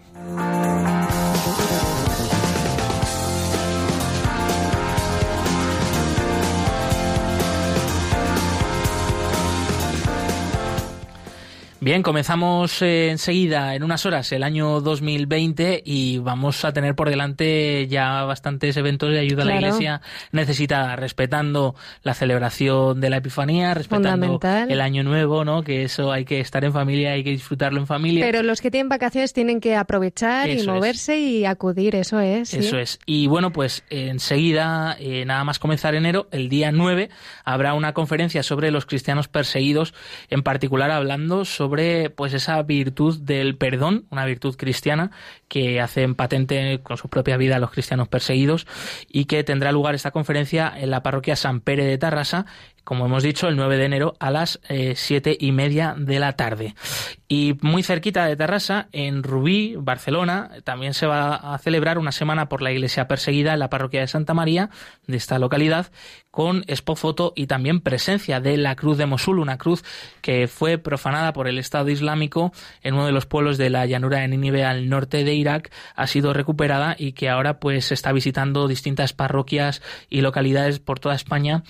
Bien, 11.82 12.02
comenzamos 12.02 12.82
eh, 12.82 13.08
enseguida, 13.08 13.74
en 13.74 13.82
unas 13.82 14.04
horas, 14.04 14.30
el 14.32 14.42
año 14.42 14.82
2020 14.82 15.82
y 15.82 16.18
vamos 16.18 16.62
a 16.66 16.74
tener 16.74 16.94
por 16.94 17.08
delante 17.08 17.86
ya 17.88 18.24
bastantes 18.24 18.76
eventos 18.76 19.10
de 19.10 19.18
ayuda 19.18 19.44
a 19.44 19.46
la 19.46 19.56
Iglesia 19.56 20.02
necesitada, 20.30 20.94
respetando 20.96 21.74
la 22.02 22.12
celebración 22.12 23.00
de 23.00 23.08
la 23.08 23.16
Epifanía, 23.16 23.72
respetando 23.72 24.38
el 24.68 24.80
Año 24.82 25.04
Nuevo, 25.04 25.46
¿no? 25.46 25.62
Que 25.62 25.84
eso 25.84 26.12
hay 26.12 26.26
que 26.26 26.40
estar 26.40 26.66
en 26.66 26.74
familia, 26.74 27.12
hay 27.12 27.24
que 27.24 27.30
disfrutarlo 27.30 27.80
en 27.80 27.86
familia. 27.86 28.26
Pero 28.26 28.42
los 28.42 28.60
que 28.60 28.70
tienen 28.70 28.90
vacaciones 28.90 29.32
tienen 29.32 29.58
que 29.58 29.74
aprovechar 29.74 30.50
y 30.50 30.62
moverse 30.66 31.18
y 31.18 31.46
acudir, 31.46 31.96
eso 31.96 32.20
es. 32.20 32.52
Eso 32.52 32.76
es. 32.76 32.98
Y 33.06 33.26
bueno, 33.26 33.54
pues 33.54 33.84
enseguida, 33.88 34.98
eh, 35.00 35.24
nada 35.24 35.44
más 35.44 35.58
comenzar 35.58 35.94
enero, 35.94 36.28
el 36.30 36.50
día 36.50 36.72
9, 36.72 37.08
habrá 37.42 37.72
una 37.72 37.94
conferencia 37.94 38.42
sobre 38.42 38.70
los 38.70 38.84
cristianos 38.84 39.28
perseguidos, 39.28 39.94
en 40.28 40.42
particular 40.42 40.90
hablando 40.90 41.46
sobre 41.46 41.69
sobre 41.70 42.10
pues 42.10 42.34
esa 42.34 42.60
virtud 42.64 43.20
del 43.20 43.56
perdón, 43.56 44.06
una 44.10 44.24
virtud 44.24 44.56
cristiana 44.56 45.12
que 45.46 45.80
hacen 45.80 46.16
patente 46.16 46.80
con 46.82 46.96
su 46.96 47.08
propia 47.08 47.36
vida 47.36 47.60
los 47.60 47.70
cristianos 47.70 48.08
perseguidos 48.08 48.66
y 49.08 49.26
que 49.26 49.44
tendrá 49.44 49.70
lugar 49.70 49.94
esta 49.94 50.10
conferencia 50.10 50.72
en 50.76 50.90
la 50.90 51.04
parroquia 51.04 51.36
San 51.36 51.60
Pere 51.60 51.84
de 51.84 51.96
Tarrasa 51.96 52.44
como 52.84 53.06
hemos 53.06 53.22
dicho, 53.22 53.48
el 53.48 53.56
9 53.56 53.76
de 53.76 53.84
enero 53.84 54.14
a 54.18 54.30
las 54.30 54.60
eh, 54.68 54.94
siete 54.96 55.36
y 55.38 55.52
media 55.52 55.94
de 55.96 56.18
la 56.18 56.32
tarde. 56.34 56.74
Y 57.28 57.56
muy 57.60 57.82
cerquita 57.82 58.26
de 58.26 58.36
Tarrasa, 58.36 58.88
en 58.92 59.22
Rubí, 59.22 59.76
Barcelona, 59.76 60.50
también 60.64 60.94
se 60.94 61.06
va 61.06 61.34
a 61.34 61.58
celebrar 61.58 61.98
una 61.98 62.12
semana 62.12 62.48
por 62.48 62.62
la 62.62 62.72
iglesia 62.72 63.06
perseguida 63.06 63.52
en 63.52 63.60
la 63.60 63.70
parroquia 63.70 64.00
de 64.00 64.08
Santa 64.08 64.34
María 64.34 64.70
de 65.06 65.16
esta 65.16 65.38
localidad, 65.38 65.92
con 66.30 66.64
expofoto 66.66 67.32
y 67.36 67.46
también 67.46 67.80
presencia 67.80 68.40
de 68.40 68.56
la 68.56 68.76
cruz 68.76 68.98
de 68.98 69.06
Mosul, 69.06 69.38
una 69.38 69.58
cruz 69.58 69.84
que 70.22 70.48
fue 70.48 70.78
profanada 70.78 71.32
por 71.32 71.48
el 71.48 71.58
Estado 71.58 71.88
Islámico 71.88 72.52
en 72.82 72.94
uno 72.94 73.06
de 73.06 73.12
los 73.12 73.26
pueblos 73.26 73.58
de 73.58 73.70
la 73.70 73.86
llanura 73.86 74.18
de 74.18 74.28
Nínive 74.28 74.64
al 74.64 74.88
norte 74.88 75.24
de 75.24 75.34
Irak, 75.34 75.70
ha 75.94 76.06
sido 76.06 76.32
recuperada 76.32 76.96
y 76.98 77.12
que 77.12 77.28
ahora 77.28 77.58
pues 77.60 77.92
está 77.92 78.12
visitando 78.12 78.68
distintas 78.68 79.12
parroquias 79.12 79.82
y 80.08 80.20
localidades 80.20 80.78
por 80.78 80.98
toda 81.00 81.14
España 81.14 81.62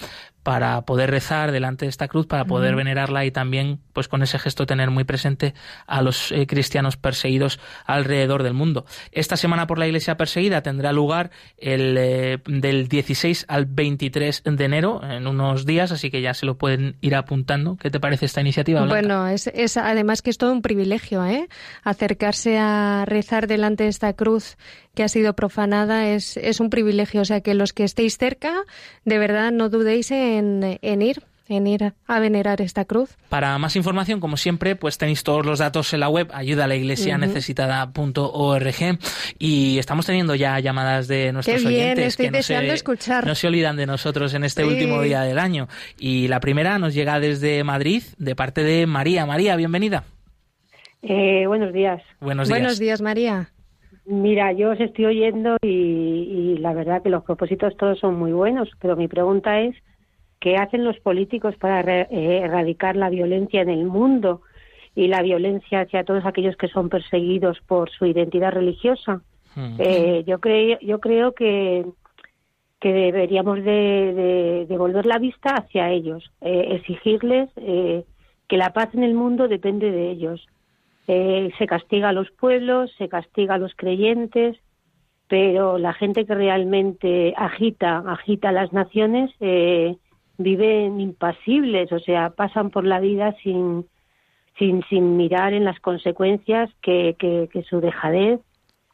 para 0.43 0.83
poder 0.83 1.11
rezar 1.11 1.53
delante 1.53 1.85
de 1.85 1.91
esta 1.91 2.09
cruz, 2.09 2.27
para 2.27 2.45
poder 2.45 2.75
venerarla 2.75 3.25
y 3.25 3.31
también, 3.31 3.81
pues 3.93 4.09
con 4.09 4.23
ese 4.23 4.39
gesto, 4.39 4.67
tener 4.67 4.91
muy 4.91 5.05
presente 5.05 5.55
a 5.87 6.03
los 6.03 6.33
eh, 6.33 6.47
cristianos 6.47 6.97
perseguidos 6.97 7.61
alrededor 7.85 8.43
del 8.43 8.55
mundo. 8.55 8.87
Esta 9.13 9.37
semana 9.37 9.67
por 9.67 9.79
la 9.79 9.87
Iglesia 9.87 10.17
perseguida 10.17 10.63
tendrá 10.63 10.93
lugar 10.93 11.31
el 11.59 11.97
eh, 11.99 12.39
del 12.47 12.89
16 12.89 13.47
al 13.49 13.67
23 13.67 14.43
de 14.45 14.65
enero, 14.65 15.01
en 15.05 15.27
unos 15.27 15.67
días, 15.67 15.93
así 15.93 16.11
que 16.11 16.23
ya 16.23 16.35
se 16.35 16.47
lo 16.47 16.57
pueden 16.57 16.97
ir 17.01 17.15
apuntando. 17.15 17.77
¿Qué 17.77 17.91
te 17.91 18.01
parece 18.01 18.27
esta 18.27 18.41
iniciativa? 18.41 18.85
Bueno, 18.87 19.29
es, 19.29 19.47
es 19.49 19.77
además 19.77 20.23
que 20.23 20.31
es 20.31 20.39
todo 20.39 20.53
un 20.53 20.63
privilegio, 20.63 21.25
¿eh? 21.27 21.49
Acercarse 21.85 22.59
a 22.59 23.05
rezar 23.07 23.47
delante 23.47 23.85
de 23.85 23.91
esta 23.91 24.13
cruz 24.15 24.57
que 24.95 25.05
ha 25.05 25.09
sido 25.09 25.35
profanada 25.35 26.09
es, 26.09 26.37
es 26.37 26.61
un 26.61 26.71
privilegio. 26.71 27.21
O 27.21 27.25
sea 27.25 27.41
que 27.41 27.55
los 27.55 27.73
que 27.73 27.85
estéis 27.85 28.19
cerca, 28.19 28.65
de 29.05 29.19
verdad 29.19 29.53
no 29.53 29.69
dudéis 29.69 30.11
en, 30.11 30.40
en 30.41 31.03
ir 31.03 31.23
en 31.51 31.67
ir 31.67 31.93
a 32.07 32.21
venerar 32.21 32.61
esta 32.61 32.85
cruz. 32.85 33.17
Para 33.29 33.59
más 33.59 33.77
información, 33.77 34.21
como 34.21 34.37
siempre, 34.37 34.77
pues 34.77 34.99
tenéis 34.99 35.25
todos 35.25 35.45
los 35.45 35.59
datos 35.59 35.93
en 35.93 36.01
la 36.01 36.09
web 36.09 36.29
ayuda 36.33 36.65
a 36.65 36.67
la 36.69 36.77
iglesia 36.77 37.19
necesitada.org 37.19 38.99
y 39.39 39.79
estamos 39.79 40.07
teniendo 40.07 40.35
ya 40.35 40.59
llamadas 40.61 41.09
de 41.09 41.33
nuestros 41.33 41.65
oyentes 41.65 42.17
que 42.17 42.31
no 42.31 42.43
se, 42.43 42.73
escuchar. 42.73 43.27
no 43.27 43.35
se 43.35 43.49
olvidan 43.49 43.77
de 43.77 43.87
nosotros 43.87 44.33
en 44.35 44.45
este 44.45 44.65
último 44.65 45.03
día 45.03 45.23
del 45.23 45.39
año. 45.39 45.69
Y 45.99 46.29
la 46.29 46.41
primera 46.41 46.79
nos 46.79 46.95
llega 46.95 47.19
desde 47.19 47.65
Madrid, 47.65 48.03
de 48.19 48.37
parte 48.37 48.63
de 48.63 48.87
María. 48.87 49.27
María, 49.27 49.57
bienvenida. 49.57 50.05
Eh, 51.03 51.47
buenos 51.47 51.73
días. 51.73 52.03
Buenos 52.21 52.49
días. 52.49 52.59
Buenos 52.59 52.79
días, 52.79 53.01
María. 53.01 53.49
Mira, 54.07 54.53
yo 54.53 54.71
os 54.71 54.81
estoy 54.81 55.07
oyendo 55.07 55.57
y, 55.63 56.57
la 56.59 56.73
verdad 56.73 57.03
que 57.03 57.11
los 57.11 57.25
propósitos 57.25 57.77
todos 57.77 57.99
son 57.99 58.19
muy 58.19 58.33
buenos, 58.33 58.69
pero 58.81 58.97
mi 58.97 59.09
pregunta 59.09 59.61
es, 59.61 59.75
¿qué 60.41 60.57
hacen 60.57 60.85
los 60.85 60.99
políticos 61.01 61.55
para 61.57 62.03
eh, 62.03 62.41
erradicar 62.43 62.97
la 62.97 63.11
violencia 63.11 63.63
en 63.63 63.71
el 63.71 63.85
mundo 63.85 64.43
y 64.95 65.09
la 65.09 65.23
violencia 65.23 65.83
hacia 65.83 66.05
todos 66.05 66.27
aquellos 66.27 66.57
que 66.57 66.69
son 66.69 66.89
perseguidos 66.89 67.61
por 67.67 67.91
su 67.91 68.07
identidad 68.07 68.53
religiosa? 68.53 69.23
Hmm. 69.55 69.77
Eh, 69.79 70.25
yo, 70.27 70.41
creo, 70.41 70.79
yo 70.81 71.01
creo 71.01 71.33
que, 71.33 71.85
que 72.81 72.93
deberíamos 72.93 73.63
de, 73.63 74.67
volver 74.71 75.07
la 75.07 75.19
vista 75.19 75.55
hacia 75.55 75.91
ellos, 75.91 76.33
eh, 76.41 76.69
exigirles 76.71 77.51
que 77.55 78.57
la 78.57 78.73
paz 78.73 78.95
en 78.95 79.05
el 79.05 79.15
mundo 79.15 79.47
depende 79.47 79.93
de 79.93 80.11
ellos 80.11 80.47
eh, 81.13 81.51
se 81.59 81.67
castiga 81.67 82.11
a 82.11 82.13
los 82.13 82.31
pueblos, 82.31 82.93
se 82.97 83.09
castiga 83.09 83.57
a 83.57 83.59
los 83.59 83.75
creyentes, 83.75 84.57
pero 85.27 85.77
la 85.77 85.93
gente 85.93 86.25
que 86.25 86.37
realmente 86.37 87.35
agita, 87.37 88.05
agita 88.07 88.53
las 88.53 88.73
naciones, 88.73 89.33
eh, 89.41 89.97
viven 90.43 91.01
impasibles, 91.01 91.93
o 91.93 91.99
sea, 91.99 92.31
pasan 92.31 92.71
por 92.71 92.85
la 92.85 92.99
vida 92.99 93.35
sin, 93.43 93.87
sin, 94.59 94.83
sin 94.89 95.17
mirar 95.17 95.53
en 95.53 95.65
las 95.65 95.79
consecuencias 95.81 96.71
que, 96.83 97.15
que, 97.19 97.49
que 97.53 97.63
su 97.63 97.81
dejadez 97.81 98.41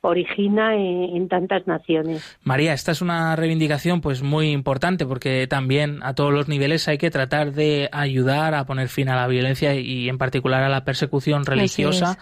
origina 0.03 0.75
en, 0.75 1.29
tantas 1.29 1.67
naciones. 1.67 2.39
María, 2.45 2.73
esta 2.73 2.93
es 2.93 3.03
una 3.03 3.35
reivindicación 3.35 4.01
pues 4.01 4.23
muy 4.23 4.51
importante 4.51 5.07
porque 5.07 5.47
también 5.49 6.01
a 6.03 6.15
todos 6.15 6.33
los 6.33 6.49
niveles 6.49 6.87
hay 6.87 6.99
que 6.99 7.11
tratar 7.11 7.53
de 7.53 7.89
ayudar 7.91 8.55
a 8.55 8.65
poner 8.67 8.89
fin 8.89 9.09
a 9.09 9.17
la 9.17 9.27
violencia 9.27 9.75
y 9.75 10.09
en 10.09 10.19
particular 10.19 10.63
a 10.63 10.69
la 10.69 10.85
persecución 10.85 11.45
religiosa 11.45 12.19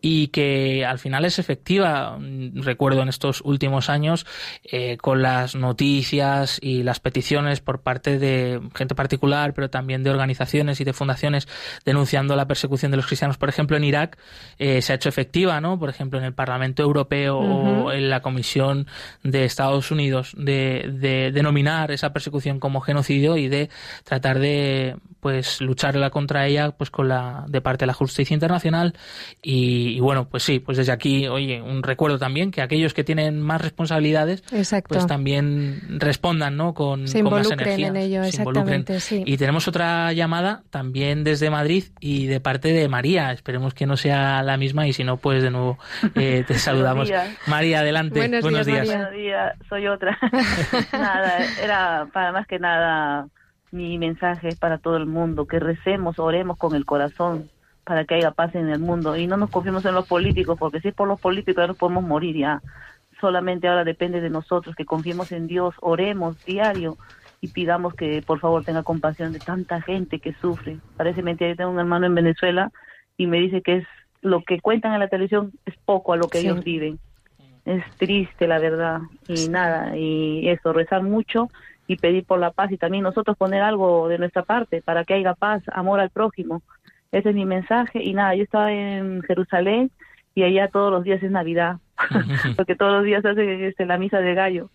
y 0.00 0.28
que 0.28 0.86
al 0.86 0.98
final 0.98 1.24
es 1.24 1.38
efectiva. 1.38 2.18
Recuerdo 2.54 3.02
en 3.02 3.08
estos 3.08 3.42
últimos 3.42 3.90
años 3.90 4.26
eh, 4.64 4.96
con 4.96 5.20
las 5.20 5.54
noticias 5.54 6.58
y 6.62 6.82
las 6.82 7.00
peticiones 7.00 7.60
por 7.60 7.82
parte 7.82 8.18
de 8.18 8.60
gente 8.74 8.94
particular, 8.94 9.52
pero 9.52 9.68
también 9.68 10.02
de 10.02 10.10
organizaciones 10.10 10.80
y 10.80 10.84
de 10.84 10.92
fundaciones 10.92 11.48
denunciando 11.84 12.36
la 12.36 12.46
persecución 12.46 12.90
de 12.90 12.96
los 12.96 13.06
cristianos, 13.06 13.36
por 13.36 13.48
ejemplo 13.48 13.76
en 13.76 13.84
Irak, 13.84 14.16
eh, 14.58 14.80
se 14.80 14.92
ha 14.92 14.96
hecho 14.96 15.08
efectiva, 15.08 15.60
¿no? 15.60 15.78
Por 15.78 15.90
ejemplo 15.90 16.18
en 16.18 16.24
el 16.24 16.32
Parlamento 16.32 16.82
Europeo 16.82 17.15
o 17.30 17.92
en 17.92 18.10
la 18.10 18.20
Comisión 18.20 18.86
de 19.22 19.44
Estados 19.44 19.90
Unidos 19.90 20.34
de, 20.36 21.30
denominar 21.32 21.90
esa 21.90 22.12
persecución 22.12 22.60
como 22.60 22.80
genocidio 22.80 23.36
y 23.36 23.48
de 23.48 23.70
tratar 24.04 24.38
de 24.38 24.96
pues 25.20 25.60
lucharla 25.60 26.10
contra 26.10 26.46
ella 26.46 26.70
pues 26.70 26.90
con 26.90 27.08
la 27.08 27.44
de 27.48 27.60
parte 27.60 27.82
de 27.82 27.88
la 27.88 27.94
justicia 27.94 28.34
internacional. 28.34 28.94
Y, 29.42 29.98
bueno 30.00 30.28
pues 30.28 30.42
sí 30.42 30.60
pues 30.60 30.78
desde 30.78 30.92
aquí 30.92 31.26
oye 31.26 31.60
un 31.62 31.82
recuerdo 31.82 32.18
también 32.18 32.50
que 32.50 32.62
aquellos 32.62 32.94
que 32.94 33.04
tienen 33.04 33.40
más 33.40 33.60
responsabilidades 33.60 34.42
pues 34.88 35.06
también 35.06 35.80
respondan 35.98 36.56
no 36.56 36.74
con, 36.74 37.08
se 37.08 37.22
más 37.22 37.50
energía 37.50 37.88
en 37.88 37.96
ello, 37.96 38.22
exactamente, 38.22 39.00
sí. 39.00 39.22
y 39.26 39.36
tenemos 39.36 39.68
otra 39.68 40.12
llamada 40.12 40.62
también 40.70 41.24
desde 41.24 41.50
Madrid 41.50 41.84
y 42.00 42.26
de 42.26 42.40
parte 42.40 42.72
de 42.72 42.88
María. 42.88 43.32
Esperemos 43.32 43.74
que 43.74 43.86
no 43.86 43.96
sea 43.96 44.42
la 44.42 44.56
misma 44.56 44.86
y 44.86 44.92
si 44.92 45.04
no 45.04 45.16
pues 45.16 45.42
de 45.42 45.50
nuevo 45.50 45.78
eh, 46.14 46.44
te 46.46 46.54
saludamos 46.58 47.05
María, 47.46 47.80
adelante. 47.80 48.18
Buenos, 48.18 48.66
días. 48.66 48.86
Buenos 48.86 49.12
días, 49.12 49.54
soy 49.68 49.86
otra. 49.86 50.18
nada, 50.92 51.38
era 51.62 52.08
para 52.12 52.32
más 52.32 52.46
que 52.46 52.58
nada 52.58 53.28
mi 53.70 53.98
mensaje 53.98 54.48
es 54.48 54.58
para 54.58 54.78
todo 54.78 54.96
el 54.96 55.06
mundo, 55.06 55.46
que 55.46 55.58
recemos, 55.58 56.18
oremos 56.18 56.56
con 56.56 56.74
el 56.74 56.84
corazón 56.84 57.48
para 57.84 58.04
que 58.04 58.16
haya 58.16 58.32
paz 58.32 58.54
en 58.54 58.68
el 58.68 58.80
mundo 58.80 59.16
y 59.16 59.26
no 59.26 59.36
nos 59.36 59.50
confiemos 59.50 59.84
en 59.84 59.94
los 59.94 60.08
políticos, 60.08 60.58
porque 60.58 60.80
si 60.80 60.88
es 60.88 60.94
por 60.94 61.06
los 61.06 61.20
políticos 61.20 61.62
ya 61.62 61.68
no 61.68 61.74
podemos 61.74 62.02
morir 62.02 62.36
ya. 62.36 62.60
Solamente 63.20 63.68
ahora 63.68 63.84
depende 63.84 64.20
de 64.20 64.30
nosotros, 64.30 64.74
que 64.74 64.84
confiemos 64.84 65.32
en 65.32 65.46
Dios, 65.46 65.74
oremos 65.80 66.42
diario 66.44 66.96
y 67.40 67.48
pidamos 67.48 67.94
que 67.94 68.22
por 68.26 68.40
favor 68.40 68.64
tenga 68.64 68.82
compasión 68.82 69.32
de 69.32 69.38
tanta 69.38 69.80
gente 69.80 70.18
que 70.18 70.34
sufre. 70.34 70.78
Parece 70.96 71.22
mentira, 71.22 71.50
yo 71.50 71.56
tengo 71.56 71.70
un 71.70 71.78
hermano 71.78 72.06
en 72.06 72.14
Venezuela 72.14 72.72
y 73.16 73.26
me 73.26 73.38
dice 73.38 73.62
que 73.62 73.76
es 73.76 73.86
lo 74.26 74.42
que 74.42 74.60
cuentan 74.60 74.92
en 74.94 75.00
la 75.00 75.08
televisión 75.08 75.52
es 75.64 75.74
poco 75.84 76.12
a 76.12 76.16
lo 76.16 76.28
que 76.28 76.40
ellos 76.40 76.62
viven. 76.62 76.98
Es 77.64 77.84
triste, 77.96 78.46
la 78.46 78.58
verdad. 78.58 79.00
Y 79.28 79.48
nada, 79.48 79.96
y 79.96 80.48
eso, 80.48 80.72
rezar 80.72 81.02
mucho 81.02 81.50
y 81.86 81.96
pedir 81.96 82.24
por 82.24 82.38
la 82.38 82.50
paz 82.50 82.70
y 82.72 82.76
también 82.76 83.04
nosotros 83.04 83.36
poner 83.36 83.62
algo 83.62 84.08
de 84.08 84.18
nuestra 84.18 84.42
parte 84.42 84.82
para 84.82 85.04
que 85.04 85.14
haya 85.14 85.34
paz, 85.34 85.62
amor 85.72 86.00
al 86.00 86.10
prójimo. 86.10 86.62
Ese 87.12 87.30
es 87.30 87.34
mi 87.34 87.44
mensaje. 87.44 88.02
Y 88.02 88.12
nada, 88.12 88.34
yo 88.34 88.42
estaba 88.42 88.72
en 88.72 89.22
Jerusalén 89.22 89.90
y 90.34 90.42
allá 90.42 90.68
todos 90.68 90.92
los 90.92 91.04
días 91.04 91.22
es 91.22 91.30
Navidad, 91.30 91.78
porque 92.56 92.76
todos 92.76 92.92
los 92.92 93.04
días 93.04 93.24
hace 93.24 93.68
este, 93.68 93.86
la 93.86 93.98
misa 93.98 94.20
de 94.20 94.34
gallo. 94.34 94.70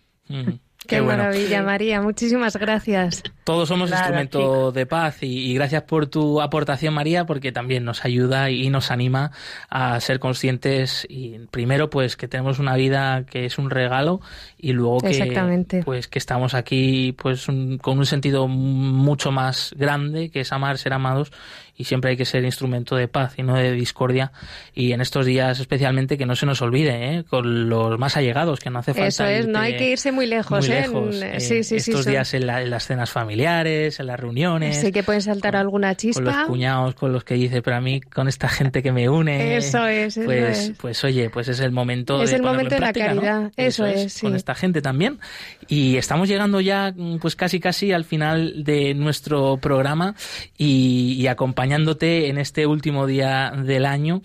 Qué, 0.92 1.02
maravilla, 1.02 1.62
María. 1.62 2.00
Muchísimas 2.00 2.56
gracias. 2.56 3.22
Todos 3.44 3.68
somos 3.68 3.90
instrumento 3.90 4.72
de 4.72 4.86
paz 4.86 5.18
y, 5.22 5.54
gracias 5.54 5.82
por 5.82 6.06
tu 6.06 6.40
aportación, 6.40 6.94
María, 6.94 7.24
porque 7.24 7.50
también 7.50 7.84
nos 7.84 8.04
ayuda 8.04 8.50
y 8.50 8.70
nos 8.70 8.90
anima 8.90 9.32
a 9.68 9.98
ser 10.00 10.18
conscientes 10.18 11.06
y 11.08 11.38
primero 11.50 11.90
pues 11.90 12.16
que 12.16 12.28
tenemos 12.28 12.58
una 12.58 12.76
vida 12.76 13.24
que 13.24 13.44
es 13.44 13.58
un 13.58 13.70
regalo 13.70 14.20
y 14.58 14.72
luego 14.72 15.00
que 15.00 15.82
pues 15.84 16.08
que 16.08 16.18
estamos 16.18 16.54
aquí 16.54 17.12
pues 17.12 17.46
con 17.46 17.98
un 17.98 18.06
sentido 18.06 18.46
mucho 18.48 19.32
más 19.32 19.74
grande 19.76 20.30
que 20.30 20.40
es 20.40 20.52
amar, 20.52 20.78
ser 20.78 20.92
amados 20.92 21.32
y 21.76 21.84
siempre 21.84 22.10
hay 22.10 22.16
que 22.16 22.24
ser 22.24 22.44
instrumento 22.44 22.96
de 22.96 23.08
paz 23.08 23.34
y 23.38 23.42
no 23.42 23.56
de 23.56 23.72
discordia 23.72 24.32
y 24.74 24.92
en 24.92 25.00
estos 25.00 25.26
días 25.26 25.58
especialmente 25.58 26.18
que 26.18 26.26
no 26.26 26.36
se 26.36 26.46
nos 26.46 26.60
olvide 26.60 27.16
¿eh? 27.16 27.24
con 27.24 27.68
los 27.68 27.98
más 27.98 28.16
allegados 28.16 28.60
que 28.60 28.70
no 28.70 28.80
hace 28.80 28.92
falta 28.92 29.08
eso 29.08 29.26
es 29.26 29.48
no 29.48 29.58
hay 29.58 29.76
que 29.76 29.90
irse 29.90 30.12
muy 30.12 30.26
lejos, 30.26 30.68
¿eh? 30.84 31.40
Sí, 31.40 31.62
sí, 31.64 31.76
estos 31.76 32.04
días 32.04 32.34
en, 32.34 32.46
las 32.46 32.86
cenas 32.86 33.10
familiares 33.10 34.00
en 34.00 34.06
las 34.06 34.18
reuniones 34.18 34.80
sí 34.80 34.92
que 34.92 35.02
pueden 35.02 35.22
saltar 35.22 35.56
alguna 35.56 35.94
chispa 35.94 36.22
con 36.22 36.24
los 36.24 36.46
cuñados 36.46 36.94
con 36.94 37.12
los 37.12 37.24
que 37.24 37.34
dice 37.34 37.62
pero 37.62 37.76
a 37.76 37.80
mí 37.80 38.00
con 38.00 38.28
esta 38.28 38.48
gente 38.48 38.82
que 38.82 38.92
me 38.92 39.08
une 39.08 39.56
eso 39.56 39.86
es 39.86 40.16
eso 40.16 40.24
pues 40.24 40.58
es. 40.58 40.78
pues 40.78 41.04
oye 41.04 41.30
pues 41.30 41.48
es 41.48 41.60
el 41.60 41.72
momento 41.72 42.22
es 42.22 42.30
de 42.30 42.36
el 42.36 42.42
momento 42.42 42.74
de 42.74 42.80
la 42.80 42.92
caridad 42.92 43.52
eso, 43.56 43.86
es, 43.86 44.20
con 44.20 44.34
esta 44.34 44.54
gente 44.54 44.82
también 44.82 45.18
y 45.68 45.96
estamos 45.96 46.28
llegando 46.28 46.60
ya 46.60 46.94
pues 47.20 47.36
casi 47.36 47.60
casi 47.60 47.92
al 47.92 48.04
final 48.04 48.64
de 48.64 48.94
nuestro 48.94 49.56
programa 49.58 50.14
y, 50.56 51.14
y 51.18 51.26
acompañándote 51.26 52.28
en 52.28 52.38
este 52.38 52.66
último 52.66 53.06
día 53.06 53.52
del 53.56 53.86
año 53.86 54.22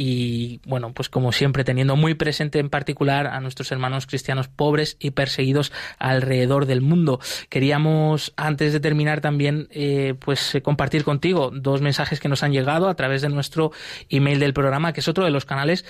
y 0.00 0.60
bueno, 0.64 0.92
pues 0.94 1.08
como 1.08 1.32
siempre 1.32 1.64
teniendo 1.64 1.96
muy 1.96 2.14
presente 2.14 2.60
en 2.60 2.70
particular 2.70 3.26
a 3.26 3.40
nuestros 3.40 3.72
hermanos 3.72 4.06
cristianos 4.06 4.46
pobres 4.46 4.96
y 5.00 5.10
perseguidos 5.10 5.72
alrededor 5.98 6.66
del 6.66 6.80
mundo. 6.80 7.18
Queríamos 7.48 8.32
antes 8.36 8.72
de 8.72 8.78
terminar 8.78 9.20
también 9.20 9.66
eh, 9.72 10.14
pues 10.20 10.54
eh, 10.54 10.62
compartir 10.62 11.02
contigo 11.02 11.50
dos 11.52 11.82
mensajes 11.82 12.20
que 12.20 12.28
nos 12.28 12.44
han 12.44 12.52
llegado 12.52 12.88
a 12.88 12.94
través 12.94 13.22
de 13.22 13.28
nuestro 13.28 13.72
email 14.08 14.38
del 14.38 14.54
programa, 14.54 14.92
que 14.92 15.00
es 15.00 15.08
otro 15.08 15.24
de 15.24 15.32
los 15.32 15.44
canales 15.44 15.84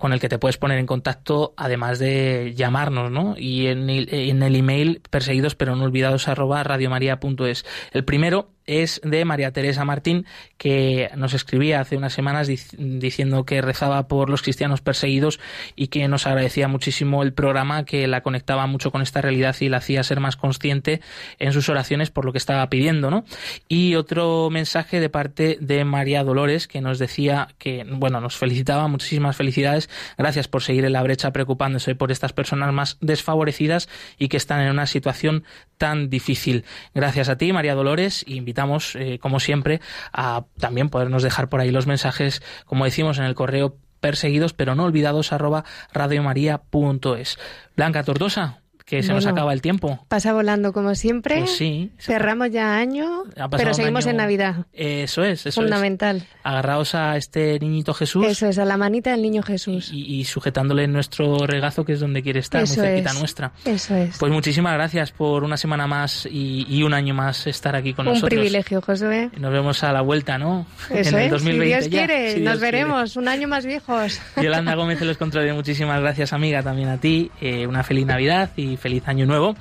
con 0.00 0.12
el 0.12 0.18
que 0.18 0.28
te 0.28 0.38
puedes 0.38 0.56
poner 0.56 0.78
en 0.78 0.86
contacto 0.86 1.54
además 1.56 2.00
de 2.00 2.54
llamarnos, 2.56 3.10
¿no? 3.10 3.34
Y 3.36 3.68
en 3.68 3.88
el, 3.88 4.56
email 4.56 5.02
perseguidos 5.10 5.54
pero 5.54 5.76
no 5.76 5.84
olvidados 5.84 6.26
arroba 6.26 6.64
radiomaria.es. 6.64 7.64
El 7.92 8.04
primero 8.04 8.50
es 8.66 9.00
de 9.02 9.24
María 9.24 9.52
Teresa 9.52 9.84
Martín, 9.84 10.26
que 10.56 11.10
nos 11.16 11.34
escribía 11.34 11.80
hace 11.80 11.96
unas 11.96 12.12
semanas 12.12 12.48
diciendo 12.78 13.44
que 13.44 13.60
rezaba 13.62 14.06
por 14.06 14.30
los 14.30 14.42
cristianos 14.42 14.80
perseguidos 14.80 15.40
y 15.74 15.88
que 15.88 16.06
nos 16.06 16.26
agradecía 16.26 16.68
muchísimo 16.68 17.22
el 17.22 17.32
programa, 17.32 17.84
que 17.84 18.06
la 18.06 18.22
conectaba 18.22 18.66
mucho 18.66 18.92
con 18.92 19.02
esta 19.02 19.20
realidad 19.20 19.56
y 19.60 19.68
la 19.68 19.78
hacía 19.78 20.04
ser 20.04 20.20
más 20.20 20.36
consciente 20.36 21.00
en 21.38 21.52
sus 21.52 21.68
oraciones 21.68 22.10
por 22.10 22.24
lo 22.24 22.32
que 22.32 22.38
estaba 22.38 22.68
pidiendo, 22.70 23.10
¿no? 23.10 23.24
Y 23.68 23.96
otro 23.96 24.50
mensaje 24.50 25.00
de 25.00 25.08
parte 25.08 25.58
de 25.60 25.84
María 25.84 26.22
Dolores, 26.22 26.68
que 26.68 26.80
nos 26.80 27.00
decía 27.00 27.48
que, 27.58 27.84
bueno, 27.88 28.20
nos 28.20 28.36
felicitaba, 28.36 28.86
muchísimas 28.86 29.36
felicidades, 29.36 29.89
gracias 30.18 30.48
por 30.48 30.62
seguir 30.62 30.84
en 30.84 30.92
la 30.92 31.02
brecha 31.02 31.32
preocupándose 31.32 31.94
por 31.94 32.12
estas 32.12 32.32
personas 32.32 32.72
más 32.72 32.98
desfavorecidas 33.00 33.88
y 34.18 34.28
que 34.28 34.36
están 34.36 34.60
en 34.60 34.70
una 34.70 34.86
situación 34.86 35.44
tan 35.78 36.10
difícil. 36.10 36.64
Gracias 36.94 37.28
a 37.28 37.36
ti, 37.36 37.52
María 37.52 37.74
Dolores, 37.74 38.24
y 38.26 38.36
invitamos, 38.36 38.96
eh, 38.96 39.18
como 39.18 39.40
siempre, 39.40 39.80
a 40.12 40.44
también 40.58 40.88
podernos 40.88 41.22
dejar 41.22 41.48
por 41.48 41.60
ahí 41.60 41.70
los 41.70 41.86
mensajes, 41.86 42.42
como 42.66 42.84
decimos 42.84 43.18
en 43.18 43.24
el 43.24 43.34
correo 43.34 43.76
perseguidos 44.00 44.54
pero 44.54 44.74
no 44.74 44.84
olvidados 44.84 45.32
arroba 45.32 45.64
radiomaria.es. 45.92 47.38
Blanca 47.76 48.02
Tortosa, 48.02 48.59
que 48.90 49.04
se 49.04 49.12
nos 49.12 49.24
acaba 49.24 49.52
el 49.52 49.62
tiempo. 49.62 50.04
Pasa 50.08 50.32
volando 50.32 50.72
como 50.72 50.96
siempre. 50.96 51.38
Pues 51.38 51.56
sí. 51.56 51.92
Cerramos 51.96 52.50
ya 52.50 52.76
año, 52.76 53.22
pero 53.50 53.72
seguimos 53.72 54.04
en 54.06 54.16
Navidad. 54.16 54.66
Eso 54.72 55.22
es, 55.22 55.46
eso 55.46 55.60
Fundamental. 55.60 56.16
es. 56.16 56.24
Agarraos 56.42 56.96
a 56.96 57.16
este 57.16 57.58
niñito 57.60 57.94
Jesús. 57.94 58.26
Eso 58.26 58.48
es, 58.48 58.58
a 58.58 58.64
la 58.64 58.76
manita 58.76 59.12
del 59.12 59.22
niño 59.22 59.42
Jesús. 59.42 59.90
Y, 59.92 60.24
sujetándole 60.24 60.88
nuestro 60.88 61.46
regazo, 61.46 61.84
que 61.84 61.92
es 61.92 62.00
donde 62.00 62.22
quiere 62.22 62.40
estar, 62.40 62.66
muy 62.66 62.74
cerquita 62.74 63.12
nuestra. 63.12 63.52
Eso 63.64 63.94
es. 63.94 64.18
Pues 64.18 64.32
muchísimas 64.32 64.74
gracias 64.74 65.12
por 65.12 65.44
una 65.44 65.56
semana 65.56 65.86
más 65.86 66.26
y, 66.30 66.82
un 66.82 66.92
año 66.92 67.14
más 67.14 67.46
estar 67.46 67.76
aquí 67.76 67.94
con 67.94 68.06
nosotros. 68.06 68.24
Un 68.24 68.38
privilegio, 68.38 68.80
Josué. 68.80 69.30
Nos 69.38 69.52
vemos 69.52 69.84
a 69.84 69.92
la 69.92 70.00
vuelta, 70.00 70.36
¿no? 70.36 70.66
Eso 70.90 71.16
en 71.16 71.24
el 71.24 71.30
2020 71.30 71.82
Si 71.82 71.88
Dios 71.88 72.06
quiere, 72.06 72.40
nos 72.40 72.58
veremos 72.58 73.16
un 73.16 73.28
año 73.28 73.46
más 73.46 73.64
viejos. 73.64 74.20
Yolanda 74.36 74.74
Gómez 74.74 75.00
los 75.02 75.16
controles, 75.16 75.54
muchísimas 75.54 76.00
gracias, 76.00 76.32
amiga, 76.32 76.62
también 76.62 76.88
a 76.88 76.98
ti. 76.98 77.30
Eh, 77.40 77.66
una 77.66 77.84
feliz 77.84 78.06
Navidad 78.06 78.50
y 78.56 78.79
feliz 78.80 79.06
año 79.06 79.26
nuevo. 79.26 79.54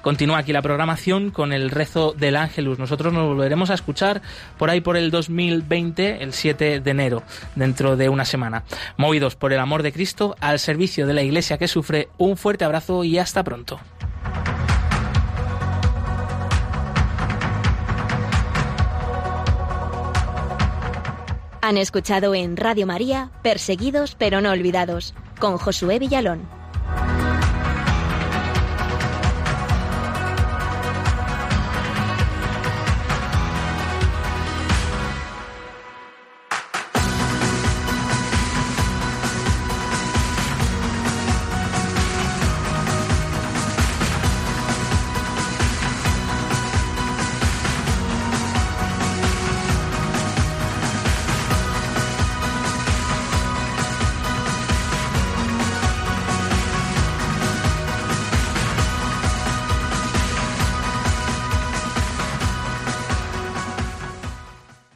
Continúa 0.00 0.38
aquí 0.38 0.52
la 0.52 0.62
programación 0.62 1.30
con 1.30 1.52
el 1.52 1.70
rezo 1.70 2.14
del 2.16 2.36
Ángelus. 2.36 2.78
Nosotros 2.78 3.12
nos 3.12 3.26
volveremos 3.26 3.68
a 3.70 3.74
escuchar 3.74 4.22
por 4.56 4.70
ahí 4.70 4.80
por 4.80 4.96
el 4.96 5.10
2020, 5.10 6.22
el 6.22 6.32
7 6.32 6.80
de 6.80 6.90
enero, 6.90 7.22
dentro 7.54 7.96
de 7.96 8.08
una 8.08 8.24
semana. 8.24 8.64
Movidos 8.96 9.36
por 9.36 9.52
el 9.52 9.58
amor 9.58 9.82
de 9.82 9.92
Cristo, 9.92 10.36
al 10.40 10.58
servicio 10.58 11.06
de 11.06 11.14
la 11.14 11.22
Iglesia 11.22 11.58
que 11.58 11.68
sufre, 11.68 12.08
un 12.16 12.36
fuerte 12.36 12.64
abrazo 12.64 13.04
y 13.04 13.18
hasta 13.18 13.44
pronto. 13.44 13.78
Han 21.62 21.76
escuchado 21.76 22.34
en 22.34 22.56
Radio 22.56 22.86
María, 22.86 23.30
Perseguidos 23.42 24.16
pero 24.18 24.40
no 24.40 24.50
olvidados, 24.50 25.14
con 25.38 25.58
Josué 25.58 25.98
Villalón. 25.98 26.59